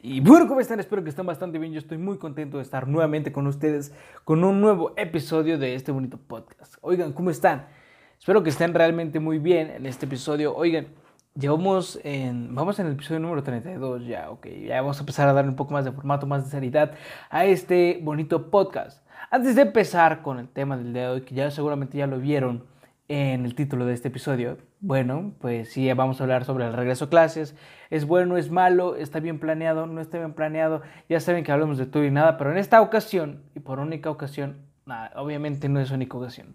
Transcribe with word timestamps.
Y 0.00 0.20
bueno, 0.20 0.46
¿cómo 0.46 0.60
están? 0.60 0.78
Espero 0.78 1.02
que 1.02 1.10
estén 1.10 1.26
bastante 1.26 1.58
bien. 1.58 1.72
Yo 1.72 1.80
estoy 1.80 1.98
muy 1.98 2.18
contento 2.18 2.58
de 2.58 2.62
estar 2.62 2.86
nuevamente 2.86 3.32
con 3.32 3.48
ustedes 3.48 3.92
con 4.22 4.44
un 4.44 4.60
nuevo 4.60 4.92
episodio 4.96 5.58
de 5.58 5.74
este 5.74 5.90
bonito 5.90 6.18
podcast. 6.18 6.76
Oigan, 6.82 7.12
¿cómo 7.12 7.30
están? 7.30 7.66
Espero 8.16 8.44
que 8.44 8.50
estén 8.50 8.74
realmente 8.74 9.18
muy 9.18 9.40
bien 9.40 9.70
en 9.70 9.86
este 9.86 10.06
episodio. 10.06 10.54
Oigan, 10.54 10.86
llevamos 11.34 11.98
en, 12.04 12.54
vamos 12.54 12.78
en 12.78 12.86
el 12.86 12.92
episodio 12.92 13.18
número 13.18 13.42
32 13.42 14.06
ya, 14.06 14.30
ok. 14.30 14.46
Ya 14.68 14.80
vamos 14.80 14.98
a 14.98 15.00
empezar 15.00 15.28
a 15.28 15.32
dar 15.32 15.48
un 15.48 15.56
poco 15.56 15.72
más 15.72 15.84
de 15.84 15.90
formato, 15.90 16.28
más 16.28 16.44
de 16.44 16.50
seriedad 16.50 16.92
a 17.28 17.46
este 17.46 17.98
bonito 18.00 18.52
podcast. 18.52 19.04
Antes 19.32 19.56
de 19.56 19.62
empezar 19.62 20.22
con 20.22 20.38
el 20.38 20.48
tema 20.48 20.76
del 20.76 20.92
día 20.92 21.02
de 21.02 21.08
hoy, 21.08 21.20
que 21.22 21.34
ya 21.34 21.50
seguramente 21.50 21.98
ya 21.98 22.06
lo 22.06 22.20
vieron 22.20 22.62
en 23.08 23.44
el 23.44 23.56
título 23.56 23.84
de 23.84 23.94
este 23.94 24.08
episodio, 24.08 24.58
bueno, 24.80 25.34
pues 25.40 25.72
sí, 25.72 25.92
vamos 25.92 26.20
a 26.20 26.24
hablar 26.24 26.44
sobre 26.44 26.66
el 26.66 26.72
regreso 26.72 27.06
a 27.06 27.10
clases. 27.10 27.56
¿Es 27.90 28.04
bueno, 28.06 28.36
es 28.36 28.50
malo? 28.50 28.96
¿Está 28.96 29.20
bien 29.20 29.38
planeado? 29.38 29.86
¿No 29.86 30.00
está 30.00 30.18
bien 30.18 30.34
planeado? 30.34 30.82
Ya 31.08 31.20
saben 31.20 31.44
que 31.44 31.52
hablamos 31.52 31.78
de 31.78 31.86
todo 31.86 32.04
y 32.04 32.10
nada, 32.10 32.36
pero 32.36 32.52
en 32.52 32.58
esta 32.58 32.80
ocasión, 32.80 33.42
y 33.54 33.60
por 33.60 33.80
única 33.80 34.10
ocasión, 34.10 34.58
nada, 34.86 35.12
obviamente 35.16 35.68
no 35.68 35.80
es 35.80 35.90
única 35.90 36.16
ocasión. 36.16 36.54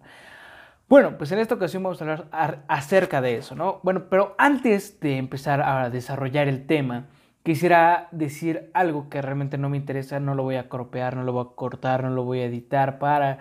Bueno, 0.88 1.16
pues 1.18 1.32
en 1.32 1.38
esta 1.38 1.54
ocasión 1.54 1.82
vamos 1.82 2.00
a 2.00 2.04
hablar 2.04 2.64
acerca 2.68 3.20
de 3.20 3.36
eso, 3.36 3.54
¿no? 3.54 3.80
Bueno, 3.82 4.04
pero 4.10 4.34
antes 4.38 5.00
de 5.00 5.16
empezar 5.16 5.62
a 5.62 5.88
desarrollar 5.90 6.46
el 6.46 6.66
tema, 6.66 7.06
quisiera 7.42 8.08
decir 8.10 8.70
algo 8.74 9.08
que 9.08 9.22
realmente 9.22 9.58
no 9.58 9.68
me 9.68 9.76
interesa, 9.76 10.20
no 10.20 10.34
lo 10.34 10.42
voy 10.42 10.56
a 10.56 10.68
cropear, 10.68 11.16
no 11.16 11.24
lo 11.24 11.32
voy 11.32 11.46
a 11.46 11.56
cortar, 11.56 12.04
no 12.04 12.10
lo 12.10 12.24
voy 12.24 12.40
a 12.40 12.46
editar 12.46 12.98
para 12.98 13.38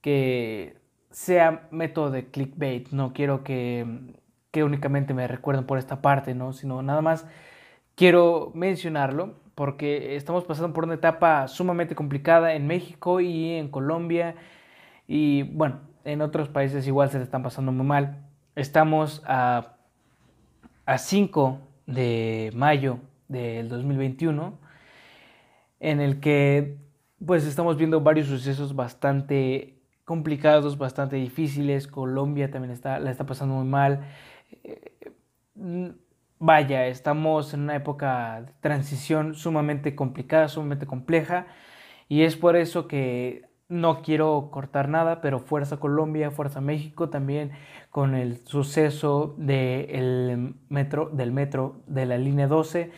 que 0.00 0.76
sea 1.10 1.68
método 1.70 2.10
de 2.10 2.30
clickbait, 2.30 2.90
no 2.90 3.12
quiero 3.12 3.42
que, 3.44 3.86
que 4.52 4.62
únicamente 4.62 5.14
me 5.14 5.26
recuerden 5.26 5.66
por 5.66 5.78
esta 5.78 6.00
parte, 6.00 6.34
¿no? 6.34 6.52
sino 6.52 6.82
nada 6.82 7.02
más 7.02 7.26
quiero 7.96 8.52
mencionarlo 8.54 9.34
porque 9.56 10.14
estamos 10.14 10.44
pasando 10.44 10.72
por 10.72 10.84
una 10.84 10.94
etapa 10.94 11.48
sumamente 11.48 11.94
complicada 11.96 12.54
en 12.54 12.66
México 12.66 13.20
y 13.20 13.54
en 13.54 13.68
Colombia 13.68 14.36
y 15.08 15.42
bueno, 15.42 15.80
en 16.04 16.22
otros 16.22 16.48
países 16.48 16.86
igual 16.86 17.10
se 17.10 17.18
le 17.18 17.24
están 17.24 17.42
pasando 17.42 17.72
muy 17.72 17.86
mal. 17.86 18.24
Estamos 18.54 19.22
a, 19.26 19.76
a 20.86 20.98
5 20.98 21.58
de 21.86 22.50
mayo 22.54 22.98
del 23.28 23.68
2021 23.68 24.58
en 25.80 26.00
el 26.00 26.20
que 26.20 26.78
pues 27.24 27.44
estamos 27.44 27.76
viendo 27.76 28.00
varios 28.00 28.26
sucesos 28.26 28.74
bastante 28.74 29.78
complicados, 30.04 30.76
bastante 30.78 31.16
difíciles. 31.16 31.86
Colombia 31.86 32.50
también 32.50 32.72
está, 32.72 32.98
la 32.98 33.10
está 33.10 33.26
pasando 33.26 33.54
muy 33.54 33.66
mal. 33.66 34.04
Eh, 34.64 35.94
vaya, 36.38 36.86
estamos 36.86 37.54
en 37.54 37.62
una 37.62 37.76
época 37.76 38.42
de 38.42 38.52
transición 38.60 39.34
sumamente 39.34 39.94
complicada, 39.94 40.48
sumamente 40.48 40.86
compleja. 40.86 41.46
Y 42.08 42.22
es 42.22 42.36
por 42.36 42.56
eso 42.56 42.88
que 42.88 43.48
no 43.68 44.02
quiero 44.02 44.50
cortar 44.50 44.88
nada, 44.88 45.20
pero 45.22 45.40
Fuerza 45.40 45.78
Colombia, 45.78 46.30
Fuerza 46.30 46.60
México 46.60 47.08
también 47.08 47.52
con 47.90 48.14
el 48.14 48.46
suceso 48.46 49.34
de 49.38 50.54
metro, 50.68 51.08
del 51.10 51.32
metro 51.32 51.82
de 51.86 52.06
la 52.06 52.18
línea 52.18 52.48
12. 52.48 52.90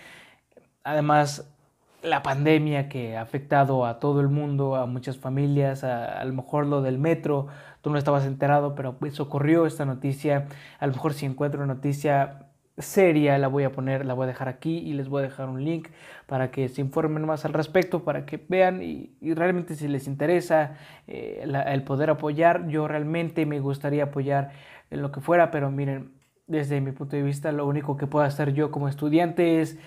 Además, 0.83 1.55
la 2.03 2.23
pandemia 2.23 2.89
que 2.89 3.17
ha 3.17 3.23
afectado 3.23 3.87
a 3.87 3.99
todo 3.99 4.21
el 4.21 4.29
mundo, 4.29 4.77
a 4.77 4.87
muchas 4.87 5.17
familias, 5.19 5.85
a, 5.85 6.23
lo 6.25 6.35
mejor 6.35 6.67
lo 6.67 6.83
del 6.83 6.99
metro, 6.99 7.49
tú 7.85 7.91
no 7.91 7.99
estabas 7.99 8.25
enterado, 8.25 8.75
pero 8.75 8.97
pues 8.97 9.21
ocurrió 9.21 9.67
esta 9.67 9.85
noticia, 9.85 10.47
a 10.79 10.87
lo 10.87 10.95
mejor 10.95 11.13
si 11.13 11.27
encuentro 11.27 11.63
una 11.63 11.75
noticia 11.75 12.47
seria 12.79 13.37
la 13.37 13.47
voy 13.47 13.65
a 13.65 13.73
poner, 13.73 14.07
la 14.07 14.15
voy 14.15 14.25
a 14.25 14.29
dejar 14.29 14.49
aquí 14.49 14.79
y 14.79 14.95
les 14.95 15.11
voy 15.11 15.21
a 15.21 15.25
dejar 15.25 15.51
un 15.51 15.63
link 15.63 15.89
para 16.27 16.51
que 16.51 16.71
se 16.71 16.81
informen 16.81 17.27
más 17.27 17.45
al 17.45 17.53
respecto, 17.53 18.03
para 18.03 18.25
que 18.25 18.43
vean 18.49 18.83
y, 18.83 19.15
realmente 19.35 19.75
si 19.75 19.87
les 19.87 20.07
interesa 20.07 20.79
eh, 21.07 21.47
el 21.67 21.83
poder 21.83 22.09
apoyar, 22.09 22.69
yo 22.69 22.89
realmente 22.89 23.45
me 23.45 23.61
gustaría 23.61 24.05
apoyar 24.05 24.53
en 24.91 25.03
lo 25.03 25.13
que 25.13 25.21
fuera, 25.21 25.51
pero 25.51 25.71
miren, 25.71 26.15
desde 26.47 26.81
mi 26.81 26.93
punto 26.93 27.17
de 27.17 27.23
vista 27.23 27.53
lo 27.53 27.67
único 27.67 27.99
que 27.99 28.07
puedo 28.07 28.25
hacer 28.25 28.55
yo 28.55 28.71
como 28.71 28.89
estudiante 28.89 29.61
es 29.61 29.79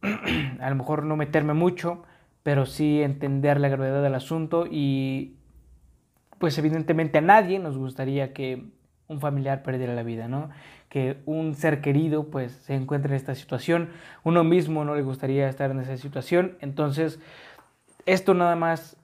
a 0.60 0.70
lo 0.70 0.76
mejor 0.76 1.02
no 1.02 1.16
meterme 1.16 1.54
mucho, 1.54 2.04
pero 2.44 2.66
sí 2.66 3.02
entender 3.02 3.58
la 3.58 3.68
gravedad 3.68 4.04
del 4.04 4.14
asunto 4.14 4.68
y 4.70 5.34
pues 6.38 6.56
evidentemente 6.58 7.18
a 7.18 7.22
nadie 7.22 7.58
nos 7.58 7.78
gustaría 7.78 8.32
que 8.32 8.64
un 9.08 9.20
familiar 9.20 9.62
perdiera 9.62 9.94
la 9.94 10.02
vida, 10.02 10.28
¿no? 10.28 10.50
Que 10.88 11.18
un 11.26 11.54
ser 11.54 11.80
querido 11.80 12.24
pues 12.30 12.52
se 12.52 12.74
encuentre 12.74 13.10
en 13.10 13.16
esta 13.16 13.34
situación, 13.34 13.90
uno 14.24 14.44
mismo 14.44 14.84
no 14.84 14.94
le 14.94 15.02
gustaría 15.02 15.48
estar 15.48 15.70
en 15.70 15.80
esa 15.80 15.96
situación, 15.96 16.56
entonces 16.60 17.20
esto 18.04 18.34
nada 18.34 18.56
más 18.56 18.96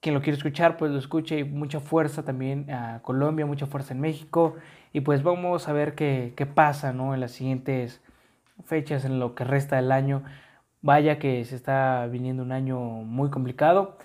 quien 0.00 0.14
lo 0.14 0.20
quiere 0.20 0.36
escuchar 0.36 0.76
pues 0.76 0.92
lo 0.92 0.98
escuche 0.98 1.38
y 1.38 1.44
mucha 1.44 1.80
fuerza 1.80 2.24
también 2.24 2.70
a 2.70 3.00
Colombia, 3.02 3.46
mucha 3.46 3.66
fuerza 3.66 3.94
en 3.94 4.00
México 4.00 4.56
y 4.92 5.00
pues 5.00 5.22
vamos 5.22 5.68
a 5.68 5.72
ver 5.72 5.94
qué, 5.94 6.34
qué 6.36 6.46
pasa, 6.46 6.92
¿no? 6.92 7.14
En 7.14 7.20
las 7.20 7.32
siguientes 7.32 8.02
fechas 8.64 9.04
en 9.04 9.18
lo 9.18 9.34
que 9.34 9.44
resta 9.44 9.76
del 9.76 9.92
año. 9.92 10.22
Vaya 10.82 11.18
que 11.18 11.44
se 11.44 11.56
está 11.56 12.06
viniendo 12.06 12.42
un 12.42 12.52
año 12.52 12.78
muy 12.78 13.30
complicado. 13.30 13.96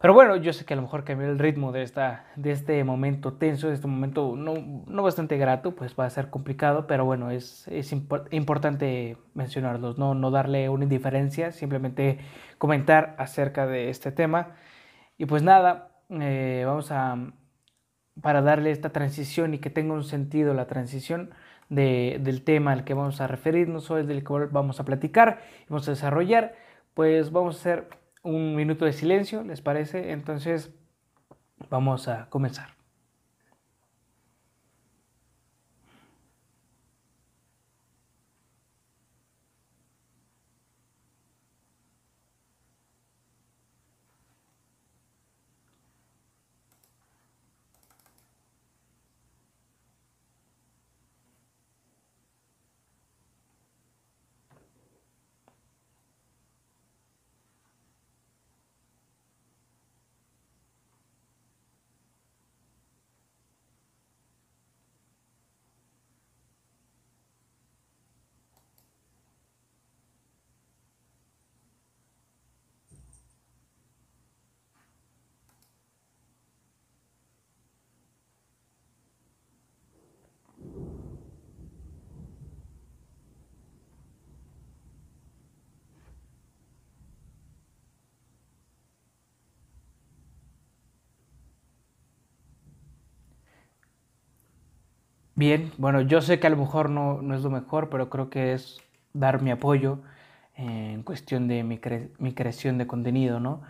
Pero 0.00 0.14
bueno, 0.14 0.36
yo 0.36 0.54
sé 0.54 0.64
que 0.64 0.72
a 0.72 0.76
lo 0.76 0.82
mejor 0.82 1.04
cambiar 1.04 1.28
el 1.30 1.38
ritmo 1.38 1.72
de, 1.72 1.82
esta, 1.82 2.24
de 2.34 2.52
este 2.52 2.82
momento 2.84 3.34
tenso, 3.34 3.68
de 3.68 3.74
este 3.74 3.86
momento 3.86 4.34
no, 4.34 4.54
no 4.86 5.02
bastante 5.02 5.36
grato, 5.36 5.74
pues 5.76 5.94
va 5.98 6.06
a 6.06 6.10
ser 6.10 6.30
complicado, 6.30 6.86
pero 6.86 7.04
bueno, 7.04 7.30
es, 7.30 7.68
es 7.68 7.92
importante 7.92 9.18
mencionarlos, 9.34 9.98
¿no? 9.98 10.14
no 10.14 10.30
darle 10.30 10.70
una 10.70 10.84
indiferencia, 10.84 11.52
simplemente 11.52 12.18
comentar 12.56 13.14
acerca 13.18 13.66
de 13.66 13.90
este 13.90 14.10
tema. 14.10 14.56
Y 15.18 15.26
pues 15.26 15.42
nada, 15.42 15.90
eh, 16.08 16.62
vamos 16.64 16.90
a, 16.92 17.18
para 18.22 18.40
darle 18.40 18.70
esta 18.70 18.90
transición 18.90 19.52
y 19.52 19.58
que 19.58 19.68
tenga 19.68 19.92
un 19.92 20.04
sentido 20.04 20.54
la 20.54 20.66
transición, 20.66 21.30
del 21.68 22.42
tema 22.42 22.72
al 22.72 22.84
que 22.84 22.94
vamos 22.94 23.20
a 23.20 23.28
referirnos 23.28 23.90
hoy, 23.92 24.04
del 24.04 24.24
que 24.24 24.32
vamos 24.50 24.80
a 24.80 24.84
platicar 24.84 25.40
vamos 25.68 25.86
a 25.86 25.92
desarrollar, 25.92 26.56
pues 26.94 27.30
vamos 27.30 27.56
a 27.56 27.58
hacer 27.60 27.99
un 28.22 28.54
minuto 28.54 28.84
de 28.84 28.92
silencio, 28.92 29.42
¿les 29.44 29.60
parece? 29.60 30.12
Entonces, 30.12 30.70
vamos 31.70 32.08
a 32.08 32.28
comenzar. 32.28 32.79
Bien, 95.40 95.72
bueno, 95.78 96.02
yo 96.02 96.20
sé 96.20 96.38
que 96.38 96.48
a 96.48 96.50
lo 96.50 96.58
mejor 96.58 96.90
no, 96.90 97.22
no 97.22 97.34
es 97.34 97.42
lo 97.42 97.48
mejor, 97.48 97.88
pero 97.88 98.10
creo 98.10 98.28
que 98.28 98.52
es 98.52 98.78
dar 99.14 99.40
mi 99.40 99.50
apoyo 99.50 100.00
en 100.54 101.02
cuestión 101.02 101.48
de 101.48 101.62
mi, 101.62 101.80
mi 102.18 102.34
creación 102.34 102.76
de 102.76 102.86
contenido, 102.86 103.40
¿no? 103.40 103.62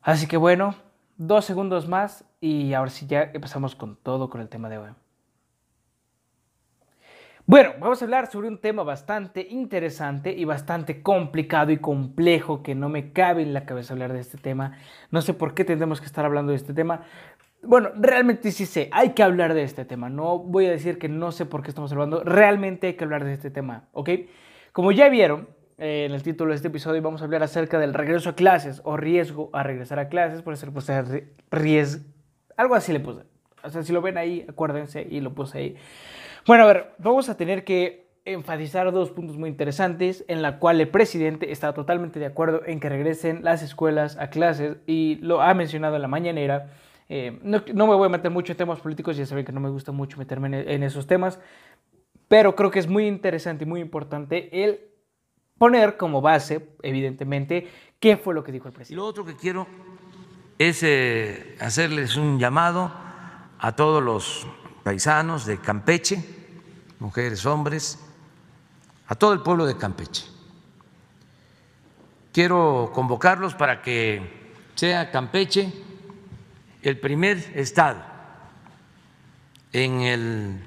Así 0.00 0.26
que 0.26 0.36
bueno, 0.36 0.74
dos 1.16 1.44
segundos 1.44 1.86
más 1.86 2.24
y 2.40 2.72
ahora 2.72 2.90
sí 2.90 3.06
ya 3.06 3.30
empezamos 3.32 3.76
con 3.76 3.94
todo, 3.94 4.28
con 4.28 4.40
el 4.40 4.48
tema 4.48 4.68
de 4.68 4.78
hoy. 4.78 4.90
Bueno, 7.46 7.72
vamos 7.80 8.00
a 8.00 8.04
hablar 8.04 8.30
sobre 8.30 8.48
un 8.48 8.58
tema 8.58 8.82
bastante 8.82 9.46
interesante 9.50 10.32
y 10.32 10.44
bastante 10.44 11.02
complicado 11.02 11.70
y 11.70 11.78
complejo 11.78 12.62
que 12.62 12.74
no 12.74 12.88
me 12.88 13.12
cabe 13.12 13.42
en 13.42 13.52
la 13.52 13.66
cabeza 13.66 13.94
hablar 13.94 14.12
de 14.12 14.20
este 14.20 14.38
tema. 14.38 14.78
No 15.10 15.22
sé 15.22 15.34
por 15.34 15.52
qué 15.54 15.64
tendremos 15.64 16.00
que 16.00 16.06
estar 16.06 16.24
hablando 16.24 16.50
de 16.50 16.56
este 16.56 16.72
tema, 16.72 17.02
bueno, 17.62 17.90
realmente 17.94 18.50
sí 18.50 18.66
sé, 18.66 18.88
hay 18.92 19.10
que 19.10 19.22
hablar 19.22 19.54
de 19.54 19.62
este 19.62 19.84
tema. 19.84 20.08
No 20.08 20.38
voy 20.38 20.66
a 20.66 20.70
decir 20.70 20.98
que 20.98 21.08
no 21.08 21.32
sé 21.32 21.46
por 21.46 21.62
qué 21.62 21.68
estamos 21.70 21.92
hablando, 21.92 22.22
realmente 22.24 22.88
hay 22.88 22.94
que 22.94 23.04
hablar 23.04 23.24
de 23.24 23.32
este 23.32 23.50
tema, 23.50 23.88
¿ok? 23.92 24.10
Como 24.72 24.92
ya 24.92 25.08
vieron, 25.08 25.48
eh, 25.78 26.06
en 26.06 26.12
el 26.12 26.22
título 26.22 26.50
de 26.50 26.56
este 26.56 26.68
episodio 26.68 27.00
vamos 27.02 27.22
a 27.22 27.24
hablar 27.24 27.42
acerca 27.42 27.78
del 27.78 27.94
regreso 27.94 28.30
a 28.30 28.34
clases 28.34 28.80
o 28.84 28.96
riesgo 28.96 29.50
a 29.52 29.62
regresar 29.62 29.98
a 29.98 30.08
clases, 30.08 30.42
por 30.42 30.56
ser 30.56 30.70
pues 30.72 30.90
riesgo, 31.50 32.04
algo 32.56 32.74
así 32.74 32.92
le 32.92 33.00
puse. 33.00 33.22
O 33.62 33.70
sea, 33.70 33.82
si 33.82 33.92
lo 33.92 34.02
ven 34.02 34.18
ahí, 34.18 34.44
acuérdense 34.48 35.06
y 35.08 35.20
lo 35.20 35.34
puse 35.34 35.58
ahí. 35.58 35.76
Bueno, 36.46 36.64
a 36.64 36.66
ver, 36.66 36.94
vamos 36.98 37.28
a 37.28 37.36
tener 37.36 37.64
que 37.64 38.02
enfatizar 38.24 38.90
dos 38.92 39.10
puntos 39.10 39.36
muy 39.36 39.48
interesantes 39.48 40.24
en 40.28 40.42
la 40.42 40.58
cual 40.58 40.80
el 40.80 40.88
presidente 40.88 41.50
está 41.52 41.72
totalmente 41.72 42.18
de 42.20 42.26
acuerdo 42.26 42.62
en 42.66 42.80
que 42.80 42.88
regresen 42.88 43.42
las 43.42 43.62
escuelas 43.62 44.16
a 44.18 44.30
clases 44.30 44.76
y 44.86 45.16
lo 45.16 45.42
ha 45.42 45.54
mencionado 45.54 45.96
en 45.96 46.02
la 46.02 46.08
mañanera. 46.08 46.70
Eh, 47.14 47.38
no, 47.42 47.60
me 47.86 47.94
voy 47.94 48.06
a 48.06 48.08
meter 48.08 48.30
mucho 48.30 48.52
en 48.52 48.56
temas 48.56 48.80
políticos, 48.80 49.18
ya 49.18 49.26
saben 49.26 49.44
que 49.44 49.52
no 49.52 49.60
me 49.60 49.68
gusta 49.68 49.92
mucho 49.92 50.16
meterme 50.16 50.48
en, 50.48 50.66
en 50.66 50.82
esos 50.82 51.06
temas, 51.06 51.38
pero 52.26 52.56
creo 52.56 52.70
que 52.70 52.78
es 52.78 52.88
muy 52.88 53.06
interesante 53.06 53.64
y 53.64 53.66
muy 53.66 53.82
importante 53.82 54.64
el 54.64 54.80
poner 55.58 55.98
como 55.98 56.22
base, 56.22 56.70
evidentemente, 56.80 57.70
qué 58.00 58.16
fue 58.16 58.32
lo 58.32 58.42
que 58.42 58.50
dijo 58.50 58.66
el 58.68 58.72
presidente. 58.72 58.94
Y 58.94 58.96
lo 58.96 59.04
otro 59.04 59.26
que 59.26 59.36
quiero 59.36 59.66
es 60.56 60.82
eh, 60.84 61.54
hacerles 61.60 62.16
un 62.16 62.38
llamado 62.38 62.90
a 63.58 63.76
todos 63.76 64.02
los 64.02 64.46
paisanos 64.82 65.44
de 65.44 65.58
Campeche, 65.58 66.24
mujeres, 66.98 67.44
hombres, 67.44 68.02
a 69.06 69.14
todo 69.16 69.34
el 69.34 69.40
pueblo 69.40 69.66
de 69.66 69.76
Campeche. 69.76 70.24
Quiero 72.32 72.90
convocarlos 72.94 73.54
para 73.54 73.82
que 73.82 74.22
sea 74.76 75.10
Campeche 75.10 75.91
el 76.82 76.98
primer 76.98 77.38
estado 77.54 78.00
en 79.72 80.00
el 80.00 80.60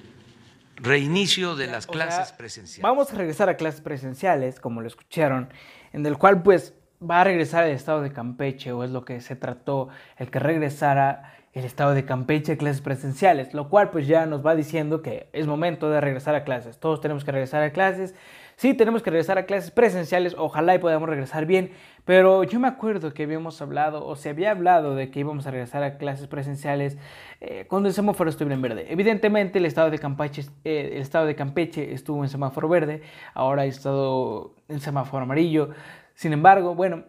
reinicio 0.77 1.55
de 1.55 1.67
las 1.67 1.87
clases 1.87 2.31
presenciales. 2.31 2.83
Vamos 2.83 3.13
a 3.13 3.17
regresar 3.17 3.49
a 3.49 3.57
clases 3.57 3.81
presenciales, 3.81 4.59
como 4.59 4.81
lo 4.81 4.87
escucharon, 4.87 5.49
en 5.93 6.05
el 6.05 6.17
cual 6.17 6.41
pues 6.41 6.73
va 7.01 7.21
a 7.21 7.23
regresar 7.23 7.65
el 7.65 7.71
estado 7.71 8.01
de 8.01 8.11
Campeche, 8.11 8.71
o 8.71 8.83
es 8.83 8.91
lo 8.91 9.05
que 9.05 9.21
se 9.21 9.35
trató, 9.35 9.89
el 10.17 10.31
que 10.31 10.39
regresara 10.39 11.33
el 11.53 11.63
estado 11.63 11.93
de 11.93 12.05
Campeche 12.05 12.53
a 12.53 12.57
clases 12.57 12.81
presenciales, 12.81 13.53
lo 13.53 13.69
cual 13.69 13.89
pues 13.89 14.07
ya 14.07 14.25
nos 14.25 14.45
va 14.45 14.55
diciendo 14.55 15.01
que 15.01 15.29
es 15.33 15.47
momento 15.47 15.89
de 15.89 16.01
regresar 16.01 16.35
a 16.35 16.43
clases. 16.43 16.79
Todos 16.79 16.99
tenemos 17.01 17.23
que 17.23 17.31
regresar 17.31 17.63
a 17.63 17.71
clases. 17.71 18.15
Sí, 18.55 18.73
tenemos 18.73 19.03
que 19.03 19.09
regresar 19.09 19.37
a 19.37 19.45
clases 19.45 19.71
presenciales, 19.71 20.33
ojalá 20.37 20.75
y 20.75 20.79
podamos 20.79 21.09
regresar 21.09 21.45
bien, 21.45 21.71
pero 22.05 22.43
yo 22.43 22.59
me 22.59 22.67
acuerdo 22.67 23.13
que 23.13 23.23
habíamos 23.23 23.61
hablado, 23.61 24.05
o 24.05 24.15
se 24.15 24.29
había 24.29 24.51
hablado 24.51 24.95
de 24.95 25.11
que 25.11 25.19
íbamos 25.19 25.45
a 25.45 25.51
regresar 25.51 25.83
a 25.83 25.97
clases 25.97 26.27
presenciales 26.27 26.97
eh, 27.41 27.65
cuando 27.67 27.89
el 27.89 27.95
semáforo 27.95 28.29
estuviera 28.29 28.55
en 28.55 28.61
verde. 28.61 28.85
Evidentemente 28.89 29.59
el 29.59 29.65
estado, 29.65 29.89
de 29.89 29.99
Campeche, 29.99 30.43
eh, 30.63 30.91
el 30.93 31.01
estado 31.01 31.25
de 31.25 31.35
Campeche 31.35 31.93
estuvo 31.93 32.23
en 32.23 32.29
semáforo 32.29 32.69
verde, 32.69 33.01
ahora 33.33 33.63
ha 33.63 33.65
estado 33.65 34.55
en 34.69 34.79
semáforo 34.79 35.23
amarillo. 35.23 35.71
Sin 36.13 36.31
embargo, 36.31 36.75
bueno, 36.75 37.03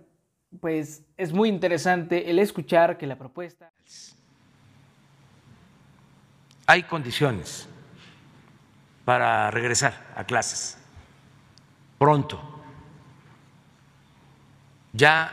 pues 0.61 1.05
es 1.17 1.33
muy 1.33 1.49
interesante 1.49 2.31
el 2.31 2.39
escuchar 2.41 2.99
que 2.99 3.07
la 3.07 3.17
propuesta 3.17 3.71
hay 6.67 6.83
condiciones 6.83 7.69
para 9.05 9.51
regresar 9.53 9.95
a 10.17 10.25
clases 10.25 10.79
pronto. 11.99 12.41
Ya 14.93 15.33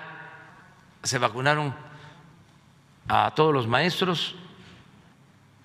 se 1.04 1.18
vacunaron 1.18 1.74
a 3.08 3.34
todos 3.36 3.54
los 3.54 3.68
maestros 3.68 4.36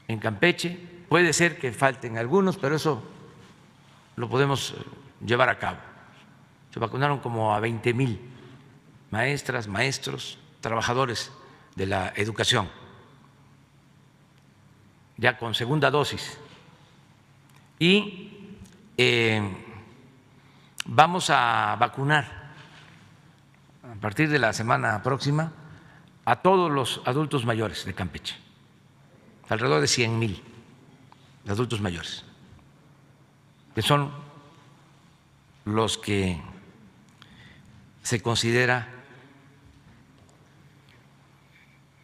en 0.06 0.18
Campeche. 0.18 0.78
Puede 1.08 1.32
ser 1.32 1.58
que 1.58 1.72
falten 1.72 2.18
algunos, 2.18 2.56
pero 2.56 2.76
eso 2.76 3.02
lo 4.16 4.28
podemos 4.28 4.74
llevar 5.24 5.48
a 5.48 5.58
cabo. 5.58 5.78
Se 6.72 6.78
vacunaron 6.78 7.18
como 7.18 7.54
a 7.54 7.60
20 7.60 7.94
mil 7.94 8.20
maestras, 9.10 9.66
maestros, 9.66 10.38
trabajadores 10.60 11.32
de 11.74 11.86
la 11.86 12.12
educación 12.16 12.68
ya 15.18 15.36
con 15.36 15.54
segunda 15.54 15.90
dosis. 15.90 16.38
Y 17.78 18.30
eh, 18.96 19.42
vamos 20.88 21.28
a 21.28 21.76
vacunar 21.78 22.24
a 23.84 23.94
partir 24.00 24.28
de 24.28 24.38
la 24.38 24.52
semana 24.52 25.02
próxima 25.02 25.52
a 26.24 26.36
todos 26.36 26.70
los 26.70 27.02
adultos 27.04 27.44
mayores 27.44 27.84
de 27.84 27.94
Campeche, 27.94 28.36
alrededor 29.48 29.80
de 29.80 29.86
100 29.86 30.18
mil 30.18 30.42
adultos 31.46 31.80
mayores, 31.80 32.24
que 33.74 33.82
son 33.82 34.10
los 35.64 35.98
que 35.98 36.40
se 38.02 38.20
considera 38.22 38.88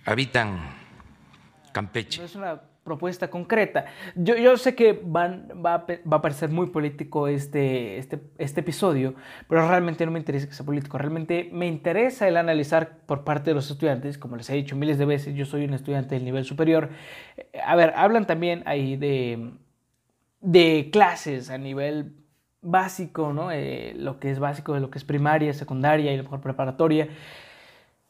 habitan 0.04 0.60
Campeche 1.72 2.22
propuesta 2.84 3.30
concreta. 3.30 3.86
Yo, 4.14 4.36
yo 4.36 4.56
sé 4.58 4.74
que 4.74 5.00
van, 5.02 5.48
va, 5.54 5.86
va, 5.88 6.16
a, 6.16 6.22
parecer 6.22 6.50
muy 6.50 6.66
político 6.66 7.28
este, 7.28 7.98
este, 7.98 8.20
este 8.38 8.60
episodio, 8.60 9.14
pero 9.48 9.66
realmente 9.66 10.04
no 10.04 10.12
me 10.12 10.18
interesa 10.18 10.46
que 10.46 10.54
sea 10.54 10.66
político. 10.66 10.98
Realmente 10.98 11.48
me 11.50 11.66
interesa 11.66 12.28
el 12.28 12.36
analizar 12.36 12.98
por 13.06 13.24
parte 13.24 13.50
de 13.50 13.54
los 13.54 13.70
estudiantes, 13.70 14.18
como 14.18 14.36
les 14.36 14.48
he 14.50 14.54
dicho 14.54 14.76
miles 14.76 14.98
de 14.98 15.06
veces, 15.06 15.34
yo 15.34 15.46
soy 15.46 15.64
un 15.64 15.72
estudiante 15.72 16.14
del 16.14 16.24
nivel 16.24 16.44
superior. 16.44 16.90
Eh, 17.36 17.48
a 17.64 17.74
ver, 17.74 17.94
hablan 17.96 18.26
también 18.26 18.62
ahí 18.66 18.96
de, 18.96 19.52
de 20.40 20.90
clases 20.92 21.50
a 21.50 21.56
nivel 21.56 22.16
básico, 22.60 23.32
¿no? 23.32 23.50
Eh, 23.50 23.94
lo 23.96 24.20
que 24.20 24.30
es 24.30 24.38
básico 24.38 24.74
de 24.74 24.80
lo 24.80 24.90
que 24.90 24.98
es 24.98 25.04
primaria, 25.04 25.52
secundaria 25.54 26.12
y 26.12 26.16
lo 26.16 26.24
mejor 26.24 26.40
preparatoria. 26.40 27.08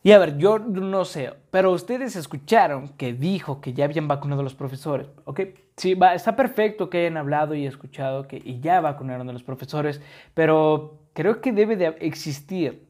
Y 0.04 0.12
a 0.12 0.18
ver, 0.18 0.36
yo 0.36 0.58
no 0.58 1.06
sé, 1.06 1.32
pero 1.50 1.72
ustedes 1.72 2.14
escucharon 2.14 2.90
que 2.90 3.14
dijo 3.14 3.62
que 3.62 3.72
ya 3.72 3.86
habían 3.86 4.06
vacunado 4.06 4.42
a 4.42 4.44
los 4.44 4.54
profesores, 4.54 5.08
¿ok? 5.24 5.40
Sí, 5.78 5.98
está 6.14 6.36
perfecto 6.36 6.90
que 6.90 6.98
hayan 6.98 7.16
hablado 7.16 7.54
y 7.54 7.64
escuchado 7.64 8.28
que 8.28 8.36
y 8.36 8.60
ya 8.60 8.82
vacunaron 8.82 9.30
a 9.30 9.32
los 9.32 9.42
profesores, 9.42 10.02
pero 10.34 10.98
creo 11.14 11.40
que 11.40 11.52
debe 11.52 11.76
de 11.76 11.86
existir 12.00 12.86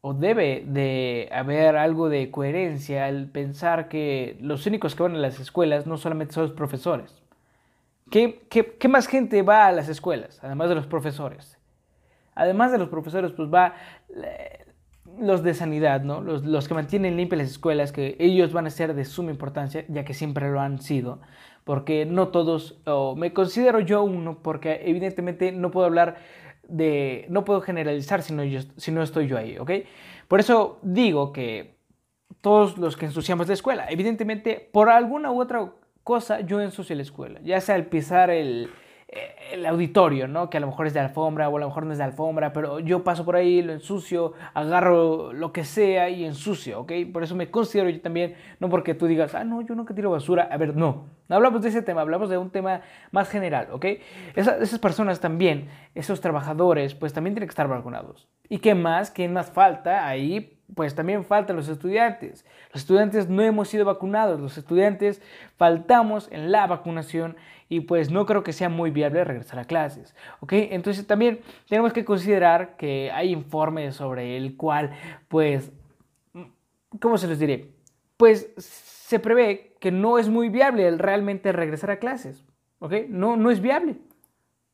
o 0.00 0.12
debe 0.12 0.64
de 0.66 1.28
haber 1.30 1.76
algo 1.76 2.08
de 2.08 2.32
coherencia 2.32 3.06
al 3.06 3.28
pensar 3.28 3.88
que 3.88 4.36
los 4.40 4.66
únicos 4.66 4.96
que 4.96 5.04
van 5.04 5.14
a 5.14 5.18
las 5.18 5.38
escuelas 5.38 5.86
no 5.86 5.98
solamente 5.98 6.34
son 6.34 6.42
los 6.42 6.52
profesores. 6.52 7.22
¿Qué, 8.10 8.42
qué, 8.50 8.76
qué 8.76 8.88
más 8.88 9.06
gente 9.06 9.42
va 9.42 9.66
a 9.66 9.72
las 9.72 9.88
escuelas, 9.88 10.40
además 10.42 10.68
de 10.68 10.74
los 10.74 10.88
profesores? 10.88 11.58
Además 12.34 12.72
de 12.72 12.78
los 12.78 12.88
profesores, 12.88 13.30
pues 13.30 13.48
va 13.48 13.74
los 15.20 15.42
de 15.42 15.54
sanidad, 15.54 16.02
¿no? 16.02 16.20
Los, 16.20 16.44
los, 16.44 16.68
que 16.68 16.74
mantienen 16.74 17.16
limpias 17.16 17.38
las 17.38 17.50
escuelas, 17.50 17.92
que 17.92 18.16
ellos 18.18 18.52
van 18.52 18.66
a 18.66 18.70
ser 18.70 18.94
de 18.94 19.04
suma 19.04 19.30
importancia, 19.30 19.84
ya 19.88 20.04
que 20.04 20.14
siempre 20.14 20.50
lo 20.50 20.60
han 20.60 20.80
sido, 20.80 21.20
porque 21.64 22.06
no 22.06 22.28
todos, 22.28 22.80
o 22.86 23.14
me 23.16 23.32
considero 23.32 23.80
yo 23.80 24.02
uno, 24.02 24.38
porque 24.42 24.82
evidentemente 24.84 25.52
no 25.52 25.70
puedo 25.70 25.86
hablar 25.86 26.16
de, 26.68 27.26
no 27.28 27.44
puedo 27.44 27.60
generalizar 27.60 28.22
si 28.22 28.32
no, 28.32 28.44
yo, 28.44 28.60
si 28.76 28.92
no 28.92 29.02
estoy 29.02 29.28
yo 29.28 29.36
ahí, 29.36 29.58
¿ok? 29.58 29.70
Por 30.28 30.40
eso 30.40 30.78
digo 30.82 31.32
que 31.32 31.76
todos 32.40 32.78
los 32.78 32.96
que 32.96 33.06
ensuciamos 33.06 33.48
la 33.48 33.54
escuela, 33.54 33.86
evidentemente 33.90 34.68
por 34.72 34.88
alguna 34.88 35.32
u 35.32 35.40
otra 35.40 35.72
cosa 36.04 36.40
yo 36.40 36.60
ensucio 36.60 36.96
la 36.96 37.02
escuela, 37.02 37.40
ya 37.42 37.60
sea 37.60 37.74
al 37.74 37.86
pisar 37.86 38.30
el, 38.30 38.70
el 39.52 39.66
auditorio, 39.66 40.28
¿no? 40.28 40.50
Que 40.50 40.58
a 40.58 40.60
lo 40.60 40.68
mejor 40.68 40.86
es 40.86 40.94
de 40.94 41.00
alfombra 41.00 41.48
o 41.48 41.56
a 41.56 41.60
lo 41.60 41.66
mejor 41.66 41.84
no 41.84 41.92
es 41.92 41.98
de 41.98 42.04
alfombra, 42.04 42.52
pero 42.52 42.78
yo 42.78 43.02
paso 43.02 43.24
por 43.24 43.34
ahí, 43.34 43.60
lo 43.60 43.72
ensucio, 43.72 44.34
agarro 44.54 45.32
lo 45.32 45.52
que 45.52 45.64
sea 45.64 46.08
y 46.08 46.24
ensucio, 46.24 46.80
¿ok? 46.80 46.92
Por 47.12 47.24
eso 47.24 47.34
me 47.34 47.50
considero 47.50 47.90
yo 47.90 48.00
también, 48.00 48.36
no 48.60 48.68
porque 48.68 48.94
tú 48.94 49.06
digas, 49.06 49.34
ah, 49.34 49.42
no, 49.42 49.62
yo 49.62 49.74
nunca 49.74 49.94
tiro 49.94 50.10
basura. 50.10 50.48
A 50.50 50.56
ver, 50.56 50.76
no, 50.76 51.06
no 51.28 51.36
hablamos 51.36 51.62
de 51.62 51.70
ese 51.70 51.82
tema, 51.82 52.02
hablamos 52.02 52.30
de 52.30 52.38
un 52.38 52.50
tema 52.50 52.82
más 53.10 53.28
general, 53.28 53.68
¿ok? 53.72 53.86
esas 54.36 54.78
personas 54.78 55.20
también, 55.20 55.68
esos 55.94 56.20
trabajadores, 56.20 56.94
pues 56.94 57.12
también 57.12 57.34
tienen 57.34 57.48
que 57.48 57.52
estar 57.52 57.68
vacunados. 57.68 58.28
¿Y 58.48 58.58
qué 58.58 58.74
más? 58.74 59.10
¿Qué 59.10 59.28
más 59.28 59.50
falta? 59.50 60.06
Ahí 60.06 60.56
pues 60.74 60.94
también 60.94 61.24
faltan 61.24 61.56
los 61.56 61.68
estudiantes. 61.68 62.44
Los 62.72 62.82
estudiantes 62.82 63.28
no 63.28 63.42
hemos 63.42 63.68
sido 63.68 63.84
vacunados, 63.84 64.40
los 64.40 64.56
estudiantes 64.56 65.20
faltamos 65.56 66.28
en 66.30 66.52
la 66.52 66.66
vacunación 66.66 67.36
y 67.70 67.80
pues 67.80 68.10
no 68.10 68.26
creo 68.26 68.42
que 68.42 68.52
sea 68.52 68.68
muy 68.68 68.90
viable 68.90 69.24
regresar 69.24 69.60
a 69.60 69.64
clases, 69.64 70.14
¿ok? 70.40 70.52
Entonces 70.52 71.06
también 71.06 71.40
tenemos 71.68 71.92
que 71.92 72.04
considerar 72.04 72.76
que 72.76 73.10
hay 73.12 73.30
informes 73.30 73.94
sobre 73.94 74.36
el 74.36 74.56
cual, 74.56 74.90
pues, 75.28 75.72
¿cómo 77.00 77.16
se 77.16 77.28
les 77.28 77.38
diré? 77.38 77.68
Pues 78.16 78.52
se 78.58 79.20
prevé 79.20 79.76
que 79.78 79.92
no 79.92 80.18
es 80.18 80.28
muy 80.28 80.48
viable 80.48 80.86
el 80.88 80.98
realmente 80.98 81.52
regresar 81.52 81.92
a 81.92 82.00
clases, 82.00 82.44
¿ok? 82.80 82.92
No, 83.08 83.36
no 83.36 83.52
es 83.52 83.60
viable. 83.60 83.96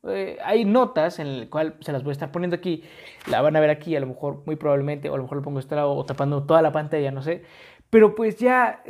Eh, 0.08 0.38
hay 0.42 0.64
notas 0.64 1.18
en 1.18 1.26
el 1.26 1.50
cual 1.50 1.76
se 1.80 1.92
las 1.92 2.02
voy 2.02 2.12
a 2.12 2.12
estar 2.12 2.32
poniendo 2.32 2.56
aquí, 2.56 2.82
la 3.26 3.42
van 3.42 3.56
a 3.56 3.60
ver 3.60 3.70
aquí, 3.70 3.94
a 3.94 4.00
lo 4.00 4.06
mejor 4.06 4.42
muy 4.46 4.56
probablemente, 4.56 5.10
o 5.10 5.14
a 5.14 5.16
lo 5.18 5.24
mejor 5.24 5.38
lo 5.38 5.42
pongo 5.42 5.58
este 5.58 5.74
lado 5.74 5.92
o 5.92 6.04
tapando 6.06 6.44
toda 6.44 6.62
la 6.62 6.72
pantalla, 6.72 7.10
no 7.10 7.22
sé, 7.22 7.42
pero 7.90 8.14
pues 8.14 8.36
ya 8.38 8.82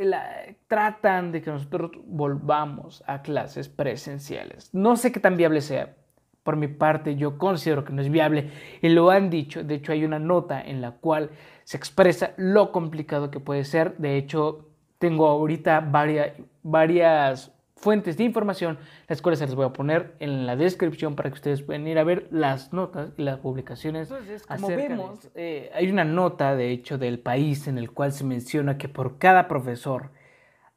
tratan 0.67 1.31
de 1.31 1.41
que 1.41 1.51
nosotros 1.51 1.91
volvamos 2.05 3.03
a 3.07 3.21
clases 3.21 3.69
presenciales. 3.69 4.73
No 4.73 4.97
sé 4.97 5.11
qué 5.11 5.19
tan 5.19 5.37
viable 5.37 5.61
sea, 5.61 5.95
por 6.43 6.55
mi 6.55 6.67
parte 6.67 7.15
yo 7.15 7.37
considero 7.37 7.83
que 7.83 7.93
no 7.93 8.01
es 8.01 8.09
viable 8.09 8.51
y 8.81 8.89
lo 8.89 9.09
han 9.09 9.29
dicho. 9.29 9.63
De 9.63 9.75
hecho 9.75 9.91
hay 9.91 10.05
una 10.05 10.19
nota 10.19 10.61
en 10.61 10.81
la 10.81 10.91
cual 10.91 11.29
se 11.63 11.77
expresa 11.77 12.31
lo 12.37 12.71
complicado 12.71 13.29
que 13.29 13.39
puede 13.39 13.65
ser. 13.65 13.97
De 13.97 14.17
hecho 14.17 14.69
tengo 14.97 15.27
ahorita 15.27 15.81
varias, 15.81 16.31
varias 16.63 17.51
fuentes 17.77 18.17
de 18.17 18.23
información, 18.23 18.77
las 19.07 19.21
cuales 19.21 19.39
se 19.39 19.45
les 19.45 19.55
voy 19.55 19.65
a 19.65 19.73
poner 19.73 20.15
en 20.19 20.45
la 20.45 20.55
descripción 20.55 21.15
para 21.15 21.29
que 21.29 21.35
ustedes 21.35 21.61
puedan 21.61 21.87
ir 21.87 21.99
a 21.99 22.03
ver 22.03 22.27
las 22.31 22.73
notas 22.73 23.13
y 23.17 23.23
las 23.23 23.37
publicaciones. 23.39 24.09
Entonces, 24.09 24.45
como 24.45 24.67
vemos, 24.67 25.29
eh, 25.35 25.71
hay 25.73 25.89
una 25.89 26.03
nota, 26.03 26.55
de 26.55 26.71
hecho, 26.71 26.97
del 26.97 27.19
país 27.19 27.67
en 27.67 27.77
el 27.77 27.91
cual 27.91 28.11
se 28.11 28.23
menciona 28.23 28.77
que 28.77 28.89
por 28.89 29.17
cada 29.17 29.47
profesor 29.47 30.11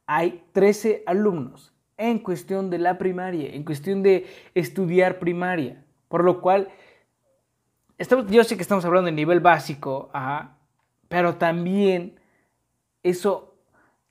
hay 0.05 0.43
13 0.53 1.03
alumnos 1.05 1.73
en 1.97 2.19
cuestión 2.19 2.69
de 2.69 2.77
la 2.77 2.97
primaria, 2.97 3.53
en 3.53 3.63
cuestión 3.63 4.03
de 4.03 4.27
estudiar 4.55 5.19
primaria, 5.19 5.83
por 6.07 6.23
lo 6.23 6.41
cual, 6.41 6.69
estamos, 7.97 8.27
yo 8.27 8.43
sé 8.43 8.55
que 8.55 8.61
estamos 8.61 8.85
hablando 8.85 9.07
de 9.07 9.11
nivel 9.11 9.39
básico, 9.39 10.11
pero 11.07 11.35
también 11.35 12.19
eso 13.03 13.50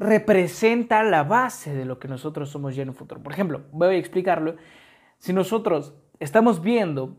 representa 0.00 1.02
la 1.02 1.24
base 1.24 1.74
de 1.74 1.84
lo 1.84 1.98
que 1.98 2.08
nosotros 2.08 2.48
somos 2.48 2.74
ya 2.74 2.82
en 2.82 2.88
un 2.88 2.94
futuro. 2.94 3.22
Por 3.22 3.34
ejemplo, 3.34 3.62
voy 3.70 3.94
a 3.94 3.98
explicarlo. 3.98 4.56
Si 5.18 5.34
nosotros 5.34 5.94
estamos 6.18 6.62
viendo 6.62 7.18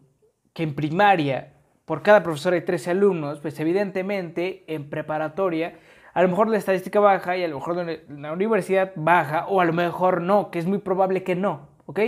que 0.53 0.63
en 0.63 0.73
primaria 0.73 1.53
por 1.85 2.01
cada 2.01 2.23
profesor 2.23 2.53
hay 2.53 2.61
13 2.61 2.91
alumnos, 2.91 3.39
pues 3.39 3.59
evidentemente 3.59 4.63
en 4.67 4.89
preparatoria 4.89 5.75
a 6.13 6.23
lo 6.23 6.29
mejor 6.29 6.50
la 6.50 6.57
estadística 6.57 7.00
baja 7.00 7.38
y 7.38 7.43
a 7.43 7.47
lo 7.47 7.59
mejor 7.59 7.85
la 8.09 8.33
universidad 8.33 8.91
baja 8.95 9.45
o 9.47 9.61
a 9.61 9.65
lo 9.65 9.73
mejor 9.73 10.21
no, 10.21 10.50
que 10.50 10.59
es 10.59 10.65
muy 10.65 10.79
probable 10.79 11.23
que 11.23 11.35
no, 11.35 11.69
¿ok? 11.85 12.00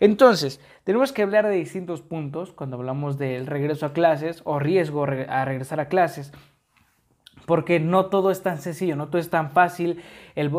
Entonces, 0.00 0.60
tenemos 0.84 1.12
que 1.12 1.22
hablar 1.22 1.46
de 1.46 1.56
distintos 1.56 2.00
puntos 2.00 2.52
cuando 2.52 2.76
hablamos 2.76 3.18
del 3.18 3.46
regreso 3.46 3.86
a 3.86 3.92
clases 3.92 4.40
o 4.44 4.58
riesgo 4.58 5.04
a 5.04 5.44
regresar 5.44 5.80
a 5.80 5.88
clases 5.88 6.32
porque 7.46 7.80
no 7.80 8.06
todo 8.06 8.30
es 8.30 8.42
tan 8.42 8.58
sencillo, 8.58 8.96
no 8.96 9.08
todo 9.08 9.18
es 9.18 9.30
tan 9.30 9.50
fácil. 9.50 10.02
El, 10.34 10.50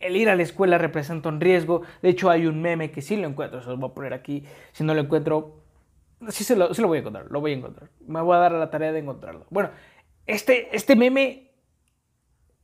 ir 0.00 0.28
a 0.30 0.36
la 0.36 0.42
escuela 0.42 0.78
representa 0.78 1.28
un 1.28 1.40
riesgo. 1.40 1.82
De 2.02 2.10
hecho, 2.10 2.30
hay 2.30 2.46
un 2.46 2.60
meme 2.60 2.90
que 2.90 3.02
sí 3.02 3.16
lo 3.16 3.28
encuentro, 3.28 3.62
se 3.62 3.70
lo 3.70 3.76
voy 3.76 3.90
a 3.90 3.94
poner 3.94 4.14
aquí. 4.14 4.44
Si 4.72 4.84
no 4.84 4.94
lo 4.94 5.00
encuentro, 5.00 5.62
sí 6.28 6.44
se 6.44 6.56
lo, 6.56 6.68
lo 6.68 6.88
voy 6.88 6.98
a 6.98 7.00
encontrar, 7.00 7.26
lo 7.30 7.40
voy 7.40 7.52
a 7.52 7.56
encontrar. 7.56 7.90
Me 8.06 8.20
voy 8.20 8.36
a 8.36 8.40
dar 8.40 8.52
la 8.52 8.70
tarea 8.70 8.92
de 8.92 9.00
encontrarlo. 9.00 9.46
Bueno, 9.50 9.70
este, 10.26 10.74
este 10.74 10.96
meme 10.96 11.50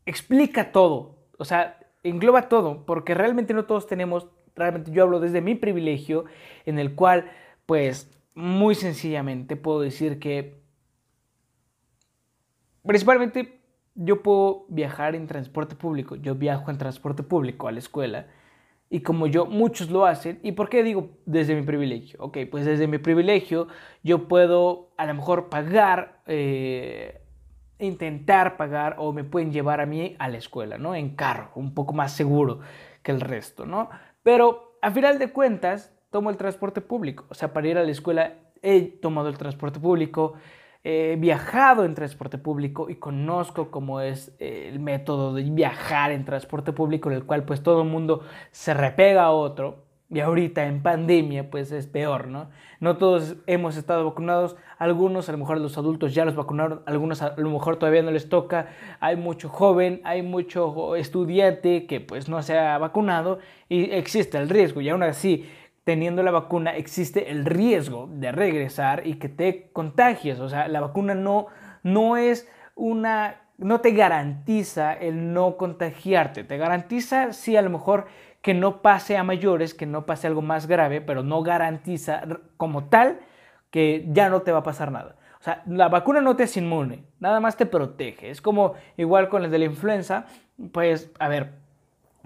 explica 0.06 0.70
todo, 0.72 1.16
o 1.36 1.44
sea, 1.44 1.78
engloba 2.04 2.48
todo, 2.48 2.86
porque 2.86 3.14
realmente 3.14 3.54
no 3.54 3.64
todos 3.64 3.86
tenemos, 3.86 4.28
realmente 4.54 4.92
yo 4.92 5.02
hablo 5.02 5.20
desde 5.20 5.40
mi 5.40 5.56
privilegio, 5.56 6.24
en 6.64 6.78
el 6.78 6.94
cual, 6.94 7.30
pues, 7.66 8.10
muy 8.34 8.74
sencillamente 8.74 9.56
puedo 9.56 9.80
decir 9.80 10.18
que 10.18 10.60
Principalmente 12.86 13.60
yo 13.94 14.22
puedo 14.22 14.66
viajar 14.68 15.14
en 15.14 15.26
transporte 15.26 15.74
público. 15.74 16.16
Yo 16.16 16.34
viajo 16.34 16.70
en 16.70 16.78
transporte 16.78 17.22
público 17.22 17.66
a 17.68 17.72
la 17.72 17.78
escuela. 17.78 18.26
Y 18.88 19.00
como 19.00 19.26
yo, 19.26 19.46
muchos 19.46 19.90
lo 19.90 20.06
hacen. 20.06 20.38
¿Y 20.42 20.52
por 20.52 20.68
qué 20.68 20.82
digo 20.84 21.10
desde 21.24 21.54
mi 21.56 21.62
privilegio? 21.62 22.20
Ok, 22.22 22.38
pues 22.50 22.64
desde 22.64 22.86
mi 22.86 22.98
privilegio 22.98 23.66
yo 24.04 24.28
puedo 24.28 24.92
a 24.96 25.06
lo 25.06 25.14
mejor 25.14 25.48
pagar, 25.48 26.20
eh, 26.26 27.20
intentar 27.78 28.56
pagar 28.56 28.96
o 28.98 29.12
me 29.12 29.24
pueden 29.24 29.50
llevar 29.50 29.80
a 29.80 29.86
mí 29.86 30.14
a 30.18 30.28
la 30.28 30.38
escuela, 30.38 30.78
¿no? 30.78 30.94
En 30.94 31.16
carro, 31.16 31.50
un 31.56 31.74
poco 31.74 31.94
más 31.94 32.12
seguro 32.12 32.60
que 33.02 33.10
el 33.10 33.20
resto, 33.20 33.66
¿no? 33.66 33.90
Pero 34.22 34.78
a 34.82 34.90
final 34.90 35.18
de 35.18 35.32
cuentas 35.32 35.92
tomo 36.10 36.30
el 36.30 36.36
transporte 36.36 36.80
público. 36.80 37.24
O 37.28 37.34
sea, 37.34 37.52
para 37.52 37.66
ir 37.66 37.78
a 37.78 37.82
la 37.82 37.90
escuela 37.90 38.34
he 38.62 38.82
tomado 38.82 39.28
el 39.28 39.36
transporte 39.36 39.80
público 39.80 40.34
he 40.84 41.16
viajado 41.18 41.84
en 41.84 41.94
transporte 41.94 42.38
público 42.38 42.88
y 42.88 42.96
conozco 42.96 43.70
cómo 43.70 44.00
es 44.00 44.34
eh, 44.38 44.70
el 44.72 44.80
método 44.80 45.34
de 45.34 45.42
viajar 45.42 46.12
en 46.12 46.24
transporte 46.24 46.72
público 46.72 47.10
en 47.10 47.16
el 47.16 47.24
cual 47.24 47.44
pues 47.44 47.62
todo 47.62 47.82
el 47.82 47.88
mundo 47.88 48.22
se 48.50 48.74
repega 48.74 49.24
a 49.24 49.30
otro 49.30 49.86
y 50.08 50.20
ahorita 50.20 50.66
en 50.66 50.82
pandemia 50.82 51.50
pues 51.50 51.72
es 51.72 51.86
peor, 51.86 52.28
¿no? 52.28 52.48
No 52.78 52.96
todos 52.96 53.36
hemos 53.46 53.76
estado 53.76 54.04
vacunados, 54.04 54.56
algunos 54.78 55.28
a 55.28 55.32
lo 55.32 55.38
mejor 55.38 55.58
los 55.58 55.78
adultos 55.78 56.14
ya 56.14 56.24
los 56.24 56.36
vacunaron, 56.36 56.82
algunos 56.86 57.22
a 57.22 57.34
lo 57.36 57.50
mejor 57.50 57.76
todavía 57.76 58.02
no 58.02 58.12
les 58.12 58.28
toca, 58.28 58.68
hay 59.00 59.16
mucho 59.16 59.48
joven, 59.48 60.00
hay 60.04 60.22
mucho 60.22 60.94
estudiante 60.94 61.86
que 61.86 62.00
pues 62.00 62.28
no 62.28 62.40
se 62.42 62.56
ha 62.56 62.78
vacunado 62.78 63.40
y 63.68 63.90
existe 63.90 64.38
el 64.38 64.48
riesgo 64.48 64.80
y 64.80 64.88
aún 64.90 65.02
así 65.02 65.48
teniendo 65.86 66.24
la 66.24 66.32
vacuna 66.32 66.74
existe 66.74 67.30
el 67.30 67.44
riesgo 67.44 68.08
de 68.10 68.32
regresar 68.32 69.06
y 69.06 69.20
que 69.20 69.28
te 69.28 69.70
contagies. 69.72 70.40
O 70.40 70.48
sea, 70.48 70.66
la 70.66 70.80
vacuna 70.80 71.14
no, 71.14 71.46
no 71.84 72.16
es 72.16 72.50
una, 72.74 73.42
no 73.56 73.80
te 73.80 73.92
garantiza 73.92 74.94
el 74.94 75.32
no 75.32 75.56
contagiarte. 75.56 76.42
Te 76.42 76.56
garantiza, 76.56 77.32
sí, 77.32 77.56
a 77.56 77.62
lo 77.62 77.70
mejor 77.70 78.06
que 78.42 78.52
no 78.52 78.82
pase 78.82 79.16
a 79.16 79.22
mayores, 79.22 79.74
que 79.74 79.86
no 79.86 80.06
pase 80.06 80.26
algo 80.26 80.42
más 80.42 80.66
grave, 80.66 81.00
pero 81.00 81.22
no 81.22 81.44
garantiza 81.44 82.20
como 82.56 82.88
tal 82.88 83.20
que 83.70 84.08
ya 84.08 84.28
no 84.28 84.42
te 84.42 84.50
va 84.50 84.58
a 84.58 84.64
pasar 84.64 84.90
nada. 84.90 85.14
O 85.38 85.44
sea, 85.44 85.62
la 85.66 85.88
vacuna 85.88 86.20
no 86.20 86.34
te 86.34 86.42
es 86.42 86.56
inmune, 86.56 87.04
nada 87.20 87.38
más 87.38 87.56
te 87.56 87.64
protege. 87.64 88.30
Es 88.30 88.42
como 88.42 88.74
igual 88.96 89.28
con 89.28 89.44
el 89.44 89.52
de 89.52 89.60
la 89.60 89.66
influenza, 89.66 90.26
pues, 90.72 91.12
a 91.20 91.28
ver, 91.28 91.52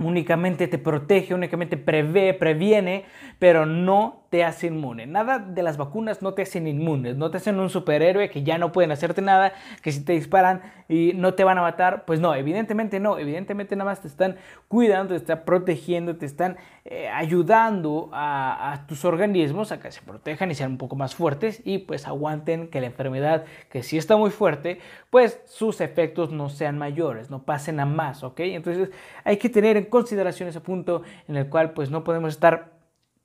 únicamente 0.00 0.68
te 0.68 0.78
protege, 0.78 1.34
únicamente 1.34 1.76
prevé, 1.76 2.34
previene, 2.34 3.04
pero 3.38 3.66
no 3.66 4.19
te 4.30 4.44
hace 4.44 4.68
inmune. 4.68 5.06
Nada 5.06 5.40
de 5.40 5.62
las 5.62 5.76
vacunas 5.76 6.22
no 6.22 6.34
te 6.34 6.42
hacen 6.42 6.68
inmunes, 6.68 7.16
no 7.16 7.32
te 7.32 7.38
hacen 7.38 7.58
un 7.58 7.68
superhéroe 7.68 8.30
que 8.30 8.44
ya 8.44 8.58
no 8.58 8.70
pueden 8.70 8.92
hacerte 8.92 9.20
nada, 9.20 9.52
que 9.82 9.90
si 9.90 10.04
te 10.04 10.12
disparan 10.12 10.62
y 10.88 11.12
no 11.14 11.34
te 11.34 11.42
van 11.42 11.58
a 11.58 11.62
matar, 11.62 12.04
pues 12.04 12.20
no, 12.20 12.32
evidentemente 12.36 13.00
no, 13.00 13.18
evidentemente 13.18 13.74
nada 13.74 13.90
más 13.90 14.00
te 14.00 14.06
están 14.06 14.36
cuidando, 14.68 15.14
te 15.14 15.16
están 15.16 15.42
protegiendo, 15.44 16.16
te 16.16 16.26
están 16.26 16.58
eh, 16.84 17.08
ayudando 17.08 18.08
a, 18.12 18.84
tus 18.86 19.04
organismos 19.04 19.72
a 19.72 19.80
que 19.80 19.90
se 19.90 20.00
protejan 20.00 20.50
y 20.52 20.54
sean 20.54 20.72
un 20.72 20.78
poco 20.78 20.94
más 20.94 21.16
fuertes 21.16 21.60
y 21.64 21.78
pues 21.78 22.06
aguanten 22.06 22.68
que 22.68 22.80
la 22.80 22.86
enfermedad, 22.86 23.44
que 23.68 23.82
sí 23.82 23.98
está 23.98 24.16
muy 24.16 24.30
fuerte, 24.30 24.78
pues 25.10 25.40
sus 25.44 25.80
efectos 25.80 26.30
no 26.30 26.50
sean 26.50 26.78
mayores, 26.78 27.30
no 27.30 27.42
pasen 27.42 27.80
a 27.80 27.84
más, 27.86 28.22
¿ok? 28.22 28.40
Entonces 28.40 28.90
hay 29.24 29.38
que 29.38 29.48
tener 29.48 29.76
en 29.76 29.86
consideración 29.86 30.48
ese 30.48 30.60
punto 30.60 31.02
en 31.26 31.36
el 31.36 31.48
cual 31.48 31.72
pues 31.72 31.90
no 31.90 32.04
podemos 32.04 32.32
estar 32.32 32.79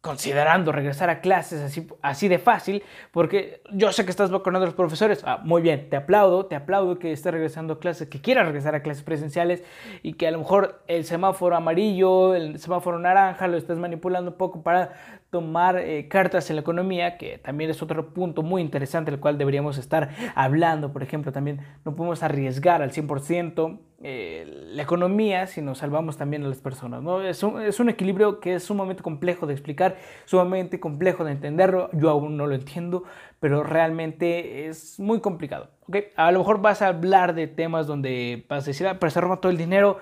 considerando 0.05 0.71
regresar 0.71 1.09
a 1.09 1.19
clases 1.19 1.63
así, 1.63 1.87
así 2.03 2.27
de 2.27 2.37
fácil, 2.37 2.83
porque 3.11 3.63
yo 3.71 3.91
sé 3.91 4.05
que 4.05 4.11
estás 4.11 4.29
vacunando 4.29 4.65
a 4.65 4.67
los 4.67 4.75
profesores. 4.75 5.23
Ah, 5.25 5.39
muy 5.43 5.63
bien, 5.63 5.89
te 5.89 5.95
aplaudo, 5.95 6.45
te 6.45 6.55
aplaudo 6.55 6.99
que 6.99 7.11
estés 7.11 7.31
regresando 7.33 7.73
a 7.73 7.79
clases, 7.79 8.07
que 8.07 8.21
quieras 8.21 8.45
regresar 8.45 8.75
a 8.75 8.83
clases 8.83 9.01
presenciales 9.01 9.63
y 10.03 10.13
que 10.13 10.27
a 10.27 10.31
lo 10.31 10.37
mejor 10.37 10.83
el 10.85 11.05
semáforo 11.05 11.55
amarillo, 11.55 12.35
el 12.35 12.59
semáforo 12.59 12.99
naranja 12.99 13.47
lo 13.47 13.57
estés 13.57 13.79
manipulando 13.79 14.29
un 14.29 14.37
poco 14.37 14.61
para 14.61 14.93
tomar 15.31 15.79
eh, 15.79 16.07
cartas 16.07 16.51
en 16.51 16.57
la 16.57 16.61
economía, 16.61 17.17
que 17.17 17.39
también 17.39 17.71
es 17.71 17.81
otro 17.81 18.13
punto 18.13 18.43
muy 18.43 18.61
interesante 18.61 19.09
el 19.09 19.19
cual 19.19 19.39
deberíamos 19.39 19.79
estar 19.79 20.11
hablando. 20.35 20.93
Por 20.93 21.01
ejemplo, 21.01 21.31
también 21.31 21.61
no 21.83 21.95
podemos 21.95 22.21
arriesgar 22.21 22.83
al 22.83 22.91
100% 22.91 23.79
eh, 24.07 24.45
la 24.67 24.83
economía 24.83 25.47
si 25.47 25.63
nos 25.63 25.79
salvamos 25.79 26.15
también 26.15 26.43
a 26.43 26.47
las 26.47 26.59
personas. 26.59 27.01
¿no? 27.01 27.23
Es, 27.23 27.41
un, 27.41 27.59
es 27.59 27.79
un 27.79 27.89
equilibrio 27.89 28.39
que 28.39 28.53
es 28.53 28.63
sumamente 28.63 29.01
complejo 29.01 29.47
de 29.47 29.53
explicar, 29.53 29.97
sumamente 30.25 30.79
complejo 30.79 31.23
de 31.23 31.31
entenderlo. 31.31 31.89
Yo 31.91 32.11
aún 32.11 32.37
no 32.37 32.45
lo 32.45 32.53
entiendo, 32.53 33.03
pero 33.39 33.63
realmente 33.63 34.67
es 34.67 34.99
muy 34.99 35.21
complicado. 35.21 35.71
¿okay? 35.87 36.09
A 36.15 36.31
lo 36.31 36.37
mejor 36.37 36.61
vas 36.61 36.83
a 36.83 36.89
hablar 36.89 37.33
de 37.33 37.47
temas 37.47 37.87
donde 37.87 38.45
vas 38.47 38.65
a 38.65 38.67
decir, 38.67 38.85
ah, 38.85 38.99
pero 38.99 39.09
se 39.09 39.21
roba 39.21 39.41
todo 39.41 39.51
el 39.51 39.57
dinero. 39.57 39.97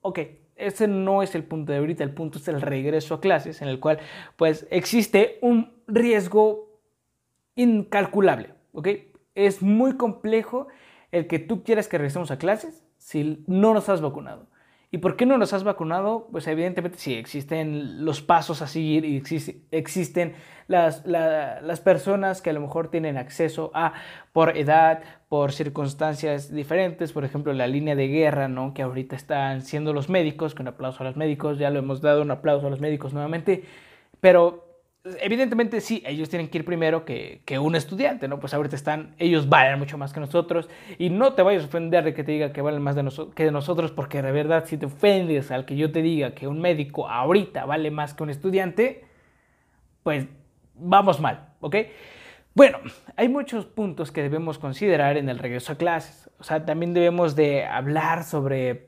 Ok, 0.00 0.20
ese 0.56 0.88
no 0.88 1.22
es 1.22 1.34
el 1.34 1.44
punto 1.44 1.72
de 1.72 1.78
ahorita, 1.80 2.04
el 2.04 2.14
punto 2.14 2.38
es 2.38 2.48
el 2.48 2.62
regreso 2.62 3.12
a 3.12 3.20
clases, 3.20 3.60
en 3.60 3.68
el 3.68 3.78
cual 3.78 3.98
pues 4.36 4.66
existe 4.70 5.38
un 5.42 5.74
riesgo 5.86 6.80
incalculable, 7.56 8.54
¿ok? 8.72 8.88
Es 9.34 9.60
muy 9.60 9.98
complejo 9.98 10.68
el 11.12 11.26
que 11.26 11.38
tú 11.38 11.62
quieras 11.62 11.88
que 11.88 11.98
regresemos 11.98 12.30
a 12.30 12.38
clases 12.38 12.84
si 12.98 13.44
no 13.46 13.74
nos 13.74 13.88
has 13.88 14.00
vacunado. 14.00 14.46
¿Y 14.90 14.98
por 14.98 15.16
qué 15.16 15.26
no 15.26 15.36
nos 15.36 15.52
has 15.52 15.64
vacunado? 15.64 16.28
Pues 16.32 16.46
evidentemente 16.46 16.98
sí, 16.98 17.12
existen 17.12 18.06
los 18.06 18.22
pasos 18.22 18.62
a 18.62 18.66
seguir 18.66 19.04
y 19.04 19.22
existen 19.70 20.32
las, 20.66 21.04
las 21.06 21.80
personas 21.80 22.40
que 22.40 22.48
a 22.48 22.52
lo 22.54 22.60
mejor 22.60 22.90
tienen 22.90 23.18
acceso 23.18 23.70
a 23.74 23.92
por 24.32 24.56
edad, 24.56 25.02
por 25.28 25.52
circunstancias 25.52 26.50
diferentes, 26.50 27.12
por 27.12 27.26
ejemplo 27.26 27.52
la 27.52 27.66
línea 27.66 27.96
de 27.96 28.08
guerra, 28.08 28.48
¿no? 28.48 28.72
que 28.72 28.80
ahorita 28.80 29.14
están 29.14 29.60
siendo 29.60 29.92
los 29.92 30.08
médicos, 30.08 30.54
que 30.54 30.62
un 30.62 30.68
aplauso 30.68 31.02
a 31.02 31.06
los 31.06 31.16
médicos, 31.16 31.58
ya 31.58 31.68
lo 31.68 31.78
hemos 31.78 32.00
dado 32.00 32.22
un 32.22 32.30
aplauso 32.30 32.66
a 32.66 32.70
los 32.70 32.80
médicos 32.80 33.12
nuevamente, 33.12 33.64
pero 34.20 34.67
evidentemente 35.20 35.80
sí, 35.80 36.02
ellos 36.06 36.28
tienen 36.28 36.48
que 36.48 36.58
ir 36.58 36.64
primero 36.64 37.04
que, 37.04 37.42
un 37.60 37.74
estudiante, 37.74 38.28
¿no? 38.28 38.40
Pues 38.40 38.54
ahorita 38.54 38.76
están, 38.76 39.14
ellos 39.18 39.48
valen 39.48 39.78
mucho 39.78 39.98
más 39.98 40.12
que 40.12 40.20
nosotros 40.20 40.68
y 40.98 41.10
no 41.10 41.34
te 41.34 41.42
vayas 41.42 41.64
a 41.64 41.66
ofender 41.66 42.04
de 42.04 42.14
que 42.14 42.24
te 42.24 42.32
diga 42.32 42.52
que 42.52 42.62
valen 42.62 42.82
más 42.82 42.96
que 43.34 43.44
de 43.44 43.52
nosotros 43.52 43.92
porque 43.92 44.22
de 44.22 44.32
verdad 44.32 44.64
si 44.66 44.76
te 44.76 44.86
ofendes 44.86 45.50
al 45.50 45.64
que 45.64 45.76
yo 45.76 45.92
te 45.92 46.02
diga 46.02 46.34
que 46.34 46.48
un 46.48 46.60
médico 46.60 47.08
ahorita 47.08 47.64
vale 47.64 47.90
más 47.90 48.14
que 48.14 48.22
un 48.22 48.30
estudiante, 48.30 49.04
pues 50.02 50.26
vamos 50.74 51.20
mal, 51.20 51.48
¿ok? 51.60 51.76
Bueno, 52.54 52.78
hay 53.16 53.28
muchos 53.28 53.66
puntos 53.66 54.10
que 54.10 54.22
debemos 54.22 54.58
considerar 54.58 55.16
en 55.16 55.28
el 55.28 55.38
regreso 55.38 55.72
a 55.72 55.76
clases. 55.76 56.28
O 56.40 56.44
sea, 56.44 56.64
también 56.64 56.92
debemos 56.92 57.36
de 57.36 57.64
hablar 57.64 58.24
sobre 58.24 58.87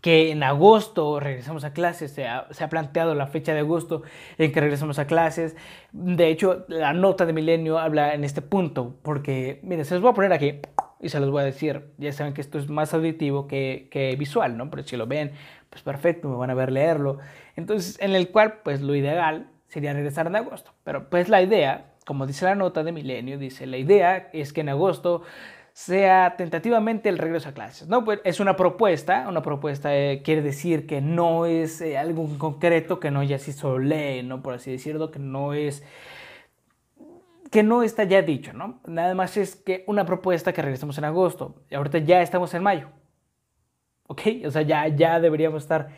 que 0.00 0.30
en 0.30 0.42
agosto 0.42 1.18
regresamos 1.20 1.64
a 1.64 1.72
clases, 1.72 2.12
se 2.12 2.26
ha, 2.26 2.68
planteado 2.70 3.14
la 3.14 3.26
fecha 3.26 3.54
de 3.54 3.60
agosto 3.60 4.02
en 4.38 4.52
que 4.52 4.60
regresamos 4.60 4.98
a 4.98 5.06
clases. 5.06 5.56
De 5.92 6.28
hecho, 6.28 6.64
la 6.68 6.92
nota 6.92 7.26
de 7.26 7.32
Milenio 7.32 7.78
habla 7.78 8.14
en 8.14 8.22
este 8.24 8.42
punto, 8.42 8.96
porque, 9.02 9.58
miren, 9.62 9.84
se 9.84 9.94
los 9.94 10.02
voy 10.02 10.10
a 10.10 10.14
poner 10.14 10.32
aquí 10.32 10.60
y 11.00 11.08
se 11.08 11.18
los 11.18 11.30
voy 11.30 11.42
a 11.42 11.44
decir. 11.44 11.90
Ya 11.98 12.12
saben 12.12 12.34
que 12.34 12.40
esto 12.40 12.58
es 12.58 12.68
más 12.68 12.94
auditivo 12.94 13.46
que, 13.46 13.88
que 13.90 14.14
visual, 14.16 14.56
¿no? 14.56 14.70
Pero 14.70 14.82
si 14.84 14.96
lo 14.96 15.06
ven, 15.06 15.32
pues 15.70 15.82
perfecto, 15.82 16.28
me 16.28 16.36
van 16.36 16.50
a 16.50 16.54
ver 16.54 16.70
leerlo. 16.70 17.18
Entonces, 17.56 17.98
en 18.00 18.14
el 18.14 18.30
cual, 18.30 18.60
pues 18.62 18.82
lo 18.82 18.94
ideal 18.94 19.48
sería 19.68 19.92
regresar 19.92 20.26
en 20.26 20.36
agosto. 20.36 20.72
Pero 20.84 21.08
pues 21.10 21.28
la 21.28 21.42
idea, 21.42 21.92
como 22.06 22.26
dice 22.26 22.44
la 22.44 22.54
nota 22.54 22.84
de 22.84 22.92
Milenio, 22.92 23.38
dice, 23.38 23.66
la 23.66 23.76
idea 23.76 24.30
es 24.32 24.52
que 24.52 24.60
en 24.60 24.68
agosto 24.68 25.22
sea 25.76 26.36
tentativamente 26.38 27.10
el 27.10 27.18
regreso 27.18 27.50
a 27.50 27.52
clases. 27.52 27.86
¿no? 27.86 28.02
Pues 28.02 28.20
es 28.24 28.40
una 28.40 28.56
propuesta, 28.56 29.26
una 29.28 29.42
propuesta 29.42 29.94
eh, 29.94 30.22
quiere 30.24 30.40
decir 30.40 30.86
que 30.86 31.02
no 31.02 31.44
es 31.44 31.82
eh, 31.82 31.98
algo 31.98 32.24
en 32.24 32.38
concreto, 32.38 32.98
que 32.98 33.10
no 33.10 33.22
ya 33.22 33.38
se 33.38 33.54
ley, 33.78 34.22
¿no? 34.22 34.42
por 34.42 34.54
así 34.54 34.70
decirlo, 34.70 35.10
que 35.10 35.18
no 35.18 35.52
es 35.52 35.84
que 37.50 37.62
no 37.62 37.82
está 37.82 38.04
ya 38.04 38.22
dicho, 38.22 38.54
¿no? 38.54 38.80
Nada 38.86 39.14
más 39.14 39.36
es 39.36 39.54
que 39.54 39.84
una 39.86 40.06
propuesta 40.06 40.54
que 40.54 40.62
regresemos 40.62 40.96
en 40.96 41.04
agosto. 41.04 41.56
Y 41.70 41.74
ahorita 41.74 41.98
ya 41.98 42.22
estamos 42.22 42.54
en 42.54 42.62
mayo. 42.62 42.88
¿Ok? 44.06 44.22
O 44.46 44.50
sea, 44.50 44.62
ya, 44.62 44.88
ya 44.88 45.20
deberíamos 45.20 45.62
estar 45.62 45.90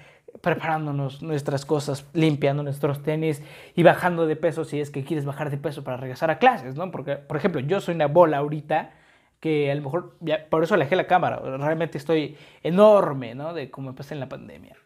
preparándonos 0.42 1.23
nuestras 1.23 1.64
cosas, 1.64 2.04
limpiando 2.14 2.64
nuestros 2.64 3.04
tenis 3.04 3.42
y 3.76 3.85
bajando 3.85 4.26
de 4.26 4.35
peso 4.35 4.64
si 4.64 4.80
es 4.80 4.90
que 4.90 5.04
quieres 5.04 5.25
bajar 5.25 5.50
de 5.50 5.56
peso 5.56 5.85
para 5.85 5.99
regresar 5.99 6.32
a 6.32 6.38
clases, 6.38 6.75
¿no? 6.75 6.90
Porque, 6.90 7.14
por 7.14 7.37
ejemplo, 7.37 7.61
yo 7.61 7.80
soy 7.80 7.94
una 7.94 8.08
bola 8.08 8.38
ahorita 8.38 8.98
que 9.40 9.71
a 9.71 9.75
lo 9.75 9.83
mejor, 9.83 10.16
ya, 10.21 10.47
por 10.49 10.62
eso 10.64 10.75
alejé 10.75 10.97
la 10.97 11.07
cámara, 11.07 11.40
realmente 11.59 11.99
estoy 11.99 12.37
enorme, 12.62 13.35
¿no? 13.35 13.54
De 13.54 13.71
cómo 13.71 13.90
empecé 13.90 14.14
en 14.14 14.21
la 14.21 14.28
pandemia. 14.28 14.76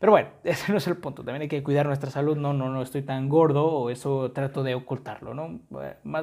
Pero 0.00 0.12
bueno, 0.12 0.30
ese 0.44 0.72
no 0.72 0.78
es 0.78 0.86
el 0.86 0.96
punto, 0.96 1.22
también 1.22 1.42
hay 1.42 1.48
que 1.48 1.62
cuidar 1.62 1.86
nuestra 1.86 2.10
salud, 2.10 2.36
no, 2.36 2.52
no, 2.52 2.70
no 2.70 2.82
estoy 2.82 3.02
tan 3.02 3.28
gordo 3.28 3.66
o 3.66 3.90
eso 3.90 4.32
trato 4.32 4.62
de 4.62 4.74
ocultarlo, 4.74 5.34
¿no? 5.34 5.60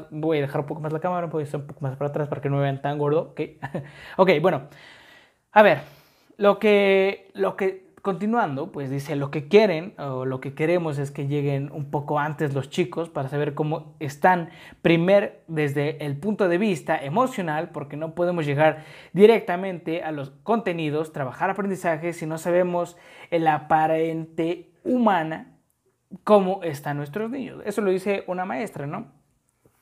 voy 0.09 0.37
a 0.37 0.41
dejar 0.41 0.61
un 0.61 0.67
poco 0.67 0.81
más 0.81 0.91
la 0.93 0.99
cámara, 0.99 1.27
voy 1.27 1.41
a 1.41 1.45
estar 1.45 1.61
un 1.61 1.67
poco 1.67 1.81
más 1.81 1.95
para 1.95 2.09
atrás 2.09 2.27
para 2.27 2.41
que 2.41 2.49
no 2.49 2.57
me 2.57 2.63
vean 2.63 2.81
tan 2.81 2.97
gordo, 2.97 3.31
¿ok? 3.31 3.41
ok, 4.17 4.31
bueno, 4.41 4.63
a 5.51 5.61
ver, 5.61 5.81
lo 6.37 6.59
que, 6.59 7.29
lo 7.33 7.55
que 7.55 7.86
continuando, 8.07 8.71
pues 8.71 8.89
dice, 8.89 9.17
lo 9.17 9.31
que 9.31 9.49
quieren 9.49 9.93
o 9.97 10.23
lo 10.23 10.39
que 10.39 10.53
queremos 10.53 10.97
es 10.97 11.11
que 11.11 11.27
lleguen 11.27 11.69
un 11.73 11.91
poco 11.91 12.19
antes 12.19 12.53
los 12.53 12.69
chicos 12.69 13.09
para 13.09 13.27
saber 13.27 13.53
cómo 13.53 13.97
están, 13.99 14.49
primer 14.81 15.43
desde 15.49 16.05
el 16.05 16.15
punto 16.15 16.47
de 16.47 16.57
vista 16.57 16.97
emocional, 16.97 17.71
porque 17.71 17.97
no 17.97 18.15
podemos 18.15 18.45
llegar 18.45 18.85
directamente 19.11 20.03
a 20.03 20.13
los 20.13 20.29
contenidos, 20.43 21.11
trabajar 21.11 21.49
aprendizaje 21.49 22.13
si 22.13 22.25
no 22.25 22.37
sabemos 22.37 22.95
el 23.29 23.45
aparente 23.45 24.71
humana 24.85 25.57
cómo 26.23 26.63
están 26.63 26.95
nuestros 26.95 27.29
niños. 27.29 27.61
Eso 27.65 27.81
lo 27.81 27.91
dice 27.91 28.23
una 28.27 28.45
maestra, 28.45 28.87
¿no? 28.87 29.11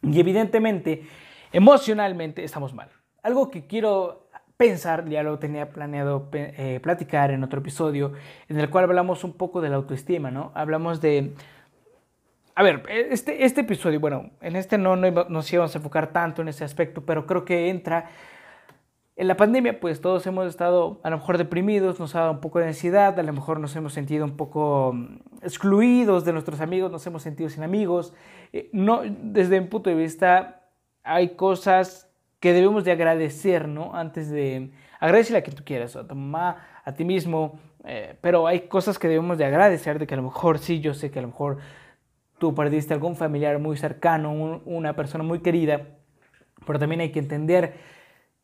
Y 0.01 0.19
evidentemente, 0.19 1.03
emocionalmente 1.51 2.43
estamos 2.43 2.73
mal. 2.73 2.89
Algo 3.21 3.51
que 3.51 3.67
quiero 3.67 4.24
pensar, 4.57 5.07
ya 5.09 5.23
lo 5.23 5.37
tenía 5.39 5.69
planeado 5.69 6.29
eh, 6.33 6.79
platicar 6.81 7.31
en 7.31 7.43
otro 7.43 7.59
episodio, 7.59 8.13
en 8.47 8.59
el 8.59 8.69
cual 8.69 8.85
hablamos 8.85 9.23
un 9.23 9.33
poco 9.33 9.61
de 9.61 9.69
la 9.69 9.75
autoestima, 9.75 10.31
¿no? 10.31 10.51
Hablamos 10.55 11.01
de... 11.01 11.33
A 12.55 12.63
ver, 12.63 12.83
e, 12.87 13.09
este, 13.11 13.43
este 13.43 13.61
episodio, 13.61 13.99
bueno, 13.99 14.31
en 14.41 14.55
este 14.55 14.77
no, 14.77 14.95
no 14.95 15.25
nos 15.29 15.51
íbamos 15.51 15.75
a 15.75 15.77
enfocar 15.77 16.13
tanto 16.13 16.41
en 16.41 16.47
ese 16.47 16.63
aspecto, 16.63 17.05
pero 17.05 17.25
creo 17.25 17.43
que 17.45 17.69
entra... 17.69 18.09
En 19.17 19.29
la 19.29 19.37
pandemia, 19.37 19.79
pues 19.79 20.01
todos 20.01 20.27
hemos 20.27 20.45
estado 20.45 20.99
a 21.01 21.09
lo 21.09 21.17
mejor 21.17 21.37
deprimidos, 21.37 22.01
nos 22.01 22.15
ha 22.15 22.19
dado 22.19 22.31
un 22.33 22.41
poco 22.41 22.59
de 22.59 22.67
ansiedad, 22.67 23.17
a 23.17 23.23
lo 23.23 23.31
mejor 23.31 23.61
nos 23.61 23.73
hemos 23.77 23.93
sentido 23.93 24.25
un 24.25 24.35
poco 24.35 24.91
mm, 24.93 25.19
excluidos 25.41 26.25
de 26.25 26.33
nuestros 26.33 26.59
amigos, 26.59 26.91
nos 26.91 27.07
hemos 27.07 27.23
sentido 27.23 27.49
sin 27.49 27.63
amigos. 27.63 28.13
Eh, 28.51 28.69
no, 28.73 29.03
desde 29.05 29.61
mi 29.61 29.67
punto 29.67 29.89
de 29.89 29.95
vista, 29.95 30.63
hay 31.01 31.29
cosas 31.29 32.04
que 32.45 32.53
debemos 32.53 32.83
de 32.83 32.91
agradecer, 32.91 33.67
¿no? 33.67 33.95
Antes 33.95 34.29
de 34.29 34.69
agradecerle 34.99 35.39
a 35.39 35.41
quien 35.41 35.55
tú 35.55 35.63
quieras, 35.63 35.95
a 35.95 36.07
tu 36.07 36.13
mamá, 36.13 36.57
a 36.83 36.93
ti 36.93 37.03
mismo, 37.03 37.57
eh, 37.83 38.19
pero 38.21 38.45
hay 38.45 38.67
cosas 38.67 38.99
que 38.99 39.07
debemos 39.07 39.39
de 39.39 39.45
agradecer, 39.45 39.97
de 39.97 40.05
que 40.05 40.13
a 40.13 40.17
lo 40.17 40.21
mejor 40.21 40.59
sí, 40.59 40.79
yo 40.79 40.93
sé 40.93 41.09
que 41.09 41.17
a 41.17 41.23
lo 41.23 41.29
mejor 41.29 41.57
tú 42.37 42.53
perdiste 42.53 42.93
algún 42.93 43.15
familiar 43.15 43.57
muy 43.57 43.77
cercano, 43.77 44.61
una 44.63 44.95
persona 44.95 45.23
muy 45.23 45.39
querida, 45.39 45.87
pero 46.67 46.77
también 46.77 47.01
hay 47.01 47.11
que 47.11 47.17
entender 47.17 47.77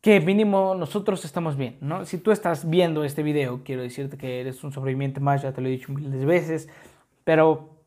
que 0.00 0.20
mínimo 0.20 0.74
nosotros 0.74 1.24
estamos 1.24 1.56
bien, 1.56 1.78
¿no? 1.80 2.04
Si 2.04 2.18
tú 2.18 2.32
estás 2.32 2.68
viendo 2.68 3.04
este 3.04 3.22
video, 3.22 3.62
quiero 3.62 3.82
decirte 3.82 4.18
que 4.18 4.40
eres 4.40 4.64
un 4.64 4.72
sobreviviente 4.72 5.20
más, 5.20 5.42
ya 5.42 5.52
te 5.52 5.60
lo 5.60 5.68
he 5.68 5.70
dicho 5.70 5.92
miles 5.92 6.24
veces, 6.24 6.68
pero 7.22 7.84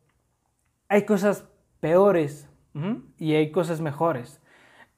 hay 0.88 1.02
cosas 1.02 1.44
peores 1.82 2.48
y 3.18 3.34
hay 3.34 3.52
cosas 3.52 3.82
mejores. 3.82 4.40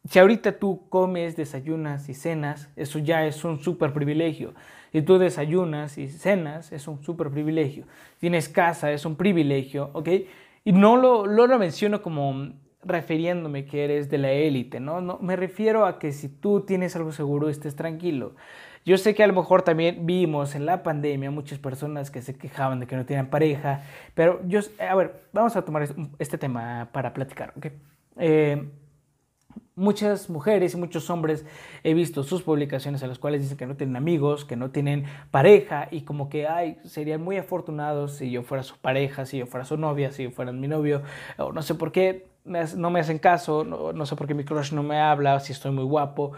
Si 0.07 0.19
ahorita 0.19 0.53
tú 0.53 0.87
comes, 0.89 1.35
desayunas 1.35 2.07
y 2.07 2.13
cenas, 2.13 2.69
eso 2.75 2.99
ya 2.99 3.25
es 3.25 3.43
un 3.43 3.59
súper 3.59 3.93
privilegio. 3.93 4.53
Si 4.91 5.01
tú 5.01 5.17
desayunas 5.17 5.97
y 5.97 6.07
cenas, 6.07 6.71
es 6.71 6.87
un 6.87 7.03
súper 7.03 7.29
privilegio. 7.29 7.85
Tienes 8.19 8.47
casa, 8.47 8.91
es 8.91 9.05
un 9.05 9.15
privilegio, 9.15 9.89
¿ok? 9.93 10.09
Y 10.63 10.71
no 10.71 10.97
lo, 10.97 11.25
lo 11.25 11.59
menciono 11.59 12.01
como 12.01 12.53
refiriéndome 12.83 13.65
que 13.65 13.83
eres 13.83 14.09
de 14.09 14.17
la 14.17 14.31
élite, 14.31 14.79
¿no? 14.79 15.01
¿no? 15.01 15.19
Me 15.21 15.35
refiero 15.35 15.85
a 15.85 15.99
que 15.99 16.13
si 16.13 16.29
tú 16.29 16.61
tienes 16.61 16.95
algo 16.95 17.11
seguro, 17.11 17.49
estés 17.49 17.75
tranquilo. 17.75 18.35
Yo 18.85 18.97
sé 18.97 19.13
que 19.13 19.23
a 19.23 19.27
lo 19.27 19.33
mejor 19.33 19.63
también 19.63 20.05
vimos 20.05 20.55
en 20.55 20.65
la 20.65 20.83
pandemia 20.83 21.29
muchas 21.29 21.59
personas 21.59 22.09
que 22.09 22.21
se 22.21 22.37
quejaban 22.37 22.79
de 22.79 22.87
que 22.87 22.95
no 22.95 23.05
tenían 23.05 23.27
pareja, 23.27 23.83
pero 24.13 24.39
yo, 24.47 24.61
a 24.79 24.95
ver, 24.95 25.23
vamos 25.33 25.57
a 25.57 25.65
tomar 25.65 25.89
este 26.19 26.37
tema 26.37 26.87
para 26.93 27.13
platicar, 27.13 27.51
¿ok? 27.57 27.67
Eh, 28.15 28.69
muchas 29.75 30.29
mujeres 30.29 30.73
y 30.73 30.77
muchos 30.77 31.09
hombres 31.09 31.45
he 31.83 31.93
visto 31.93 32.23
sus 32.23 32.43
publicaciones 32.43 33.01
en 33.01 33.09
las 33.09 33.19
cuales 33.19 33.41
dicen 33.41 33.57
que 33.57 33.65
no 33.65 33.75
tienen 33.75 33.95
amigos, 33.95 34.45
que 34.45 34.55
no 34.55 34.71
tienen 34.71 35.05
pareja 35.31 35.87
y 35.91 36.01
como 36.01 36.29
que, 36.29 36.47
ay, 36.47 36.79
serían 36.83 37.21
muy 37.21 37.37
afortunados 37.37 38.13
si 38.13 38.31
yo 38.31 38.43
fuera 38.43 38.63
su 38.63 38.77
pareja, 38.77 39.25
si 39.25 39.37
yo 39.37 39.45
fuera 39.45 39.65
su 39.65 39.77
novia, 39.77 40.11
si 40.11 40.23
yo 40.23 40.31
fuera 40.31 40.51
mi 40.51 40.67
novio, 40.67 41.01
o 41.37 41.51
no 41.51 41.61
sé 41.61 41.75
por 41.75 41.91
qué 41.91 42.27
no 42.45 42.89
me 42.89 42.99
hacen 42.99 43.19
caso, 43.19 43.63
no, 43.63 44.05
sé 44.05 44.15
por 44.15 44.27
qué 44.27 44.33
mi 44.33 44.45
crush 44.45 44.71
no 44.71 44.83
me 44.83 44.99
habla, 44.99 45.39
si 45.39 45.51
estoy 45.51 45.71
muy 45.71 45.83
guapo. 45.83 46.31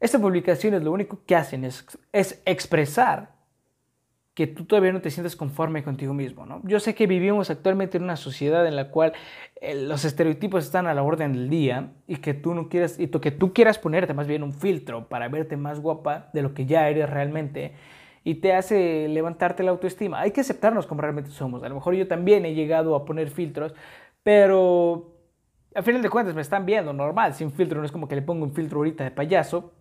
Estas 0.00 0.20
publicaciones 0.20 0.82
lo 0.82 0.92
único 0.92 1.20
que 1.24 1.36
hacen 1.36 1.64
es, 1.64 1.86
es 2.12 2.42
expresar 2.44 3.35
que 4.36 4.46
tú 4.46 4.66
todavía 4.66 4.92
no 4.92 5.00
te 5.00 5.10
sientes 5.10 5.34
conforme 5.34 5.82
contigo 5.82 6.12
mismo, 6.12 6.44
¿no? 6.44 6.60
Yo 6.64 6.78
sé 6.78 6.94
que 6.94 7.06
vivimos 7.06 7.48
actualmente 7.48 7.96
en 7.96 8.04
una 8.04 8.16
sociedad 8.16 8.66
en 8.66 8.76
la 8.76 8.90
cual 8.90 9.14
eh, 9.62 9.74
los 9.74 10.04
estereotipos 10.04 10.62
están 10.62 10.86
a 10.86 10.92
la 10.92 11.02
orden 11.02 11.32
del 11.32 11.48
día 11.48 11.94
y 12.06 12.16
que 12.16 12.34
tú 12.34 12.52
no 12.52 12.68
quieras 12.68 13.00
y 13.00 13.08
que 13.08 13.30
tú 13.30 13.54
quieras 13.54 13.78
ponerte 13.78 14.12
más 14.12 14.26
bien 14.26 14.42
un 14.42 14.52
filtro 14.52 15.08
para 15.08 15.28
verte 15.28 15.56
más 15.56 15.80
guapa 15.80 16.28
de 16.34 16.42
lo 16.42 16.52
que 16.52 16.66
ya 16.66 16.86
eres 16.90 17.08
realmente 17.08 17.72
y 18.24 18.34
te 18.34 18.52
hace 18.52 19.08
levantarte 19.08 19.62
la 19.62 19.70
autoestima. 19.70 20.20
Hay 20.20 20.32
que 20.32 20.42
aceptarnos 20.42 20.86
como 20.86 21.00
realmente 21.00 21.30
somos. 21.30 21.62
A 21.62 21.70
lo 21.70 21.76
mejor 21.76 21.94
yo 21.94 22.06
también 22.06 22.44
he 22.44 22.52
llegado 22.52 22.94
a 22.94 23.06
poner 23.06 23.30
filtros, 23.30 23.74
pero 24.22 25.16
al 25.74 25.82
final 25.82 26.02
de 26.02 26.10
cuentas 26.10 26.34
me 26.34 26.42
están 26.42 26.66
viendo 26.66 26.92
normal, 26.92 27.32
sin 27.32 27.50
filtro, 27.52 27.80
no 27.80 27.86
es 27.86 27.92
como 27.92 28.06
que 28.06 28.16
le 28.16 28.22
pongo 28.22 28.44
un 28.44 28.52
filtro 28.52 28.80
ahorita 28.80 29.02
de 29.02 29.12
payaso 29.12 29.72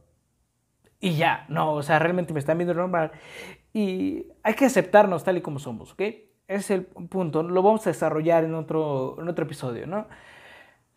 y 1.01 1.17
ya, 1.17 1.45
no, 1.49 1.73
o 1.73 1.83
sea, 1.83 1.99
realmente 1.99 2.31
me 2.31 2.39
están 2.39 2.57
viendo 2.57 2.73
normal 2.73 3.11
y 3.75 4.27
hay 4.41 4.53
que 4.53 4.63
aceptarnos 4.63 5.25
tal 5.25 5.35
y 5.35 5.41
como 5.41 5.59
somos, 5.59 5.91
¿ok? 5.91 5.99
Ese 5.99 6.23
es 6.47 6.71
el 6.71 6.85
punto, 6.85 7.43
lo 7.43 7.61
vamos 7.61 7.85
a 7.85 7.89
desarrollar 7.89 8.45
en 8.45 8.55
otro, 8.55 9.17
en 9.19 9.27
otro 9.27 9.43
episodio, 9.43 9.85
¿no? 9.85 10.07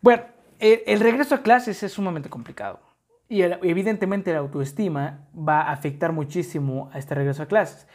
Bueno, 0.00 0.22
el, 0.60 1.00
regreso 1.00 1.34
a 1.34 1.42
clases 1.42 1.82
es 1.82 1.90
sumamente 1.90 2.30
complicado 2.30 2.78
y 3.28 3.42
evidentemente 3.42 4.32
la 4.32 4.38
autoestima 4.38 5.26
va 5.36 5.62
a 5.62 5.72
afectar 5.72 6.12
muchísimo 6.12 6.88
a 6.92 7.00
este 7.00 7.16
regreso 7.16 7.42
a 7.42 7.46
clases. 7.46 7.88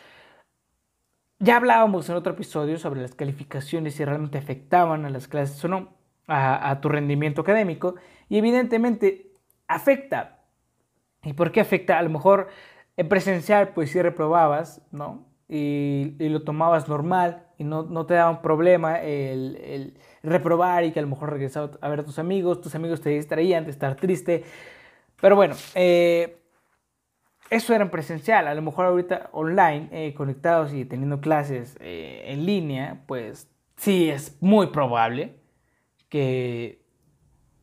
Ya 1.39 1.56
hablábamos 1.56 2.10
en 2.10 2.17
otro 2.17 2.34
episodio 2.34 2.78
sobre 2.78 3.02
las 3.02 3.15
calificaciones 3.15 3.96
si 3.96 4.04
realmente 4.04 4.38
afectaban 4.38 5.06
a 5.06 5.10
las 5.10 5.30
clases 5.30 5.63
o 5.63 5.69
no, 5.69 5.93
a, 6.28 6.69
a 6.69 6.82
tu 6.82 6.89
rendimiento 6.89 7.39
académico, 7.39 7.96
y 8.28 8.38
evidentemente 8.38 9.32
afecta. 9.65 10.41
¿Y 11.24 11.32
por 11.32 11.54
qué 11.54 11.62
afecta? 11.62 11.98
A 11.98 12.02
lo 12.02 12.10
mejor 12.10 12.50
en 12.98 13.10
presencial, 13.10 13.70
pues 13.70 13.92
sí 13.92 14.02
reprobabas, 14.02 14.82
¿no? 14.92 15.26
Y, 15.50 16.16
lo 16.20 16.44
tomabas 16.44 16.88
normal 16.88 17.46
y 17.58 17.64
no, 17.64 17.84
no 17.84 18.06
te 18.06 18.16
daba 18.16 18.32
un 18.32 18.42
problema 18.42 19.00
el, 19.02 19.98
reprobar 20.24 20.84
y 20.84 20.92
que 20.92 21.00
a 21.00 21.02
lo 21.02 21.10
mejor 21.10 21.32
regresabas 21.32 21.78
a 21.82 21.90
ver 21.90 22.00
a 22.00 22.06
tus 22.06 22.18
amigos, 22.18 22.62
tus 22.62 22.76
amigos 22.76 23.02
te 23.02 23.10
distraían 23.10 23.66
de 23.66 23.72
estar 23.72 23.96
triste. 23.96 24.44
Pero 25.20 25.36
bueno, 25.36 25.56
eh, 25.76 26.44
eso 27.50 27.74
era 27.74 27.84
en 27.84 27.92
presencial. 27.92 28.48
A 28.48 28.56
lo 28.56 28.62
mejor 28.62 28.86
ahorita 28.86 29.30
online, 29.32 29.90
eh, 29.92 30.14
conectados 30.14 30.74
y 30.74 30.86
teniendo 30.86 31.22
clases 31.22 31.78
eh, 31.80 32.24
en 32.28 32.46
línea, 32.46 33.04
pues 33.06 33.50
sí 33.76 34.10
es 34.10 34.38
muy 34.42 34.68
probable 34.68 35.36
que 36.10 36.83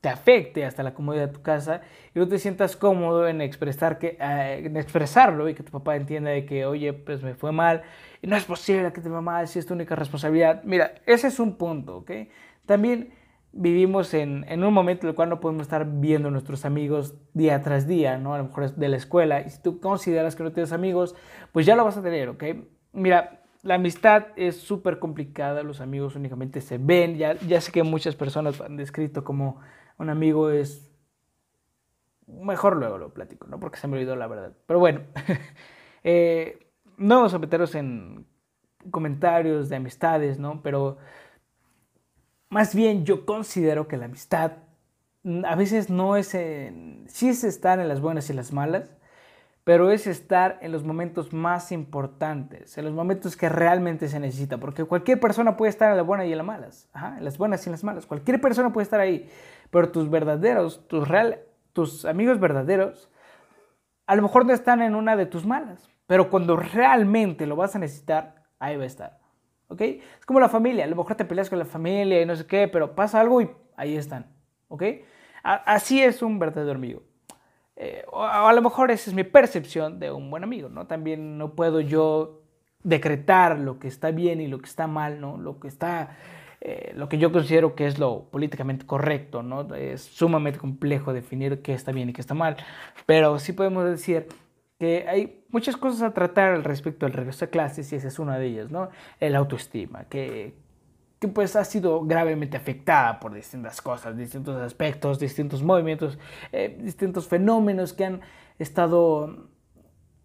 te 0.00 0.08
afecte 0.08 0.64
hasta 0.64 0.82
la 0.82 0.94
comodidad 0.94 1.28
de 1.28 1.34
tu 1.34 1.42
casa 1.42 1.82
y 2.14 2.18
no 2.18 2.26
te 2.26 2.38
sientas 2.38 2.76
cómodo 2.76 3.28
en, 3.28 3.40
expresar 3.40 3.98
que, 3.98 4.16
eh, 4.20 4.62
en 4.64 4.76
expresarlo 4.76 5.48
y 5.48 5.54
que 5.54 5.62
tu 5.62 5.72
papá 5.72 5.96
entienda 5.96 6.30
de 6.30 6.46
que, 6.46 6.64
oye, 6.64 6.92
pues 6.92 7.22
me 7.22 7.34
fue 7.34 7.52
mal 7.52 7.82
y 8.22 8.26
no 8.26 8.36
es 8.36 8.44
posible 8.44 8.92
que 8.92 9.00
te 9.00 9.08
vaya 9.08 9.20
mal 9.20 9.48
si 9.48 9.58
es 9.58 9.66
tu 9.66 9.74
única 9.74 9.94
responsabilidad. 9.94 10.62
Mira, 10.64 10.94
ese 11.06 11.28
es 11.28 11.38
un 11.38 11.56
punto, 11.56 11.98
¿ok? 11.98 12.10
También 12.64 13.12
vivimos 13.52 14.14
en, 14.14 14.46
en, 14.48 14.64
un 14.64 14.72
momento 14.72 15.06
en 15.06 15.10
el 15.10 15.14
cual 15.14 15.28
no 15.28 15.40
podemos 15.40 15.62
estar 15.62 15.84
viendo 15.84 16.28
a 16.28 16.30
nuestros 16.30 16.64
amigos 16.64 17.14
día 17.34 17.60
tras 17.62 17.86
día, 17.86 18.16
¿no? 18.16 18.34
A 18.34 18.38
lo 18.38 18.44
mejor 18.44 18.64
es 18.64 18.78
de 18.78 18.88
la 18.88 18.96
escuela 18.96 19.42
y 19.42 19.50
si 19.50 19.60
tú 19.60 19.80
consideras 19.80 20.34
que 20.34 20.44
no 20.44 20.52
tienes 20.52 20.72
amigos, 20.72 21.14
pues 21.52 21.66
ya 21.66 21.76
lo 21.76 21.84
vas 21.84 21.96
a 21.98 22.02
tener, 22.02 22.28
¿ok? 22.30 22.44
Mira, 22.92 23.40
la 23.62 23.74
amistad 23.74 24.28
es 24.36 24.56
súper 24.56 24.98
complicada, 24.98 25.62
los 25.62 25.82
amigos 25.82 26.16
únicamente 26.16 26.62
se 26.62 26.78
ven, 26.78 27.18
ya, 27.18 27.34
ya 27.40 27.60
sé 27.60 27.70
que 27.72 27.82
muchas 27.82 28.16
personas 28.16 28.60
han 28.60 28.76
descrito 28.76 29.22
como 29.24 29.60
un 30.00 30.08
amigo 30.08 30.50
es... 30.50 30.90
Mejor 32.26 32.76
luego 32.76 32.96
lo 32.96 33.12
platico, 33.12 33.46
¿no? 33.48 33.60
Porque 33.60 33.78
se 33.78 33.86
me 33.86 33.96
olvidó 33.96 34.16
la 34.16 34.26
verdad. 34.26 34.52
Pero 34.66 34.78
bueno, 34.78 35.02
eh, 36.04 36.72
no 36.96 37.16
vamos 37.16 37.34
a 37.34 37.38
meternos 37.38 37.74
en 37.74 38.26
comentarios 38.90 39.68
de 39.68 39.76
amistades, 39.76 40.38
¿no? 40.38 40.62
Pero 40.62 40.96
más 42.48 42.74
bien 42.74 43.04
yo 43.04 43.26
considero 43.26 43.88
que 43.88 43.98
la 43.98 44.06
amistad 44.06 44.52
a 45.44 45.54
veces 45.54 45.90
no 45.90 46.16
es... 46.16 46.34
En, 46.34 47.04
sí 47.08 47.28
es 47.28 47.44
estar 47.44 47.78
en 47.78 47.88
las 47.88 48.00
buenas 48.00 48.30
y 48.30 48.32
las 48.32 48.52
malas, 48.52 48.96
pero 49.64 49.90
es 49.90 50.06
estar 50.06 50.58
en 50.62 50.72
los 50.72 50.82
momentos 50.82 51.32
más 51.32 51.72
importantes, 51.72 52.78
en 52.78 52.86
los 52.86 52.94
momentos 52.94 53.36
que 53.36 53.48
realmente 53.48 54.08
se 54.08 54.18
necesita, 54.18 54.56
porque 54.58 54.84
cualquier 54.84 55.20
persona 55.20 55.56
puede 55.56 55.70
estar 55.70 55.90
en 55.90 55.98
las 55.98 56.06
buenas 56.06 56.26
y 56.26 56.32
en 56.32 56.38
las 56.38 56.46
malas, 56.46 56.88
en 57.18 57.24
las 57.24 57.36
buenas 57.36 57.66
y 57.66 57.70
las 57.70 57.84
malas, 57.84 58.06
cualquier 58.06 58.40
persona 58.40 58.72
puede 58.72 58.84
estar 58.84 59.00
ahí, 59.00 59.28
pero 59.70 59.90
tus 59.90 60.10
verdaderos, 60.10 60.86
tus, 60.88 61.06
real, 61.06 61.40
tus 61.72 62.04
amigos 62.04 62.38
verdaderos, 62.40 63.10
a 64.06 64.16
lo 64.16 64.22
mejor 64.22 64.44
no 64.44 64.52
están 64.52 64.82
en 64.82 64.94
una 64.94 65.16
de 65.16 65.26
tus 65.26 65.46
malas, 65.46 65.88
pero 66.06 66.30
cuando 66.30 66.56
realmente 66.56 67.46
lo 67.46 67.56
vas 67.56 67.76
a 67.76 67.78
necesitar, 67.78 68.42
ahí 68.58 68.76
va 68.76 68.84
a 68.84 68.86
estar, 68.86 69.18
¿ok? 69.68 69.80
Es 69.80 70.26
como 70.26 70.40
la 70.40 70.48
familia, 70.48 70.84
a 70.84 70.88
lo 70.88 70.96
mejor 70.96 71.14
te 71.14 71.24
peleas 71.24 71.48
con 71.48 71.58
la 71.58 71.64
familia 71.64 72.20
y 72.20 72.26
no 72.26 72.34
sé 72.36 72.46
qué, 72.46 72.68
pero 72.68 72.94
pasa 72.94 73.20
algo 73.20 73.40
y 73.40 73.50
ahí 73.76 73.96
están, 73.96 74.26
¿ok? 74.68 74.82
Así 75.42 76.02
es 76.02 76.22
un 76.22 76.38
verdadero 76.38 76.76
amigo. 76.76 77.02
Eh, 77.76 78.04
a 78.12 78.52
lo 78.52 78.60
mejor 78.60 78.90
esa 78.90 79.08
es 79.08 79.16
mi 79.16 79.24
percepción 79.24 79.98
de 79.98 80.10
un 80.10 80.30
buen 80.30 80.44
amigo, 80.44 80.68
¿no? 80.68 80.86
También 80.86 81.38
no 81.38 81.54
puedo 81.54 81.80
yo 81.80 82.42
decretar 82.82 83.58
lo 83.58 83.78
que 83.78 83.88
está 83.88 84.10
bien 84.10 84.40
y 84.40 84.48
lo 84.48 84.58
que 84.58 84.66
está 84.66 84.86
mal, 84.86 85.20
¿no? 85.20 85.38
Lo 85.38 85.60
que 85.60 85.68
está, 85.68 86.16
eh, 86.62 86.92
lo 86.94 87.08
que 87.08 87.16
yo 87.16 87.32
considero 87.32 87.74
que 87.74 87.86
es 87.86 87.98
lo 87.98 88.24
políticamente 88.30 88.84
correcto, 88.84 89.42
¿no? 89.42 89.74
Es 89.74 90.02
sumamente 90.02 90.58
complejo 90.58 91.12
definir 91.14 91.62
qué 91.62 91.72
está 91.72 91.90
bien 91.90 92.10
y 92.10 92.12
qué 92.12 92.20
está 92.20 92.34
mal, 92.34 92.56
pero 93.06 93.38
sí 93.38 93.52
podemos 93.52 93.84
decir 93.84 94.26
que 94.78 95.06
hay 95.08 95.42
muchas 95.48 95.76
cosas 95.76 96.02
a 96.02 96.12
tratar 96.12 96.52
al 96.54 96.64
respecto 96.64 97.06
del 97.06 97.14
regreso 97.14 97.46
a 97.46 97.48
clases 97.48 97.92
y 97.92 97.96
esa 97.96 98.08
es 98.08 98.18
una 98.18 98.38
de 98.38 98.46
ellas, 98.46 98.70
¿no? 98.70 98.90
El 99.20 99.36
autoestima, 99.36 100.04
que, 100.04 100.54
que 101.18 101.28
pues 101.28 101.56
ha 101.56 101.64
sido 101.64 102.04
gravemente 102.04 102.56
afectada 102.56 103.20
por 103.20 103.32
distintas 103.32 103.80
cosas, 103.80 104.16
distintos 104.16 104.56
aspectos, 104.60 105.18
distintos 105.18 105.62
movimientos, 105.62 106.18
eh, 106.52 106.78
distintos 106.82 107.26
fenómenos 107.26 107.94
que 107.94 108.04
han 108.04 108.20
estado 108.58 109.48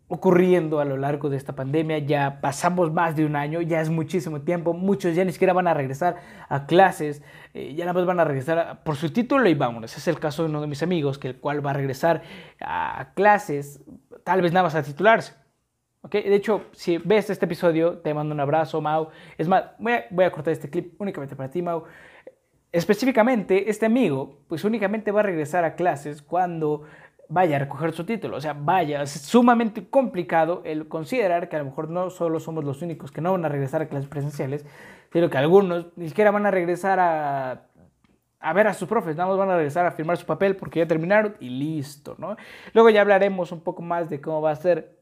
ocurriendo 0.07 0.79
a 0.79 0.85
lo 0.85 0.97
largo 0.97 1.29
de 1.29 1.37
esta 1.37 1.55
pandemia. 1.55 1.99
Ya 1.99 2.39
pasamos 2.41 2.91
más 2.91 3.15
de 3.15 3.25
un 3.25 3.35
año, 3.35 3.61
ya 3.61 3.81
es 3.81 3.89
muchísimo 3.89 4.41
tiempo, 4.41 4.73
muchos 4.73 5.15
ya 5.15 5.25
ni 5.25 5.31
siquiera 5.31 5.53
van 5.53 5.67
a 5.67 5.73
regresar 5.73 6.17
a 6.49 6.65
clases, 6.65 7.23
eh, 7.53 7.73
ya 7.75 7.85
nada 7.85 7.93
más 7.93 8.05
van 8.05 8.19
a 8.19 8.23
regresar 8.23 8.83
por 8.83 8.95
su 8.95 9.11
título 9.11 9.47
y 9.49 9.53
vámonos. 9.53 9.95
Es 9.97 10.07
el 10.07 10.19
caso 10.19 10.43
de 10.43 10.49
uno 10.49 10.61
de 10.61 10.67
mis 10.67 10.83
amigos, 10.83 11.17
que 11.17 11.29
el 11.29 11.39
cual 11.39 11.65
va 11.65 11.71
a 11.71 11.73
regresar 11.73 12.21
a 12.59 13.11
clases, 13.15 13.83
tal 14.23 14.41
vez 14.41 14.53
nada 14.53 14.63
más 14.63 14.75
a 14.75 14.83
titularse 14.83 15.33
de 16.09 16.35
hecho, 16.35 16.65
si 16.73 16.97
ves 16.97 17.29
este 17.29 17.45
episodio, 17.45 17.97
te 17.99 18.13
mando 18.13 18.33
un 18.33 18.39
abrazo, 18.39 18.79
Mau. 18.81 19.09
Es 19.37 19.47
más, 19.47 19.65
voy 19.79 20.25
a, 20.25 20.31
cortar 20.31 20.53
este 20.53 20.69
clip 20.69 20.99
únicamente 21.01 21.35
para 21.35 21.49
ti, 21.49 21.61
Mau. 21.61 21.83
Específicamente, 22.71 23.69
este 23.69 23.85
amigo, 23.85 24.41
pues 24.47 24.63
únicamente 24.63 25.11
va 25.11 25.21
a 25.21 25.23
regresar 25.23 25.63
a 25.63 25.75
clases 25.75 26.21
cuando 26.21 26.83
vaya 27.29 27.57
a 27.57 27.59
recoger 27.59 27.93
su 27.93 28.05
título. 28.05 28.37
O 28.37 28.41
sea, 28.41 28.53
vaya, 28.53 29.01
es 29.01 29.11
sumamente 29.11 29.89
complicado 29.89 30.61
el 30.65 30.87
considerar 30.87 31.49
que 31.49 31.55
a 31.55 31.59
lo 31.59 31.65
mejor 31.65 31.89
no 31.89 32.09
solo 32.09 32.39
somos 32.39 32.63
los 32.63 32.81
únicos 32.81 33.11
que 33.11 33.21
no 33.21 33.31
van 33.31 33.45
a 33.45 33.49
regresar 33.49 33.81
a 33.81 33.87
clases 33.87 34.09
presenciales, 34.09 34.65
sino 35.11 35.29
que 35.29 35.37
algunos 35.37 35.87
ni 35.95 36.07
siquiera 36.09 36.31
van 36.31 36.45
a 36.45 36.51
regresar 36.51 36.99
a, 36.99 37.67
a 38.39 38.53
ver 38.53 38.67
a 38.67 38.73
sus 38.73 38.87
profes, 38.87 39.15
nada 39.15 39.29
más 39.29 39.37
van 39.37 39.49
a 39.49 39.55
regresar 39.55 39.85
a 39.85 39.91
firmar 39.91 40.17
su 40.17 40.25
papel 40.25 40.55
porque 40.55 40.79
ya 40.79 40.87
terminaron 40.87 41.35
y 41.39 41.49
listo, 41.49 42.15
¿no? 42.17 42.35
Luego 42.73 42.89
ya 42.89 43.01
hablaremos 43.01 43.51
un 43.51 43.61
poco 43.61 43.81
más 43.81 44.09
de 44.09 44.21
cómo 44.21 44.41
va 44.41 44.51
a 44.51 44.55
ser 44.55 44.95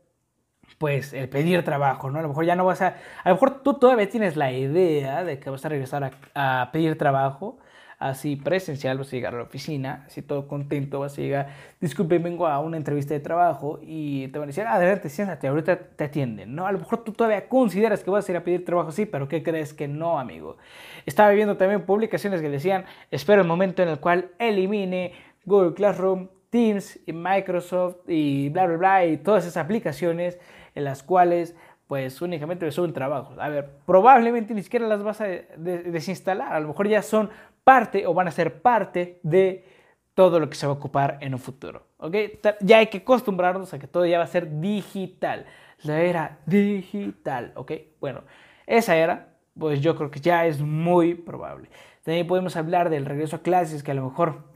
pues 0.77 1.13
el 1.13 1.29
pedir 1.29 1.63
trabajo, 1.63 2.09
¿no? 2.09 2.19
A 2.19 2.21
lo 2.21 2.29
mejor 2.29 2.45
ya 2.45 2.55
no 2.55 2.65
vas 2.65 2.81
a, 2.81 2.95
a 3.23 3.29
lo 3.29 3.35
mejor 3.35 3.63
tú 3.63 3.75
todavía 3.75 4.09
tienes 4.09 4.35
la 4.35 4.51
idea 4.51 5.23
de 5.23 5.39
que 5.39 5.49
vas 5.49 5.65
a 5.65 5.69
regresar 5.69 6.11
a, 6.35 6.69
pedir 6.71 6.97
trabajo, 6.97 7.57
así 7.99 8.35
presencial, 8.35 8.97
vas 8.97 9.07
a 9.07 9.11
llegar 9.11 9.33
a 9.33 9.37
la 9.37 9.43
oficina, 9.43 10.03
así 10.07 10.21
todo 10.21 10.47
contento, 10.47 10.99
vas 10.99 11.17
a 11.17 11.21
llegar, 11.21 11.47
disculpe, 11.79 12.17
vengo 12.19 12.47
a 12.47 12.59
una 12.59 12.77
entrevista 12.77 13.13
de 13.13 13.19
trabajo 13.19 13.79
y 13.81 14.27
te 14.29 14.39
van 14.39 14.47
a 14.47 14.47
decir, 14.47 14.65
adelante, 14.65 15.09
siéntate, 15.09 15.47
ahorita 15.47 15.77
te 15.77 16.03
atienden, 16.03 16.55
¿no? 16.55 16.67
A 16.67 16.71
lo 16.71 16.79
mejor 16.79 17.03
tú 17.03 17.13
todavía 17.13 17.47
consideras 17.47 18.03
que 18.03 18.11
vas 18.11 18.27
a 18.27 18.31
ir 18.31 18.37
a 18.37 18.43
pedir 18.43 18.65
trabajo, 18.65 18.91
sí, 18.91 19.05
pero 19.05 19.27
¿qué 19.27 19.43
crees 19.43 19.73
que 19.73 19.87
no, 19.87 20.19
amigo? 20.19 20.57
Estaba 21.05 21.29
viendo 21.31 21.57
también 21.57 21.85
publicaciones 21.85 22.41
que 22.41 22.49
decían, 22.49 22.85
espero 23.11 23.41
el 23.41 23.47
momento 23.47 23.83
en 23.83 23.89
el 23.89 23.99
cual 23.99 24.31
elimine 24.39 25.13
Google 25.45 25.73
Classroom, 25.73 26.29
Teams 26.49 26.99
y 27.05 27.13
Microsoft 27.13 27.97
y 28.07 28.49
bla, 28.49 28.67
bla, 28.67 28.77
bla, 28.77 29.05
y 29.05 29.17
todas 29.17 29.43
esas 29.45 29.57
aplicaciones 29.57 30.39
en 30.75 30.83
las 30.83 31.03
cuales 31.03 31.55
pues 31.87 32.21
únicamente 32.21 32.71
suben 32.71 32.93
trabajos. 32.93 33.37
A 33.39 33.49
ver, 33.49 33.69
probablemente 33.85 34.53
ni 34.53 34.63
siquiera 34.63 34.87
las 34.87 35.03
vas 35.03 35.21
a 35.21 35.25
desinstalar, 35.25 36.53
a 36.53 36.59
lo 36.59 36.69
mejor 36.69 36.87
ya 36.87 37.01
son 37.01 37.29
parte 37.63 38.05
o 38.05 38.13
van 38.13 38.27
a 38.27 38.31
ser 38.31 38.61
parte 38.61 39.19
de 39.23 39.65
todo 40.13 40.39
lo 40.39 40.49
que 40.49 40.55
se 40.55 40.65
va 40.65 40.73
a 40.73 40.75
ocupar 40.75 41.17
en 41.21 41.33
un 41.33 41.39
futuro. 41.39 41.87
¿ok? 41.97 42.15
Ya 42.61 42.77
hay 42.77 42.87
que 42.87 42.99
acostumbrarnos 42.99 43.73
a 43.73 43.79
que 43.79 43.87
todo 43.87 44.05
ya 44.05 44.17
va 44.17 44.25
a 44.25 44.27
ser 44.27 44.59
digital. 44.59 45.45
La 45.83 46.01
era 46.01 46.39
digital. 46.45 47.51
¿ok? 47.55 47.71
Bueno, 47.99 48.21
esa 48.67 48.95
era, 48.95 49.35
pues 49.57 49.81
yo 49.81 49.95
creo 49.95 50.11
que 50.11 50.19
ya 50.19 50.45
es 50.45 50.61
muy 50.61 51.15
probable. 51.15 51.69
También 52.03 52.27
podemos 52.27 52.55
hablar 52.55 52.89
del 52.89 53.05
regreso 53.05 53.37
a 53.37 53.41
clases, 53.41 53.81
que 53.81 53.91
a 53.91 53.95
lo 53.95 54.03
mejor 54.03 54.53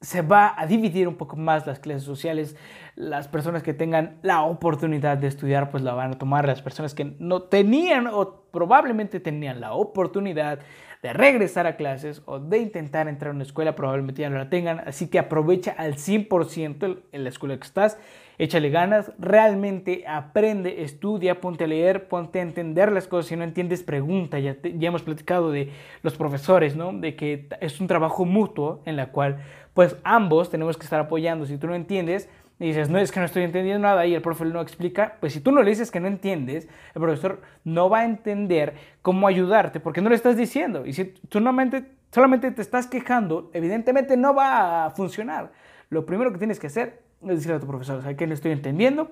se 0.00 0.20
va 0.20 0.54
a 0.56 0.66
dividir 0.66 1.06
un 1.08 1.14
poco 1.14 1.36
más 1.36 1.66
las 1.66 1.78
clases 1.78 2.02
sociales. 2.02 2.56
Las 2.94 3.28
personas 3.28 3.62
que 3.62 3.72
tengan 3.72 4.18
la 4.22 4.42
oportunidad 4.42 5.16
de 5.16 5.28
estudiar, 5.28 5.70
pues 5.70 5.82
la 5.82 5.94
van 5.94 6.12
a 6.12 6.18
tomar. 6.18 6.46
Las 6.46 6.60
personas 6.60 6.94
que 6.94 7.16
no 7.18 7.42
tenían 7.42 8.06
o 8.06 8.42
probablemente 8.50 9.20
tenían 9.20 9.60
la 9.60 9.72
oportunidad 9.72 10.58
de 11.02 11.12
regresar 11.12 11.66
a 11.66 11.76
clases 11.76 12.22
o 12.26 12.38
de 12.38 12.58
intentar 12.58 13.08
entrar 13.08 13.32
a 13.32 13.34
una 13.34 13.42
escuela, 13.42 13.74
probablemente 13.74 14.22
ya 14.22 14.30
no 14.30 14.38
la 14.38 14.48
tengan. 14.48 14.80
Así 14.86 15.08
que 15.08 15.18
aprovecha 15.18 15.74
al 15.76 15.94
100% 15.96 17.02
en 17.10 17.24
la 17.24 17.28
escuela 17.28 17.56
que 17.56 17.66
estás. 17.66 17.98
Échale 18.38 18.70
ganas, 18.70 19.12
realmente 19.18 20.04
aprende, 20.06 20.82
estudia, 20.82 21.40
ponte 21.40 21.64
a 21.64 21.66
leer, 21.66 22.06
ponte 22.06 22.38
a 22.38 22.42
entender 22.42 22.92
las 22.92 23.08
cosas. 23.08 23.26
Si 23.26 23.36
no 23.36 23.42
entiendes, 23.42 23.82
pregunta. 23.82 24.38
Ya, 24.38 24.56
ya 24.62 24.88
hemos 24.88 25.02
platicado 25.02 25.50
de 25.50 25.70
los 26.02 26.16
profesores, 26.16 26.76
¿no? 26.76 26.92
De 26.92 27.16
que 27.16 27.48
es 27.60 27.80
un 27.80 27.88
trabajo 27.88 28.24
mutuo 28.24 28.80
en 28.86 28.96
la 28.96 29.10
cual 29.10 29.42
pues 29.74 29.96
ambos 30.04 30.50
tenemos 30.50 30.76
que 30.76 30.84
estar 30.84 31.00
apoyando. 31.00 31.46
Si 31.46 31.56
tú 31.58 31.66
no 31.66 31.74
entiendes 31.74 32.28
y 32.58 32.66
dices, 32.66 32.88
no, 32.88 32.98
es 32.98 33.10
que 33.10 33.18
no 33.18 33.26
estoy 33.26 33.42
entendiendo 33.42 33.80
nada 33.80 34.06
y 34.06 34.14
el 34.14 34.22
profesor 34.22 34.52
no 34.52 34.60
explica, 34.60 35.16
pues 35.20 35.32
si 35.32 35.40
tú 35.40 35.50
no 35.50 35.62
le 35.62 35.70
dices 35.70 35.90
que 35.90 36.00
no 36.00 36.06
entiendes, 36.06 36.68
el 36.94 37.00
profesor 37.00 37.40
no 37.64 37.90
va 37.90 38.00
a 38.00 38.04
entender 38.04 38.74
cómo 39.02 39.26
ayudarte 39.26 39.80
porque 39.80 40.00
no 40.00 40.10
le 40.10 40.14
estás 40.14 40.36
diciendo. 40.36 40.86
Y 40.86 40.92
si 40.92 41.04
tú 41.06 41.38
solamente, 41.38 41.84
solamente 42.12 42.50
te 42.50 42.62
estás 42.62 42.86
quejando, 42.86 43.50
evidentemente 43.52 44.16
no 44.16 44.34
va 44.34 44.86
a 44.86 44.90
funcionar. 44.90 45.52
Lo 45.88 46.06
primero 46.06 46.32
que 46.32 46.38
tienes 46.38 46.60
que 46.60 46.68
hacer 46.68 47.02
es 47.22 47.28
decirle 47.28 47.56
a 47.56 47.60
tu 47.60 47.66
profesor, 47.66 48.00
¿sabes 48.00 48.16
qué 48.16 48.26
no 48.26 48.34
estoy 48.34 48.52
entendiendo? 48.52 49.10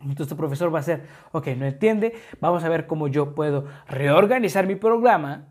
Entonces 0.00 0.28
tu 0.28 0.36
profesor 0.36 0.72
va 0.72 0.78
a 0.78 0.80
hacer, 0.80 1.06
ok, 1.30 1.48
no 1.56 1.66
entiende, 1.66 2.14
vamos 2.40 2.64
a 2.64 2.68
ver 2.68 2.86
cómo 2.86 3.06
yo 3.08 3.34
puedo 3.34 3.66
reorganizar 3.86 4.66
mi 4.66 4.74
programa 4.74 5.48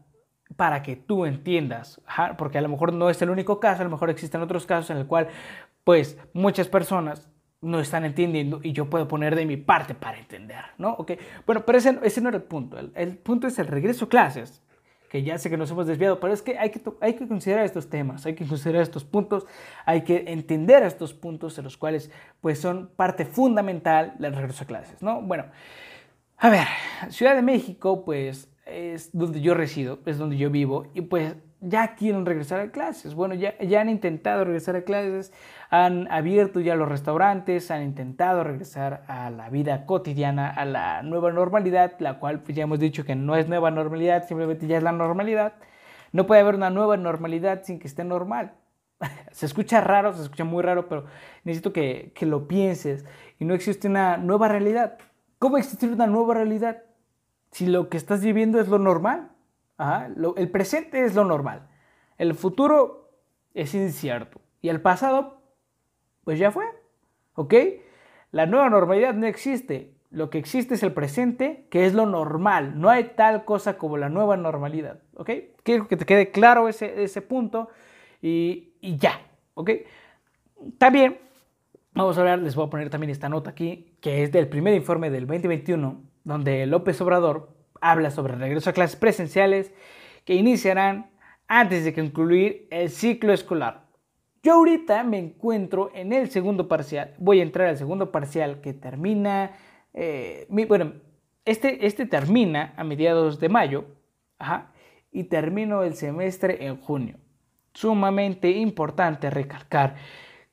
para 0.57 0.83
que 0.83 0.95
tú 0.95 1.25
entiendas, 1.25 2.01
porque 2.37 2.57
a 2.57 2.61
lo 2.61 2.67
mejor 2.67 2.93
no 2.93 3.09
es 3.09 3.21
el 3.21 3.29
único 3.29 3.59
caso, 3.59 3.81
a 3.81 3.85
lo 3.85 3.91
mejor 3.91 4.09
existen 4.09 4.41
otros 4.41 4.65
casos 4.65 4.89
en 4.89 4.97
el 4.97 5.07
cual 5.07 5.29
pues 5.91 6.17
muchas 6.31 6.69
personas 6.69 7.27
no 7.59 7.81
están 7.81 8.05
entendiendo 8.05 8.61
y 8.63 8.71
yo 8.71 8.89
puedo 8.89 9.09
poner 9.09 9.35
de 9.35 9.45
mi 9.45 9.57
parte 9.57 9.93
para 9.93 10.17
entender, 10.17 10.63
¿no? 10.77 10.93
Okay. 10.93 11.17
Bueno, 11.45 11.65
pero 11.65 11.79
ese, 11.79 11.99
ese 12.03 12.21
no 12.21 12.29
era 12.29 12.37
el 12.37 12.45
punto, 12.45 12.77
el, 12.95 13.17
punto 13.17 13.45
es 13.45 13.59
el 13.59 13.67
regreso 13.67 14.05
a 14.05 14.07
clases, 14.07 14.63
que 15.09 15.21
ya 15.21 15.37
sé 15.37 15.49
que 15.49 15.57
nos 15.57 15.69
hemos 15.69 15.87
desviado, 15.87 16.21
pero 16.21 16.31
es 16.31 16.41
que 16.41 16.57
hay, 16.57 16.69
que 16.69 16.81
hay 17.01 17.15
que 17.15 17.27
considerar 17.27 17.65
estos 17.65 17.89
temas, 17.89 18.25
hay 18.25 18.35
que 18.35 18.47
considerar 18.47 18.83
estos 18.83 19.03
puntos, 19.03 19.45
hay 19.85 20.05
que 20.05 20.23
entender 20.27 20.81
estos 20.83 21.13
puntos 21.13 21.57
en 21.57 21.65
los 21.65 21.75
cuales 21.75 22.09
pues 22.39 22.57
son 22.57 22.89
parte 22.95 23.25
fundamental 23.25 24.15
del 24.17 24.33
regreso 24.33 24.63
a 24.63 24.67
clases, 24.67 25.01
¿no? 25.01 25.21
Bueno, 25.21 25.43
a 26.37 26.49
ver, 26.49 26.67
Ciudad 27.09 27.35
de 27.35 27.41
México 27.41 28.05
pues 28.05 28.49
es 28.65 29.09
donde 29.11 29.41
yo 29.41 29.55
resido, 29.55 29.99
es 30.05 30.17
donde 30.17 30.37
yo 30.37 30.49
vivo 30.49 30.87
y 30.93 31.01
pues 31.01 31.35
ya 31.61 31.95
quieren 31.95 32.25
regresar 32.25 32.59
a 32.59 32.71
clases. 32.71 33.13
Bueno, 33.13 33.35
ya, 33.35 33.57
ya 33.59 33.81
han 33.81 33.89
intentado 33.89 34.43
regresar 34.43 34.75
a 34.75 34.83
clases, 34.83 35.31
han 35.69 36.11
abierto 36.11 36.59
ya 36.59 36.75
los 36.75 36.89
restaurantes, 36.89 37.71
han 37.71 37.83
intentado 37.83 38.43
regresar 38.43 39.03
a 39.07 39.29
la 39.29 39.49
vida 39.49 39.85
cotidiana, 39.85 40.49
a 40.49 40.65
la 40.65 41.03
nueva 41.03 41.31
normalidad, 41.31 41.93
la 41.99 42.19
cual 42.19 42.41
pues, 42.41 42.57
ya 42.57 42.63
hemos 42.63 42.79
dicho 42.79 43.05
que 43.05 43.15
no 43.15 43.35
es 43.35 43.47
nueva 43.47 43.71
normalidad, 43.71 44.27
simplemente 44.27 44.67
ya 44.67 44.77
es 44.77 44.83
la 44.83 44.91
normalidad. 44.91 45.53
No 46.11 46.25
puede 46.25 46.41
haber 46.41 46.55
una 46.55 46.71
nueva 46.71 46.97
normalidad 46.97 47.63
sin 47.63 47.79
que 47.79 47.87
esté 47.87 48.03
normal. 48.03 48.53
se 49.31 49.45
escucha 49.45 49.81
raro, 49.81 50.13
se 50.13 50.23
escucha 50.23 50.43
muy 50.43 50.63
raro, 50.63 50.89
pero 50.89 51.05
necesito 51.43 51.71
que, 51.71 52.11
que 52.15 52.25
lo 52.25 52.47
pienses. 52.47 53.05
Y 53.39 53.45
no 53.45 53.53
existe 53.53 53.87
una 53.87 54.17
nueva 54.17 54.47
realidad. 54.47 54.97
¿Cómo 55.39 55.57
existir 55.57 55.91
una 55.91 56.07
nueva 56.07 56.33
realidad 56.33 56.83
si 57.51 57.67
lo 57.67 57.89
que 57.89 57.97
estás 57.97 58.21
viviendo 58.21 58.59
es 58.59 58.67
lo 58.67 58.79
normal? 58.79 59.29
El 60.35 60.51
presente 60.51 61.03
es 61.05 61.15
lo 61.15 61.25
normal. 61.25 61.67
El 62.17 62.35
futuro 62.35 63.11
es 63.53 63.73
incierto. 63.73 64.41
Y 64.61 64.69
el 64.69 64.81
pasado, 64.81 65.41
pues 66.23 66.39
ya 66.39 66.51
fue. 66.51 66.65
¿Ok? 67.33 67.53
La 68.31 68.45
nueva 68.45 68.69
normalidad 68.69 69.13
no 69.13 69.25
existe. 69.27 69.95
Lo 70.09 70.29
que 70.29 70.37
existe 70.37 70.75
es 70.75 70.83
el 70.83 70.93
presente, 70.93 71.67
que 71.71 71.85
es 71.85 71.93
lo 71.93 72.05
normal. 72.05 72.79
No 72.79 72.89
hay 72.89 73.13
tal 73.15 73.45
cosa 73.45 73.77
como 73.77 73.97
la 73.97 74.09
nueva 74.09 74.37
normalidad. 74.37 74.99
¿Ok? 75.15 75.31
Quiero 75.63 75.87
que 75.87 75.97
te 75.97 76.05
quede 76.05 76.31
claro 76.31 76.67
ese, 76.67 77.03
ese 77.03 77.21
punto 77.21 77.69
y, 78.21 78.73
y 78.81 78.97
ya. 78.97 79.21
¿Ok? 79.53 79.71
También 80.77 81.17
vamos 81.93 82.17
a 82.17 82.21
hablar, 82.21 82.39
les 82.39 82.55
voy 82.55 82.67
a 82.67 82.69
poner 82.69 82.89
también 82.89 83.09
esta 83.09 83.29
nota 83.29 83.49
aquí, 83.49 83.97
que 84.01 84.23
es 84.23 84.31
del 84.31 84.47
primer 84.47 84.73
informe 84.73 85.09
del 85.09 85.27
2021, 85.27 86.01
donde 86.23 86.65
López 86.65 86.99
Obrador 87.01 87.49
habla 87.81 88.11
sobre 88.11 88.33
el 88.33 88.39
regreso 88.39 88.69
a 88.69 88.73
clases 88.73 88.95
presenciales 88.95 89.73
que 90.23 90.35
iniciarán 90.35 91.11
antes 91.47 91.83
de 91.83 91.93
concluir 91.93 92.67
el 92.71 92.89
ciclo 92.89 93.33
escolar. 93.33 93.87
Yo 94.43 94.53
ahorita 94.53 95.03
me 95.03 95.19
encuentro 95.19 95.91
en 95.93 96.13
el 96.13 96.29
segundo 96.29 96.67
parcial, 96.67 97.13
voy 97.19 97.39
a 97.39 97.43
entrar 97.43 97.67
al 97.67 97.77
segundo 97.77 98.11
parcial 98.11 98.61
que 98.61 98.73
termina, 98.73 99.51
eh, 99.93 100.47
bueno, 100.49 100.93
este, 101.45 101.85
este 101.85 102.05
termina 102.05 102.73
a 102.77 102.83
mediados 102.83 103.39
de 103.39 103.49
mayo 103.49 103.85
y 105.11 105.25
termino 105.25 105.83
el 105.83 105.95
semestre 105.95 106.65
en 106.65 106.77
junio. 106.77 107.17
Sumamente 107.73 108.49
importante 108.49 109.29
recalcar 109.29 109.95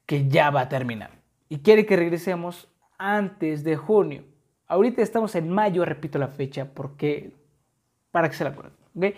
que 0.05 0.29
ya 0.29 0.51
va 0.51 0.63
a 0.63 0.69
terminar 0.69 1.11
y 1.49 1.59
quiere 1.59 1.87
que 1.87 1.97
regresemos 1.97 2.69
antes 2.99 3.65
de 3.65 3.77
junio. 3.77 4.25
Ahorita 4.69 5.01
estamos 5.01 5.35
en 5.35 5.49
mayo, 5.49 5.87
repito 5.87 6.19
la 6.19 6.29
fecha, 6.29 6.67
porque 6.67 7.33
para 8.11 8.29
que 8.29 8.37
se 8.37 8.45
la 8.45 8.51
acuerden. 8.51 9.15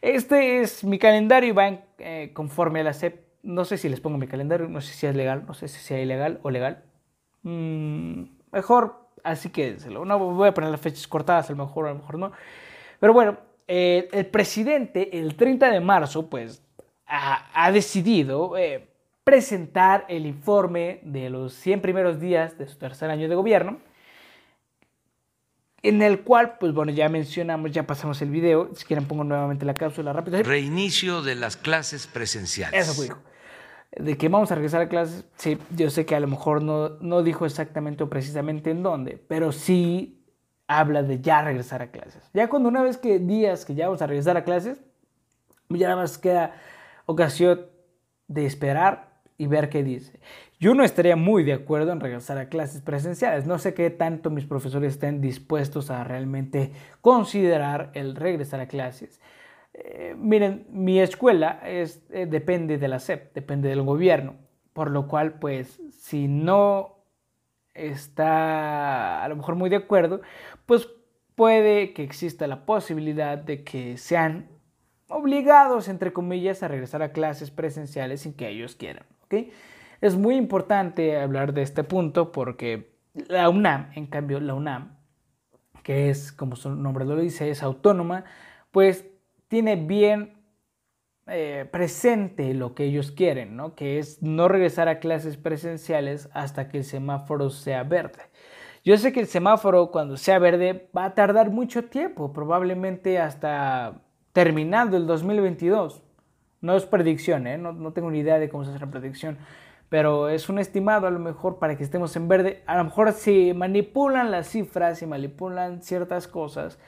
Este 0.00 0.60
es 0.60 0.84
mi 0.84 0.98
calendario 0.98 1.50
y 1.50 1.52
va 1.52 1.80
eh, 1.98 2.30
conforme 2.32 2.80
a 2.80 2.84
la 2.84 2.92
SEP. 2.92 3.20
No 3.42 3.64
sé 3.64 3.78
si 3.78 3.88
les 3.88 4.00
pongo 4.00 4.16
mi 4.16 4.28
calendario, 4.28 4.68
no 4.68 4.80
sé 4.80 4.94
si 4.94 5.06
es 5.06 5.16
legal, 5.16 5.44
no 5.46 5.54
sé 5.54 5.66
si 5.66 5.80
sea 5.80 6.00
ilegal 6.00 6.38
o 6.42 6.50
legal. 6.50 6.84
Mm, 7.42 8.24
mejor, 8.52 9.08
así 9.24 9.50
que 9.50 9.76
no 9.90 10.18
voy 10.18 10.48
a 10.48 10.54
poner 10.54 10.70
las 10.70 10.80
fechas 10.80 11.08
cortadas, 11.08 11.50
a 11.50 11.52
lo 11.52 11.64
mejor, 11.64 11.86
a 11.86 11.90
lo 11.90 11.96
mejor 11.96 12.18
no. 12.18 12.32
Pero 13.00 13.12
bueno, 13.12 13.38
eh, 13.66 14.08
el 14.12 14.26
presidente 14.26 15.18
el 15.18 15.34
30 15.34 15.70
de 15.70 15.80
marzo, 15.80 16.30
pues, 16.30 16.62
ha, 17.06 17.70
decidido 17.72 18.56
eh, 18.56 18.86
presentar 19.24 20.06
el 20.08 20.26
informe 20.26 21.00
de 21.02 21.28
los 21.28 21.52
100 21.54 21.80
primeros 21.80 22.20
días 22.20 22.56
de 22.56 22.68
su 22.68 22.78
tercer 22.78 23.10
año 23.10 23.28
de 23.28 23.34
gobierno 23.34 23.78
en 25.82 26.02
el 26.02 26.20
cual, 26.20 26.58
pues 26.58 26.72
bueno, 26.72 26.92
ya 26.92 27.08
mencionamos, 27.08 27.72
ya 27.72 27.86
pasamos 27.86 28.22
el 28.22 28.30
video, 28.30 28.70
si 28.74 28.84
quieren 28.84 29.06
pongo 29.06 29.24
nuevamente 29.24 29.64
la 29.64 29.74
cápsula 29.74 30.12
rápida. 30.12 30.42
Reinicio 30.42 31.22
de 31.22 31.34
las 31.34 31.56
clases 31.56 32.06
presenciales. 32.06 32.88
Eso 32.88 32.94
fue, 32.94 33.14
De 33.96 34.16
que 34.16 34.28
vamos 34.28 34.52
a 34.52 34.54
regresar 34.54 34.80
a 34.82 34.88
clases, 34.88 35.24
sí, 35.36 35.58
yo 35.70 35.90
sé 35.90 36.06
que 36.06 36.14
a 36.14 36.20
lo 36.20 36.28
mejor 36.28 36.62
no, 36.62 36.90
no 37.00 37.22
dijo 37.22 37.46
exactamente 37.46 38.04
o 38.04 38.08
precisamente 38.08 38.70
en 38.70 38.82
dónde, 38.82 39.22
pero 39.26 39.50
sí 39.50 40.22
habla 40.68 41.02
de 41.02 41.20
ya 41.20 41.42
regresar 41.42 41.82
a 41.82 41.90
clases. 41.90 42.22
Ya 42.32 42.48
cuando 42.48 42.68
una 42.68 42.82
vez 42.82 42.96
que 42.96 43.18
días 43.18 43.64
que 43.64 43.74
ya 43.74 43.86
vamos 43.86 44.02
a 44.02 44.06
regresar 44.06 44.36
a 44.36 44.44
clases, 44.44 44.80
ya 45.68 45.88
nada 45.88 46.00
más 46.02 46.16
queda 46.16 46.54
ocasión 47.06 47.66
de 48.28 48.46
esperar 48.46 49.12
y 49.36 49.46
ver 49.48 49.68
qué 49.68 49.82
dice. 49.82 50.20
Yo 50.62 50.74
no 50.74 50.84
estaría 50.84 51.16
muy 51.16 51.42
de 51.42 51.54
acuerdo 51.54 51.90
en 51.90 51.98
regresar 51.98 52.38
a 52.38 52.48
clases 52.48 52.82
presenciales. 52.82 53.46
No 53.46 53.58
sé 53.58 53.74
qué 53.74 53.90
tanto 53.90 54.30
mis 54.30 54.44
profesores 54.44 54.92
estén 54.92 55.20
dispuestos 55.20 55.90
a 55.90 56.04
realmente 56.04 56.70
considerar 57.00 57.90
el 57.94 58.14
regresar 58.14 58.60
a 58.60 58.68
clases. 58.68 59.20
Eh, 59.74 60.14
miren, 60.16 60.64
mi 60.70 61.00
escuela 61.00 61.58
es, 61.66 62.00
eh, 62.10 62.26
depende 62.26 62.78
de 62.78 62.86
la 62.86 63.00
SEP, 63.00 63.34
depende 63.34 63.70
del 63.70 63.82
gobierno, 63.82 64.36
por 64.72 64.92
lo 64.92 65.08
cual, 65.08 65.40
pues, 65.40 65.80
si 65.90 66.28
no 66.28 66.94
está 67.74 69.24
a 69.24 69.28
lo 69.28 69.34
mejor 69.34 69.56
muy 69.56 69.68
de 69.68 69.76
acuerdo, 69.76 70.20
pues 70.66 70.88
puede 71.34 71.92
que 71.92 72.04
exista 72.04 72.46
la 72.46 72.66
posibilidad 72.66 73.36
de 73.36 73.64
que 73.64 73.96
sean 73.96 74.46
obligados, 75.08 75.88
entre 75.88 76.12
comillas, 76.12 76.62
a 76.62 76.68
regresar 76.68 77.02
a 77.02 77.10
clases 77.10 77.50
presenciales 77.50 78.20
sin 78.20 78.32
que 78.32 78.48
ellos 78.48 78.76
quieran. 78.76 79.06
¿ok? 79.24 79.34
Es 80.02 80.16
muy 80.16 80.34
importante 80.34 81.16
hablar 81.16 81.54
de 81.54 81.62
este 81.62 81.84
punto 81.84 82.32
porque 82.32 82.90
la 83.28 83.48
UNAM, 83.48 83.92
en 83.94 84.06
cambio, 84.06 84.40
la 84.40 84.52
UNAM, 84.52 84.96
que 85.84 86.10
es, 86.10 86.32
como 86.32 86.56
su 86.56 86.74
nombre 86.74 87.04
lo 87.04 87.14
dice, 87.14 87.50
es 87.50 87.62
autónoma, 87.62 88.24
pues 88.72 89.06
tiene 89.46 89.76
bien 89.76 90.34
eh, 91.28 91.68
presente 91.70 92.52
lo 92.52 92.74
que 92.74 92.82
ellos 92.82 93.12
quieren, 93.12 93.54
¿no? 93.56 93.76
que 93.76 94.00
es 94.00 94.20
no 94.22 94.48
regresar 94.48 94.88
a 94.88 94.98
clases 94.98 95.36
presenciales 95.36 96.28
hasta 96.32 96.68
que 96.68 96.78
el 96.78 96.84
semáforo 96.84 97.48
sea 97.50 97.84
verde. 97.84 98.24
Yo 98.84 98.96
sé 98.98 99.12
que 99.12 99.20
el 99.20 99.28
semáforo 99.28 99.92
cuando 99.92 100.16
sea 100.16 100.40
verde 100.40 100.90
va 100.96 101.04
a 101.04 101.14
tardar 101.14 101.50
mucho 101.50 101.84
tiempo, 101.84 102.32
probablemente 102.32 103.20
hasta 103.20 104.02
terminando 104.32 104.96
el 104.96 105.06
2022. 105.06 106.02
No 106.60 106.76
es 106.76 106.86
predicción, 106.86 107.46
¿eh? 107.46 107.56
no, 107.56 107.72
no 107.72 107.92
tengo 107.92 108.10
ni 108.10 108.18
idea 108.18 108.40
de 108.40 108.48
cómo 108.48 108.64
se 108.64 108.70
hace 108.70 108.80
la 108.80 108.90
predicción, 108.90 109.38
pero 109.92 110.30
es 110.30 110.48
un 110.48 110.58
estimado 110.58 111.06
a 111.06 111.10
lo 111.10 111.18
mejor 111.18 111.58
para 111.58 111.76
que 111.76 111.84
estemos 111.84 112.16
en 112.16 112.26
verde. 112.26 112.62
A 112.64 112.78
lo 112.78 112.84
mejor 112.84 113.12
si 113.12 113.52
manipulan 113.52 114.30
las 114.30 114.48
cifras, 114.48 114.98
si 114.98 115.04
manipulan 115.04 115.82
ciertas 115.82 116.26
cosas, 116.26 116.78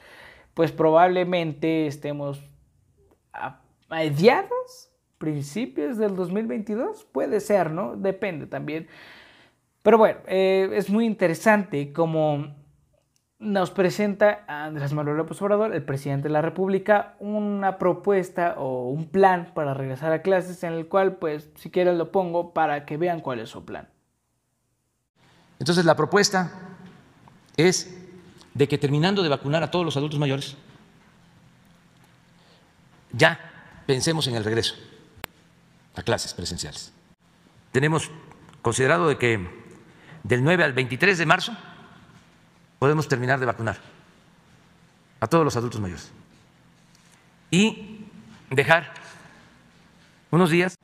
pues 0.55 0.71
probablemente 0.71 1.85
estemos 1.85 2.41
a 3.31 3.61
mediados, 3.91 4.91
principios 5.19 5.97
del 5.99 6.15
2022. 6.15 7.05
Puede 7.11 7.41
ser, 7.41 7.69
¿no? 7.69 7.95
Depende 7.95 8.47
también. 8.47 8.87
Pero 9.83 9.99
bueno, 9.99 10.21
eh, 10.25 10.71
es 10.73 10.89
muy 10.89 11.05
interesante 11.05 11.93
como 11.93 12.55
nos 13.45 13.69
presenta 13.69 14.43
Andrés 14.47 14.91
Manuel 14.93 15.17
López 15.17 15.39
Obrador, 15.41 15.73
el 15.73 15.83
presidente 15.83 16.27
de 16.27 16.33
la 16.33 16.41
República, 16.41 17.15
una 17.19 17.77
propuesta 17.77 18.55
o 18.57 18.89
un 18.89 19.07
plan 19.07 19.51
para 19.53 19.73
regresar 19.75 20.11
a 20.11 20.23
clases 20.23 20.63
en 20.63 20.73
el 20.73 20.87
cual, 20.87 21.17
pues, 21.17 21.49
si 21.55 21.69
quieren 21.69 21.97
lo 21.97 22.11
pongo 22.11 22.53
para 22.53 22.85
que 22.85 22.97
vean 22.97 23.21
cuál 23.21 23.39
es 23.39 23.49
su 23.49 23.63
plan. 23.63 23.87
Entonces, 25.59 25.85
la 25.85 25.95
propuesta 25.95 26.51
es 27.55 27.95
de 28.55 28.67
que 28.67 28.79
terminando 28.79 29.21
de 29.21 29.29
vacunar 29.29 29.61
a 29.61 29.69
todos 29.69 29.85
los 29.85 29.95
adultos 29.95 30.19
mayores, 30.19 30.57
ya 33.11 33.39
pensemos 33.85 34.27
en 34.27 34.35
el 34.35 34.43
regreso 34.43 34.75
a 35.95 36.01
clases 36.01 36.33
presenciales. 36.33 36.91
Tenemos 37.71 38.09
considerado 38.63 39.07
de 39.07 39.17
que 39.17 39.47
del 40.23 40.43
9 40.43 40.63
al 40.63 40.73
23 40.73 41.17
de 41.17 41.25
marzo 41.27 41.55
podemos 42.79 43.07
terminar 43.07 43.39
de 43.39 43.45
vacunar 43.45 43.77
a 45.19 45.27
todos 45.27 45.43
los 45.43 45.55
adultos 45.55 45.79
mayores. 45.81 46.11
Y 47.51 48.05
dejar 48.49 48.93
unos 50.31 50.49
días 50.49 50.75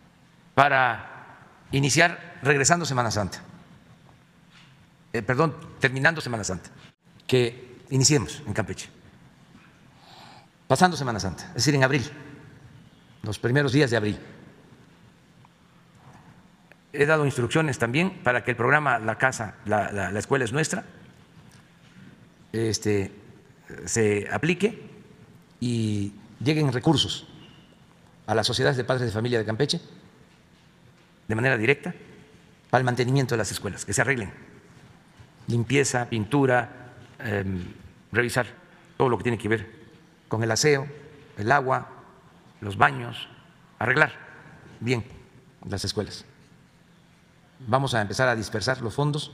para 0.54 1.38
iniciar 1.72 2.40
regresando 2.42 2.86
Semana 2.86 3.12
Santa, 3.12 3.40
eh, 5.14 5.22
perdón, 5.22 5.56
terminando 5.80 6.22
Semana 6.22 6.44
Santa, 6.44 6.70
que 7.28 7.78
iniciemos 7.90 8.42
en 8.46 8.54
Campeche, 8.54 8.90
pasando 10.68 10.96
Semana 10.96 11.20
Santa, 11.20 11.48
es 11.50 11.56
decir, 11.56 11.76
en 11.76 11.84
abril, 11.84 12.10
los 13.24 13.38
primeros 13.38 13.74
días 13.74 13.92
de 13.92 13.98
abril. 13.98 14.20
He 16.94 17.06
dado 17.06 17.26
instrucciones 17.26 17.78
también 17.78 18.22
para 18.24 18.44
que 18.44 18.52
el 18.52 18.58
programa 18.58 19.00
La 19.00 19.18
Casa, 19.18 19.56
la 19.66 20.18
Escuela 20.18 20.44
es 20.44 20.52
Nuestra, 20.52 20.84
este, 22.52 23.12
se 23.86 24.28
aplique 24.32 24.82
y 25.60 26.14
lleguen 26.44 26.72
recursos 26.72 27.28
a 28.28 28.36
las 28.36 28.48
sociedades 28.48 28.78
de 28.78 28.84
padres 28.84 29.08
de 29.08 29.12
familia 29.12 29.40
de 29.40 29.46
Campeche 29.46 29.82
de 31.28 31.36
manera 31.36 31.58
directa 31.58 31.94
para 32.70 32.80
el 32.80 32.86
mantenimiento 32.86 33.36
de 33.36 33.38
las 33.38 33.52
escuelas, 33.52 33.86
que 33.86 33.94
se 33.94 34.02
arreglen. 34.02 34.32
Limpieza, 35.48 36.10
pintura, 36.10 36.94
em, 37.20 37.74
revisar 38.12 38.48
todo 38.98 39.10
lo 39.10 39.18
que 39.18 39.24
tiene 39.24 39.38
que 39.38 39.48
ver 39.48 39.70
con 40.28 40.44
el 40.44 40.52
aseo, 40.52 40.88
el 41.38 41.52
agua, 41.52 41.90
los 42.62 42.78
baños, 42.78 43.28
arreglar 43.80 44.14
bien 44.80 45.04
las 45.68 45.84
escuelas. 45.86 46.26
Vamos 47.68 47.94
a 47.94 48.02
empezar 48.02 48.28
a 48.28 48.36
dispersar 48.36 48.82
los 48.82 48.94
fondos 48.94 49.32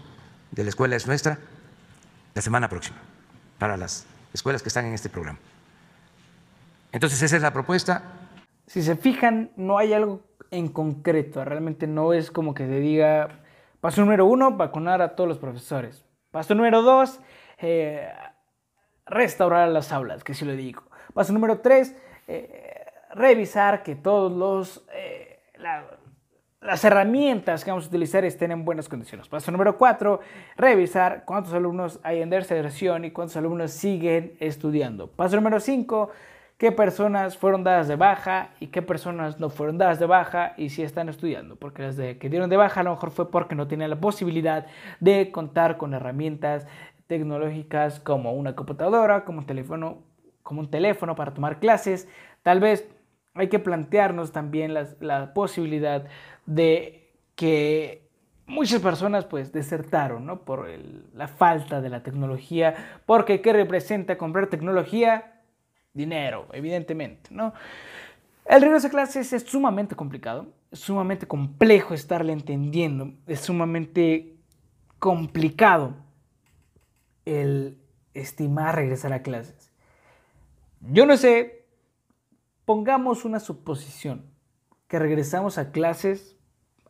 de 0.52 0.64
la 0.64 0.70
escuela 0.70 0.96
es 0.96 1.08
nuestra 1.08 1.40
la 2.38 2.42
semana 2.44 2.70
próxima 2.70 3.00
para 3.58 3.78
las 3.78 4.06
escuelas 4.32 4.62
que 4.62 4.70
están 4.70 4.86
en 4.86 4.94
este 4.94 5.10
programa. 5.10 5.40
Entonces 6.92 7.20
esa 7.24 7.36
es 7.36 7.42
la 7.42 7.52
propuesta. 7.52 8.04
Si 8.68 8.84
se 8.84 8.96
fijan, 8.96 9.50
no 9.56 9.80
hay 9.80 9.94
algo 9.94 10.22
en 10.52 10.68
concreto, 10.68 11.44
realmente 11.44 11.88
no 11.88 12.14
es 12.14 12.30
como 12.30 12.54
que 12.54 12.68
se 12.68 12.80
diga, 12.80 13.40
paso 13.82 14.02
número 14.02 14.28
uno, 14.28 14.52
vacunar 14.52 15.02
a 15.02 15.16
todos 15.16 15.28
los 15.28 15.40
profesores. 15.40 16.06
Paso 16.30 16.54
número 16.54 16.84
dos, 16.84 17.20
eh, 17.58 18.08
restaurar 19.08 19.70
las 19.70 19.92
aulas, 19.92 20.24
que 20.24 20.36
sí 20.36 20.46
lo 20.46 20.54
digo. 20.54 20.84
Paso 21.16 21.34
número 21.34 21.62
tres, 21.62 21.96
eh, 22.28 22.86
revisar 23.16 23.82
que 23.82 23.96
todos 23.96 24.32
los... 24.32 24.86
Eh, 24.94 25.40
las 26.62 26.84
herramientas 26.84 27.64
que 27.64 27.72
vamos 27.72 27.86
a 27.86 27.90
utilizar 27.90 28.26
estén 28.26 28.52
en 28.52 28.66
buenas 28.66 28.90
condiciones. 28.90 29.28
Paso 29.28 29.52
número 29.52 29.78
cuatro, 29.78 30.22
revisar 30.56 31.24
cuántos 31.26 31.54
alumnos 31.54 32.00
hay 32.04 32.22
en 32.22 32.30
deserción 32.30 33.06
y 33.06 33.12
cuántos 33.12 33.38
alumnos 33.38 33.72
siguen 33.72 34.36
estudiando. 34.40 35.08
Paso 35.08 35.36
número 35.36 35.60
cinco, 35.60 36.10
qué 36.58 36.72
personas 36.72 37.38
fueron 37.38 37.64
dadas 37.64 37.88
de 37.88 37.96
baja 37.96 38.50
y 38.60 38.68
qué 38.68 38.82
personas 38.82 39.40
no 39.40 39.52
fueron 39.52 39.78
dadas 39.78 40.00
de 40.00 40.08
baja 40.08 40.54
y 40.58 40.70
si 40.70 40.82
están 40.82 41.10
estudiando. 41.10 41.58
Porque 41.58 41.84
las 41.84 41.96
que 41.96 42.30
dieron 42.30 42.50
de 42.50 42.58
baja 42.58 42.82
a 42.82 42.84
lo 42.84 42.92
mejor 42.92 43.12
fue 43.12 43.30
porque 43.30 43.54
no 43.54 43.68
tenían 43.68 43.92
la 43.92 44.00
posibilidad 44.00 44.66
de 45.00 45.32
contar 45.32 45.78
con 45.78 45.94
herramientas 45.94 46.66
tecnológicas 47.06 48.00
como 48.00 48.34
una 48.34 48.56
computadora, 48.56 49.26
como 49.26 49.40
un 49.40 49.46
teléfono, 49.46 50.00
como 50.42 50.62
un 50.62 50.72
teléfono 50.72 51.16
para 51.16 51.36
tomar 51.36 51.60
clases. 51.60 52.10
Tal 52.42 52.60
vez 52.60 52.90
hay 53.36 53.50
que 53.50 53.60
plantearnos 53.60 54.32
también 54.32 54.74
la 54.74 55.34
posibilidad 55.36 56.08
de 56.48 57.14
que 57.36 58.10
muchas 58.48 58.82
personas 58.82 59.26
pues 59.26 59.52
desertaron 59.52 60.26
¿no? 60.26 60.42
por 60.42 60.68
la 61.14 61.28
falta 61.28 61.82
de 61.82 61.90
la 61.90 62.02
tecnología, 62.02 63.02
porque 63.06 63.42
¿qué 63.42 63.54
representa 63.54 64.18
comprar 64.18 64.48
tecnología? 64.48 65.44
Dinero, 65.94 66.48
evidentemente. 66.54 67.30
¿no? 67.32 67.54
El 68.46 68.62
regreso 68.62 68.88
a 68.88 68.90
clases 68.90 69.34
es 69.34 69.44
sumamente 69.44 69.96
complicado, 69.96 70.48
es 70.72 70.80
sumamente 70.80 71.28
complejo 71.28 71.94
estarle 71.94 72.34
entendiendo, 72.34 73.14
es 73.28 73.42
sumamente 73.42 74.38
complicado 75.00 75.96
el 77.26 77.78
estimar 78.14 78.76
regresar 78.76 79.14
a 79.14 79.22
clases. 79.22 79.72
Yo 80.80 81.06
no 81.06 81.18
sé, 81.18 81.66
pongamos 82.64 83.26
una 83.26 83.40
suposición, 83.40 84.26
que 84.88 85.00
regresamos 85.00 85.58
a 85.58 85.72
clases 85.72 86.37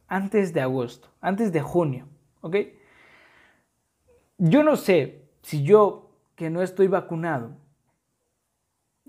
antes 0.08 0.54
de 0.54 0.62
agosto, 0.62 1.10
antes 1.22 1.52
de 1.52 1.62
junio, 1.62 2.08
¿ok? 2.41 2.56
Yo 4.38 4.63
no 4.63 4.76
sé 4.76 5.26
si 5.41 5.63
yo, 5.63 6.12
que 6.36 6.50
no 6.50 6.62
estoy 6.62 6.88
vacunado, 6.88 7.52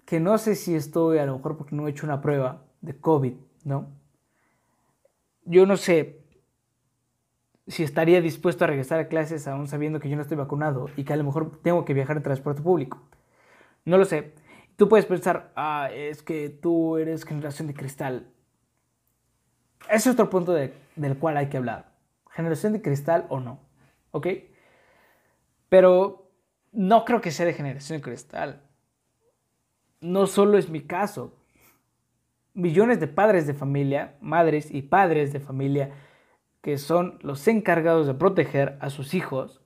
que 0.04 0.20
no 0.20 0.38
sé 0.38 0.54
si 0.54 0.74
estoy, 0.74 1.18
a 1.18 1.26
lo 1.26 1.36
mejor 1.36 1.56
porque 1.56 1.76
no 1.76 1.86
he 1.86 1.90
hecho 1.90 2.06
una 2.06 2.20
prueba 2.20 2.64
de 2.80 2.98
COVID, 2.98 3.34
¿no? 3.64 3.88
Yo 5.44 5.66
no 5.66 5.76
sé 5.76 6.18
si 7.66 7.82
estaría 7.82 8.20
dispuesto 8.22 8.64
a 8.64 8.68
regresar 8.68 8.98
a 8.98 9.08
clases 9.08 9.46
aún 9.46 9.68
sabiendo 9.68 10.00
que 10.00 10.08
yo 10.08 10.16
no 10.16 10.22
estoy 10.22 10.38
vacunado 10.38 10.86
y 10.96 11.04
que 11.04 11.12
a 11.12 11.16
lo 11.16 11.24
mejor 11.24 11.60
tengo 11.62 11.84
que 11.84 11.94
viajar 11.94 12.16
en 12.16 12.22
transporte 12.22 12.62
público. 12.62 13.02
No 13.84 13.98
lo 13.98 14.04
sé. 14.04 14.32
Tú 14.76 14.88
puedes 14.88 15.06
pensar, 15.06 15.52
ah, 15.56 15.90
es 15.92 16.22
que 16.22 16.48
tú 16.48 16.96
eres 16.96 17.24
generación 17.24 17.68
de 17.68 17.74
cristal. 17.74 18.28
Ese 19.86 20.08
es 20.10 20.14
otro 20.14 20.30
punto 20.30 20.52
del 20.52 21.18
cual 21.18 21.36
hay 21.36 21.48
que 21.48 21.56
hablar. 21.56 21.92
Generación 22.30 22.72
de 22.72 22.82
cristal 22.82 23.26
o 23.28 23.40
no. 23.40 23.60
¿Ok? 24.10 24.26
Pero 25.68 26.30
no 26.72 27.04
creo 27.04 27.20
que 27.20 27.30
sea 27.30 27.46
de 27.46 27.54
generación 27.54 27.98
de 27.98 28.02
cristal. 28.02 28.62
No 30.00 30.26
solo 30.26 30.58
es 30.58 30.68
mi 30.68 30.82
caso. 30.82 31.34
Millones 32.54 33.00
de 33.00 33.06
padres 33.06 33.46
de 33.46 33.54
familia, 33.54 34.16
madres 34.20 34.70
y 34.70 34.82
padres 34.82 35.32
de 35.32 35.40
familia 35.40 35.92
que 36.62 36.76
son 36.76 37.18
los 37.22 37.46
encargados 37.48 38.06
de 38.06 38.14
proteger 38.14 38.76
a 38.80 38.90
sus 38.90 39.14
hijos, 39.14 39.62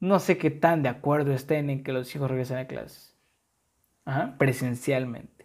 no 0.00 0.18
sé 0.18 0.38
qué 0.38 0.50
tan 0.50 0.82
de 0.82 0.88
acuerdo 0.88 1.32
estén 1.32 1.70
en 1.70 1.82
que 1.82 1.92
los 1.92 2.14
hijos 2.14 2.30
regresen 2.30 2.58
a 2.58 2.66
clases. 2.66 3.16
presencialmente. 4.38 5.37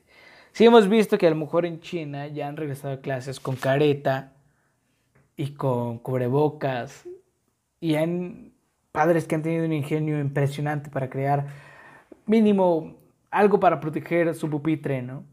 Sí 0.54 0.66
hemos 0.66 0.88
visto 0.88 1.18
que 1.18 1.26
a 1.26 1.32
lo 1.32 1.36
mejor 1.36 1.66
en 1.66 1.80
China 1.80 2.28
ya 2.28 2.48
han 2.48 2.58
regresado 2.58 2.94
a 2.94 3.02
clases 3.02 3.40
con 3.40 3.56
careta 3.56 4.34
y 5.36 5.56
con 5.56 5.98
cubrebocas 5.98 7.08
y 7.80 7.96
hay 7.96 8.54
padres 8.92 9.26
que 9.26 9.34
han 9.34 9.42
tenido 9.42 9.66
un 9.66 9.74
ingenio 9.74 10.20
impresionante 10.20 10.92
para 10.92 11.10
crear 11.10 11.48
mínimo 12.28 12.98
algo 13.32 13.60
para 13.60 13.80
proteger 13.80 14.36
su 14.36 14.48
pupitre, 14.48 15.02
¿no? 15.02 15.24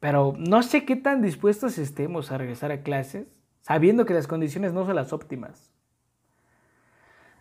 Pero 0.00 0.34
no 0.38 0.62
sé 0.62 0.86
qué 0.86 0.96
tan 0.96 1.20
dispuestos 1.20 1.76
estemos 1.76 2.32
a 2.32 2.38
regresar 2.38 2.72
a 2.72 2.80
clases 2.80 3.26
sabiendo 3.60 4.06
que 4.06 4.14
las 4.14 4.26
condiciones 4.26 4.72
no 4.72 4.86
son 4.86 4.96
las 4.96 5.12
óptimas. 5.12 5.70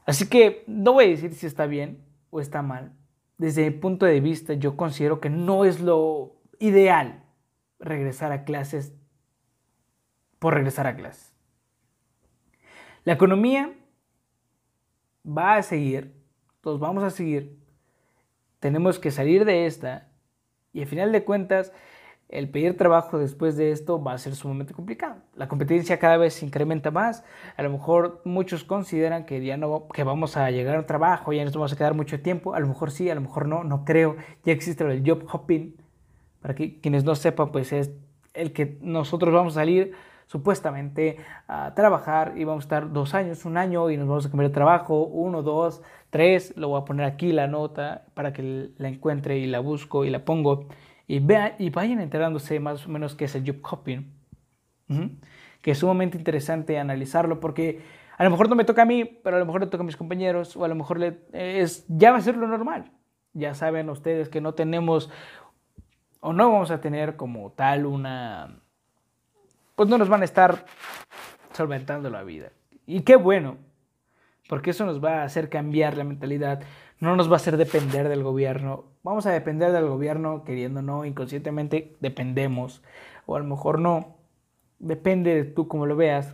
Así 0.05 0.27
que 0.27 0.65
no 0.67 0.91
voy 0.91 1.05
a 1.05 1.09
decir 1.09 1.33
si 1.33 1.45
está 1.45 1.65
bien 1.65 2.03
o 2.29 2.41
está 2.41 2.61
mal. 2.61 2.91
Desde 3.37 3.63
mi 3.63 3.77
punto 3.77 4.05
de 4.05 4.19
vista 4.19 4.53
yo 4.53 4.75
considero 4.75 5.21
que 5.21 5.29
no 5.29 5.63
es 5.63 5.79
lo 5.79 6.34
ideal 6.59 7.23
regresar 7.79 8.31
a 8.31 8.43
clases 8.43 8.93
por 10.39 10.53
regresar 10.53 10.87
a 10.87 10.95
clases. 10.95 11.33
La 13.03 13.13
economía 13.13 13.73
va 15.25 15.55
a 15.55 15.63
seguir, 15.63 16.15
todos 16.61 16.79
vamos 16.79 17.03
a 17.03 17.09
seguir, 17.09 17.57
tenemos 18.59 18.99
que 18.99 19.11
salir 19.11 19.45
de 19.45 19.65
esta 19.65 20.07
y 20.73 20.81
al 20.81 20.87
final 20.87 21.11
de 21.11 21.23
cuentas 21.23 21.71
el 22.29 22.49
pedir 22.49 22.75
trabajo 22.75 23.19
después 23.19 23.55
de 23.55 23.71
esto 23.71 24.01
va 24.01 24.13
a 24.13 24.17
ser 24.17 24.35
sumamente 24.35 24.73
complicado. 24.73 25.17
La 25.35 25.47
competencia 25.47 25.99
cada 25.99 26.17
vez 26.17 26.33
se 26.33 26.45
incrementa 26.45 26.89
más. 26.89 27.23
A 27.55 27.63
lo 27.63 27.69
mejor 27.69 28.21
muchos 28.25 28.63
consideran 28.63 29.25
que 29.25 29.43
ya 29.45 29.57
no 29.57 29.87
que 29.89 30.03
vamos 30.03 30.35
a 30.35 30.49
llegar 30.49 30.75
a 30.75 30.79
un 30.79 30.85
trabajo, 30.85 31.33
ya 31.33 31.45
nos 31.45 31.53
vamos 31.53 31.73
a 31.73 31.75
quedar 31.75 31.93
mucho 31.93 32.21
tiempo. 32.21 32.55
A 32.55 32.59
lo 32.59 32.67
mejor 32.67 32.91
sí, 32.91 33.09
a 33.09 33.15
lo 33.15 33.21
mejor 33.21 33.47
no, 33.47 33.63
no 33.63 33.85
creo. 33.85 34.15
Ya 34.43 34.53
existe 34.53 34.83
el 34.83 35.07
job 35.07 35.25
hopping, 35.31 35.75
para 36.45 36.53
que 36.53 36.79
quienes 36.79 37.03
no 37.03 37.15
sepan, 37.15 37.51
pues 37.51 37.73
es 37.73 37.91
el 38.35 38.53
que 38.53 38.77
nosotros 38.79 39.33
vamos 39.33 39.53
a 39.53 39.61
salir 39.61 39.93
supuestamente 40.27 41.17
a 41.47 41.73
trabajar 41.73 42.33
y 42.35 42.43
vamos 42.43 42.65
a 42.65 42.67
estar 42.67 42.93
dos 42.93 43.15
años, 43.15 43.45
un 43.45 43.57
año 43.57 43.89
y 43.89 43.97
nos 43.97 44.07
vamos 44.07 44.27
a 44.27 44.29
cambiar 44.29 44.51
de 44.51 44.53
trabajo, 44.53 45.05
uno, 45.05 45.41
dos, 45.41 45.81
tres, 46.11 46.55
lo 46.55 46.67
voy 46.67 46.79
a 46.79 46.85
poner 46.85 47.07
aquí 47.07 47.31
la 47.31 47.47
nota 47.47 48.05
para 48.13 48.31
que 48.31 48.69
la 48.77 48.89
encuentre 48.89 49.39
y 49.39 49.47
la 49.47 49.59
busco 49.59 50.05
y 50.05 50.11
la 50.11 50.23
pongo. 50.23 50.67
Y, 51.07 51.17
vean, 51.17 51.53
y 51.57 51.71
vayan 51.71 51.99
enterándose 51.99 52.59
más 52.59 52.85
o 52.85 52.89
menos 52.89 53.15
qué 53.15 53.25
es 53.25 53.33
el 53.33 53.43
job 53.43 53.57
hopping, 53.67 54.13
que 55.63 55.71
es 55.71 55.79
sumamente 55.79 56.15
interesante 56.15 56.77
analizarlo 56.77 57.39
porque 57.39 57.81
a 58.19 58.23
lo 58.23 58.29
mejor 58.29 58.49
no 58.49 58.55
me 58.55 58.65
toca 58.65 58.83
a 58.83 58.85
mí, 58.85 59.03
pero 59.03 59.37
a 59.37 59.39
lo 59.39 59.47
mejor 59.47 59.61
le 59.61 59.67
toca 59.67 59.81
a 59.81 59.85
mis 59.87 59.97
compañeros 59.97 60.55
o 60.55 60.63
a 60.63 60.67
lo 60.67 60.75
mejor 60.75 60.99
le, 60.99 61.21
es, 61.33 61.87
ya 61.87 62.11
va 62.11 62.19
a 62.19 62.21
ser 62.21 62.37
lo 62.37 62.47
normal. 62.47 62.91
Ya 63.33 63.53
saben 63.53 63.89
ustedes 63.89 64.29
que 64.29 64.39
no 64.39 64.53
tenemos 64.53 65.09
o 66.25 66.33
no 66.33 66.51
vamos 66.51 66.71
a 66.71 66.81
tener 66.81 67.17
como 67.17 67.51
tal 67.51 67.85
una, 67.85 68.57
pues 69.75 69.87
no 69.87 69.99
nos 69.99 70.09
van 70.09 70.23
a 70.23 70.25
estar 70.25 70.65
solventando 71.53 72.09
la 72.09 72.23
vida. 72.23 72.49
Y 72.87 73.01
qué 73.01 73.15
bueno, 73.15 73.57
porque 74.49 74.71
eso 74.71 74.87
nos 74.87 75.03
va 75.03 75.21
a 75.21 75.23
hacer 75.23 75.49
cambiar 75.49 75.95
la 75.95 76.03
mentalidad, 76.03 76.63
no 76.99 77.15
nos 77.15 77.29
va 77.29 77.33
a 77.33 77.35
hacer 77.35 77.57
depender 77.57 78.09
del 78.09 78.23
gobierno. 78.23 78.85
Vamos 79.03 79.27
a 79.27 79.31
depender 79.31 79.71
del 79.71 79.85
gobierno 79.85 80.43
queriendo 80.43 80.81
no, 80.81 81.05
inconscientemente 81.05 81.95
dependemos, 81.99 82.81
o 83.27 83.35
a 83.35 83.39
lo 83.39 83.45
mejor 83.45 83.77
no, 83.77 84.15
depende 84.79 85.35
de 85.35 85.43
tú 85.43 85.67
como 85.67 85.85
lo 85.85 85.95
veas, 85.95 86.33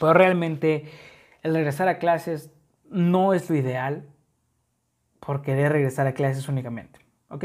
pero 0.00 0.12
realmente 0.12 0.90
el 1.44 1.54
regresar 1.54 1.86
a 1.86 2.00
clases 2.00 2.50
no 2.90 3.32
es 3.32 3.48
lo 3.48 3.54
ideal 3.54 4.08
por 5.20 5.42
querer 5.42 5.70
regresar 5.70 6.08
a 6.08 6.14
clases 6.14 6.48
únicamente, 6.48 6.98
¿ok? 7.28 7.44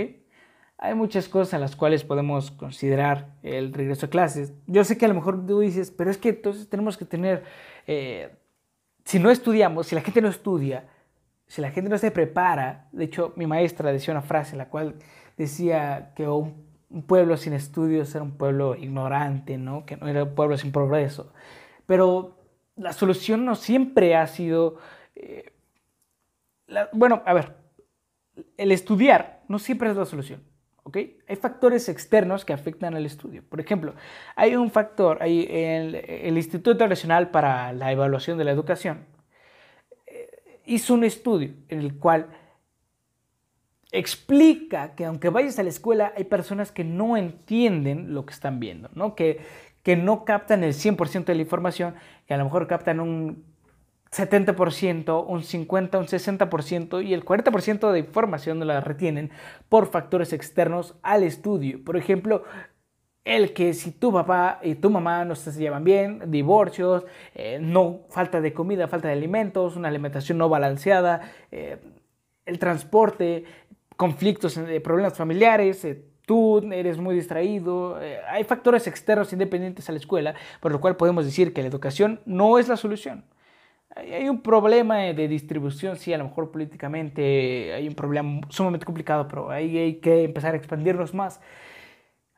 Hay 0.84 0.96
muchas 0.96 1.30
cosas 1.30 1.54
en 1.54 1.62
las 1.62 1.78
cuales 1.78 2.04
podemos 2.04 2.52
considerar 2.52 3.30
el 3.42 3.72
regreso 3.72 4.08
a 4.08 4.10
clases. 4.10 4.52
Yo 4.68 4.84
sé 4.84 4.98
que 4.98 5.06
a 5.06 5.08
lo 5.08 5.14
mejor 5.14 5.46
tú 5.46 5.62
dices, 5.62 5.92
pero 5.92 6.12
es 6.12 6.18
que 6.18 6.28
entonces 6.28 6.68
tenemos 6.68 6.98
que 6.98 7.06
tener, 7.06 7.46
eh, 7.88 8.36
si 9.06 9.18
no 9.18 9.32
estudiamos, 9.32 9.88
si 9.88 9.96
la 9.96 10.02
gente 10.02 10.22
no 10.22 10.28
estudia, 10.28 10.90
si 11.48 11.62
la 11.62 11.72
gente 11.72 11.90
no 11.90 11.98
se 11.98 12.12
prepara, 12.12 12.90
de 12.92 13.06
hecho 13.06 13.32
mi 13.38 13.48
maestra 13.48 13.94
decía 13.94 14.14
una 14.14 14.24
frase 14.24 14.56
en 14.56 14.58
la 14.58 14.68
cual 14.68 14.96
decía 15.38 16.12
que 16.18 16.28
un, 16.28 16.68
pueblo 17.08 17.38
sin 17.38 17.54
estudios 17.54 18.14
era 18.14 18.24
un 18.24 18.38
pueblo 18.38 18.76
ignorante, 18.76 19.58
¿no? 19.58 19.86
que 19.86 19.96
no 19.96 20.10
era 20.10 20.26
un 20.26 20.36
pueblo 20.36 20.58
sin 20.58 20.74
progreso. 20.74 21.32
Pero 21.86 22.38
la 22.76 22.92
solución 22.92 23.46
no 23.46 23.56
siempre 23.56 24.18
ha 24.18 24.28
sido, 24.28 24.80
eh, 25.16 25.54
bueno, 26.92 27.24
a 27.26 27.34
ver, 27.34 27.56
el 28.58 28.74
estudiar 28.74 29.44
no 29.48 29.60
siempre 29.60 29.90
es 29.90 29.96
la 29.96 30.04
solución 30.04 30.53
¿ok? 30.84 30.98
Hay 31.28 31.36
factores 31.36 31.90
externos 31.90 32.46
que 32.46 32.54
afectan 32.54 32.96
al 32.96 33.06
estudio. 33.06 33.44
Por 33.48 33.60
ejemplo, 33.60 33.96
hay 34.36 34.56
un 34.56 34.70
factor, 34.70 35.18
hay 35.22 35.48
el, 35.50 35.96
el 35.96 36.38
Instituto 36.38 36.88
Nacional 36.88 37.32
para 37.32 37.74
la 37.74 37.92
Evaluación 37.92 38.38
de 38.38 38.44
la 38.44 38.52
Educación 38.52 39.06
eh, 40.06 40.30
hizo 40.66 40.94
un 40.94 41.04
estudio 41.04 41.54
en 41.70 41.80
el 41.80 41.98
cual 41.98 42.28
explica 43.92 44.96
que 44.96 45.06
aunque 45.06 45.30
vayas 45.30 45.60
a 45.60 45.64
la 45.64 45.70
escuela 45.70 46.14
hay 46.18 46.24
personas 46.26 46.72
que 46.72 46.84
no 46.84 47.16
entienden 47.16 48.14
lo 48.14 48.26
que 48.26 48.34
están 48.34 48.60
viendo, 48.60 48.90
¿no? 48.96 49.16
Que, 49.16 49.40
que 49.84 49.96
no 49.96 50.26
captan 50.26 50.64
el 50.64 50.74
100% 50.74 51.26
de 51.26 51.36
la 51.36 51.42
información, 51.42 51.96
que 52.26 52.34
a 52.34 52.38
lo 52.38 52.46
mejor 52.46 52.68
captan 52.68 53.00
un 53.00 53.53
70%, 54.14 55.26
un 55.28 55.42
50%, 55.42 56.00
un 56.00 56.08
60% 56.08 57.04
y 57.04 57.14
el 57.14 57.26
40% 57.26 57.92
de 57.92 58.00
información 58.00 58.66
la 58.66 58.80
retienen 58.80 59.32
por 59.70 59.88
factores 59.88 60.34
externos 60.34 60.96
al 61.02 61.24
estudio. 61.24 61.84
Por 61.84 61.98
ejemplo, 61.98 62.44
el 63.26 63.54
que 63.54 63.74
si 63.74 63.92
tu 63.92 64.12
papá 64.12 64.60
y 64.62 64.76
tu 64.76 64.90
mamá 64.90 65.26
no 65.26 65.36
se 65.36 65.52
llevan 65.52 65.84
bien, 65.84 66.24
divorcios, 66.28 67.06
eh, 67.34 67.58
no 67.60 68.02
falta 68.10 68.42
de 68.42 68.54
comida, 68.54 68.88
falta 68.88 69.08
de 69.08 69.14
alimentos, 69.14 69.76
una 69.76 69.88
alimentación 69.88 70.38
no 70.38 70.50
balanceada, 70.50 71.32
eh, 71.52 71.78
el 72.46 72.60
transporte, 72.60 73.46
conflictos, 73.96 74.58
eh, 74.58 74.82
problemas 74.82 75.18
familiares, 75.18 75.88
tú 76.26 76.60
eres 76.72 76.98
muy 76.98 77.16
distraído, 77.16 77.98
hay 78.30 78.44
factores 78.44 78.88
externos 78.88 79.34
independientes 79.34 79.90
a 79.90 79.92
la 79.92 79.98
escuela, 79.98 80.36
por 80.62 80.72
lo 80.72 80.80
cual 80.80 80.96
podemos 80.98 81.26
decir 81.26 81.54
que 81.54 81.62
la 81.62 81.68
educación 81.68 82.22
no 82.26 82.60
es 82.60 82.68
la 82.68 82.78
solución. 82.78 83.26
Hay 83.96 84.28
un 84.28 84.42
problema 84.42 84.98
de 84.98 85.28
distribución, 85.28 85.98
sí, 85.98 86.14
a 86.14 86.18
lo 86.18 86.24
mejor 86.24 86.52
políticamente 86.52 87.74
hay 87.74 87.88
un 87.88 87.94
problema 87.94 88.42
sumamente 88.50 88.86
complicado, 88.86 89.28
pero 89.28 89.52
ahí 89.52 89.78
hay 89.78 89.96
que 89.96 90.24
empezar 90.24 90.54
a 90.56 90.58
expandirnos 90.58 91.14
más 91.14 91.40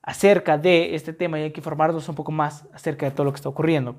acerca 0.01 0.57
de 0.57 0.95
este 0.95 1.13
tema 1.13 1.39
y 1.39 1.43
hay 1.43 1.51
que 1.51 1.61
informarnos 1.61 2.07
un 2.09 2.15
poco 2.15 2.31
más 2.31 2.67
acerca 2.73 3.05
de 3.05 3.11
todo 3.11 3.23
lo 3.23 3.31
que 3.31 3.37
está 3.37 3.49
ocurriendo. 3.49 3.95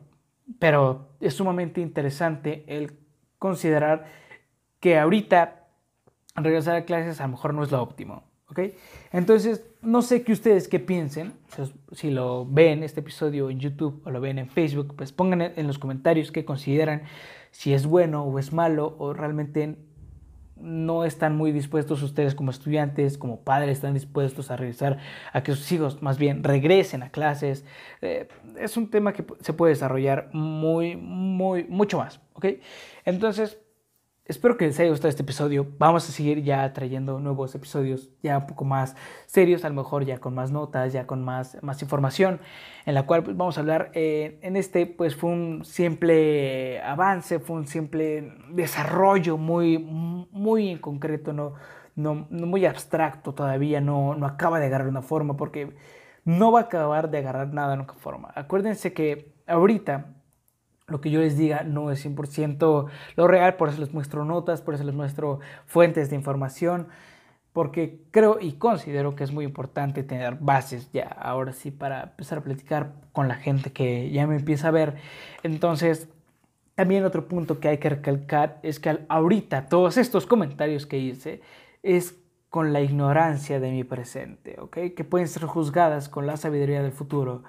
Pero 0.59 1.09
es 1.21 1.35
sumamente 1.35 1.81
interesante 1.81 2.65
el 2.69 2.93
considerar 3.39 4.07
que 4.79 4.99
ahorita 4.99 5.67
regresar 6.37 6.77
a 6.77 6.85
clases 6.85 7.21
a 7.21 7.25
lo 7.25 7.31
mejor 7.31 7.55
no 7.55 7.65
es 7.65 7.73
lo 7.73 7.83
óptimo. 7.83 8.23
¿ok? 8.49 8.61
Entonces, 9.13 9.65
no 9.83 10.03
sé 10.03 10.23
qué 10.23 10.33
ustedes 10.33 10.69
qué 10.69 10.79
piensen. 10.79 11.33
Si 11.93 12.11
lo 12.11 12.47
ven 12.47 12.83
este 12.83 13.01
episodio 13.01 13.51
en 13.51 13.59
YouTube 13.59 14.03
o 14.05 14.11
lo 14.11 14.21
ven 14.21 14.39
en 14.39 14.49
Facebook, 14.49 14.95
pues 14.97 15.13
pongan 15.13 15.41
en 15.43 15.67
los 15.67 15.79
comentarios 15.79 16.31
qué 16.31 16.45
consideran 16.45 17.03
si 17.57 17.73
es 17.73 17.87
bueno 17.87 18.23
o 18.23 18.39
es 18.39 18.53
malo 18.53 18.97
o 18.99 19.15
realmente 19.15 19.79
no 20.57 21.07
están 21.07 21.35
muy 21.35 21.53
dispuestos 21.53 22.03
ustedes 22.03 22.35
como 22.35 22.51
estudiantes, 22.51 23.17
como 23.17 23.41
padres, 23.41 23.79
están 23.79 23.95
dispuestos 23.95 24.51
a 24.51 24.59
regresar, 24.59 24.99
a 25.33 25.43
que 25.43 25.53
sus 25.53 25.73
hijos 25.73 26.03
más 26.03 26.19
bien 26.19 26.45
regresen 26.45 27.03
a 27.03 27.09
clases. 27.09 27.65
Eh, 28.03 28.29
es 28.59 28.77
un 28.77 28.91
tema 28.91 29.15
que 29.15 29.25
se 29.41 29.55
puede 29.55 29.73
desarrollar 29.73 30.29
muy, 30.35 30.97
muy, 30.97 31.65
mucho 31.65 31.97
más, 31.97 32.21
¿ok? 32.35 32.45
Entonces, 33.07 33.59
Espero 34.29 34.57
que 34.57 34.67
les 34.67 34.81
haya 34.81 34.91
gustado 34.91 35.09
este 35.09 35.23
episodio. 35.23 35.69
Vamos 35.79 36.09
a 36.09 36.13
seguir 36.13 36.43
ya 36.43 36.73
trayendo 36.73 37.21
nuevos 37.21 37.55
episodios 37.55 38.11
ya 38.25 38.39
un 38.39 38.47
poco 38.49 38.65
más 38.65 38.97
serios, 39.27 39.65
a 39.65 39.69
lo 39.69 39.77
mejor 39.77 40.05
ya 40.05 40.19
con 40.19 40.35
más 40.35 40.51
notas, 40.51 40.93
ya 40.93 41.07
con 41.07 41.23
más, 41.23 41.57
más 41.63 41.81
información, 41.81 42.41
en 42.87 42.95
la 42.95 43.07
cual 43.07 43.23
pues, 43.23 43.37
vamos 43.37 43.57
a 43.57 43.61
hablar. 43.61 43.93
Eh, 43.95 44.41
en 44.43 44.57
este 44.57 44.87
pues 44.87 45.15
fue 45.15 45.31
un 45.31 45.65
simple 45.65 46.83
avance, 46.83 47.39
fue 47.39 47.55
un 47.55 47.69
simple 47.69 48.33
desarrollo 48.51 49.37
muy, 49.37 49.79
muy 49.79 50.71
en 50.71 50.79
concreto, 50.79 51.33
no, 51.33 51.55
no, 51.95 52.27
muy 52.29 52.67
abstracto 52.67 53.33
todavía, 53.33 53.81
no, 53.81 54.17
no 54.17 54.27
acaba 54.27 54.59
de 54.59 54.67
agarrar 54.67 54.89
una 54.89 55.03
forma 55.03 55.37
porque 55.37 55.77
no 56.25 56.51
va 56.51 56.61
a 56.61 56.63
acabar 56.65 57.11
de 57.11 57.19
agarrar 57.19 57.55
nada 57.55 57.75
en 57.75 57.81
una 57.83 57.93
forma. 57.93 58.33
Acuérdense 58.35 58.93
que 58.93 59.37
ahorita 59.47 60.16
lo 60.89 61.01
que 61.01 61.11
yo 61.11 61.21
les 61.21 61.37
diga 61.37 61.63
no 61.65 61.91
es 61.91 62.05
100% 62.05 62.87
lo 63.17 63.29
real, 63.29 63.57
por 63.57 63.69
eso 63.69 63.81
les 63.81 63.93
muestro 63.93 64.25
notas, 64.25 64.63
por 64.63 64.75
eso 64.75 64.85
les 64.85 64.95
muestro 64.95 65.41
fuentes 65.67 66.11
de 66.11 66.17
información, 66.17 66.89
porque 67.53 68.03
creo 68.11 68.39
y 68.41 68.53
considero 68.53 69.17
que 69.17 69.25
es 69.25 69.33
muy 69.33 69.45
importante 69.45 70.03
tener 70.03 70.37
bases 70.37 70.91
ya, 70.93 71.07
ahora 71.07 71.53
sí, 71.53 71.71
para 71.71 72.03
empezar 72.03 72.39
a 72.39 72.43
platicar 72.43 72.93
con 73.13 73.29
la 73.29 73.37
gente 73.37 73.73
que 73.73 74.11
ya 74.11 74.27
me 74.27 74.37
empieza 74.37 74.69
a 74.69 74.73
ver. 74.73 74.97
Entonces, 75.43 76.09
también 76.75 77.05
otro 77.05 77.27
punto 77.27 77.59
que 77.59 77.69
hay 77.69 77.79
que 77.79 77.89
recalcar 77.89 78.61
es 78.63 78.79
que 78.79 78.99
ahorita 79.09 79.69
todos 79.69 79.97
estos 79.97 80.27
comentarios 80.27 80.85
que 80.85 80.99
hice 80.99 81.41
es 81.83 82.19
con 82.51 82.73
la 82.73 82.81
ignorancia 82.83 83.59
de 83.61 83.71
mi 83.71 83.83
presente, 83.83 84.57
¿ok? 84.61 84.79
Que 84.95 85.05
pueden 85.05 85.27
ser 85.27 85.45
juzgadas 85.45 86.09
con 86.09 86.27
la 86.27 86.37
sabiduría 86.37 86.83
del 86.83 86.93
futuro. 86.93 87.43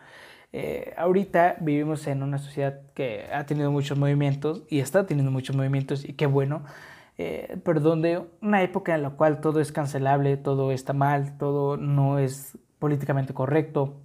Eh, 0.54 0.94
ahorita 0.98 1.58
vivimos 1.60 2.08
en 2.08 2.24
una 2.24 2.38
sociedad 2.38 2.82
que 2.94 3.26
ha 3.34 3.46
tenido 3.46 3.72
muchos 3.72 3.98
movimientos 3.98 4.64
y 4.70 4.80
está 4.80 5.06
teniendo 5.06 5.32
muchos 5.32 5.56
movimientos 5.56 6.08
y 6.08 6.14
qué 6.14 6.26
bueno, 6.26 6.64
eh, 7.18 7.58
pero 7.66 7.80
donde 7.82 8.24
una 8.42 8.64
época 8.64 8.96
en 8.96 9.04
la 9.04 9.12
cual 9.12 9.42
todo 9.42 9.60
es 9.60 9.72
cancelable, 9.72 10.38
todo 10.38 10.72
está 10.72 10.94
mal, 10.94 11.38
todo 11.38 11.78
no 11.78 12.20
es 12.20 12.58
políticamente 12.80 13.34
correcto, 13.34 14.02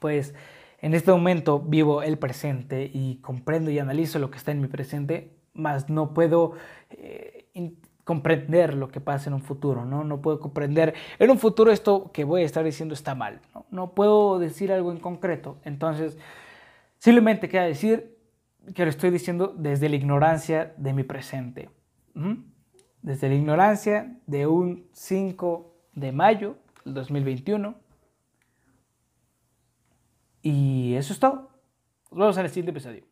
pues 0.00 0.34
en 0.80 0.94
este 0.94 1.10
momento 1.10 1.60
vivo 1.60 2.02
el 2.02 2.18
presente 2.18 2.90
y 2.92 3.20
comprendo 3.20 3.70
y 3.70 3.78
analizo 3.78 4.18
lo 4.18 4.30
que 4.30 4.38
está 4.38 4.52
en 4.52 4.60
mi 4.60 4.68
presente, 4.68 5.38
más 5.54 5.88
no 5.88 6.12
puedo 6.14 6.52
eh, 6.90 7.50
comprender 8.08 8.72
lo 8.72 8.88
que 8.88 9.02
pasa 9.02 9.28
en 9.28 9.34
un 9.34 9.42
futuro, 9.42 9.84
¿no? 9.84 10.02
No 10.02 10.22
puedo 10.22 10.40
comprender 10.40 10.94
en 11.18 11.30
un 11.30 11.38
futuro 11.38 11.70
esto 11.70 12.10
que 12.10 12.24
voy 12.24 12.40
a 12.40 12.46
estar 12.46 12.64
diciendo 12.64 12.94
está 12.94 13.14
mal, 13.14 13.42
¿no? 13.70 13.92
Puedo 13.92 14.38
decir 14.38 14.72
algo 14.72 14.92
en 14.92 14.98
concreto. 14.98 15.58
Entonces, 15.62 16.16
simplemente 16.96 17.50
queda 17.50 17.64
decir 17.64 18.16
que 18.74 18.84
lo 18.84 18.88
estoy 18.88 19.10
diciendo 19.10 19.54
desde 19.54 19.90
la 19.90 19.96
ignorancia 19.96 20.72
de 20.78 20.94
mi 20.94 21.02
presente. 21.02 21.68
Desde 23.02 23.28
la 23.28 23.34
ignorancia 23.34 24.18
de 24.26 24.46
un 24.46 24.88
5 24.94 25.74
de 25.92 26.10
mayo 26.10 26.56
del 26.86 26.94
2021. 26.94 27.74
Y 30.40 30.94
eso 30.94 31.12
es 31.12 31.20
todo. 31.20 31.50
Nos 32.10 32.20
vemos 32.20 32.38
en 32.38 32.44
el 32.46 32.48
siguiente 32.48 32.70
episodio. 32.70 33.04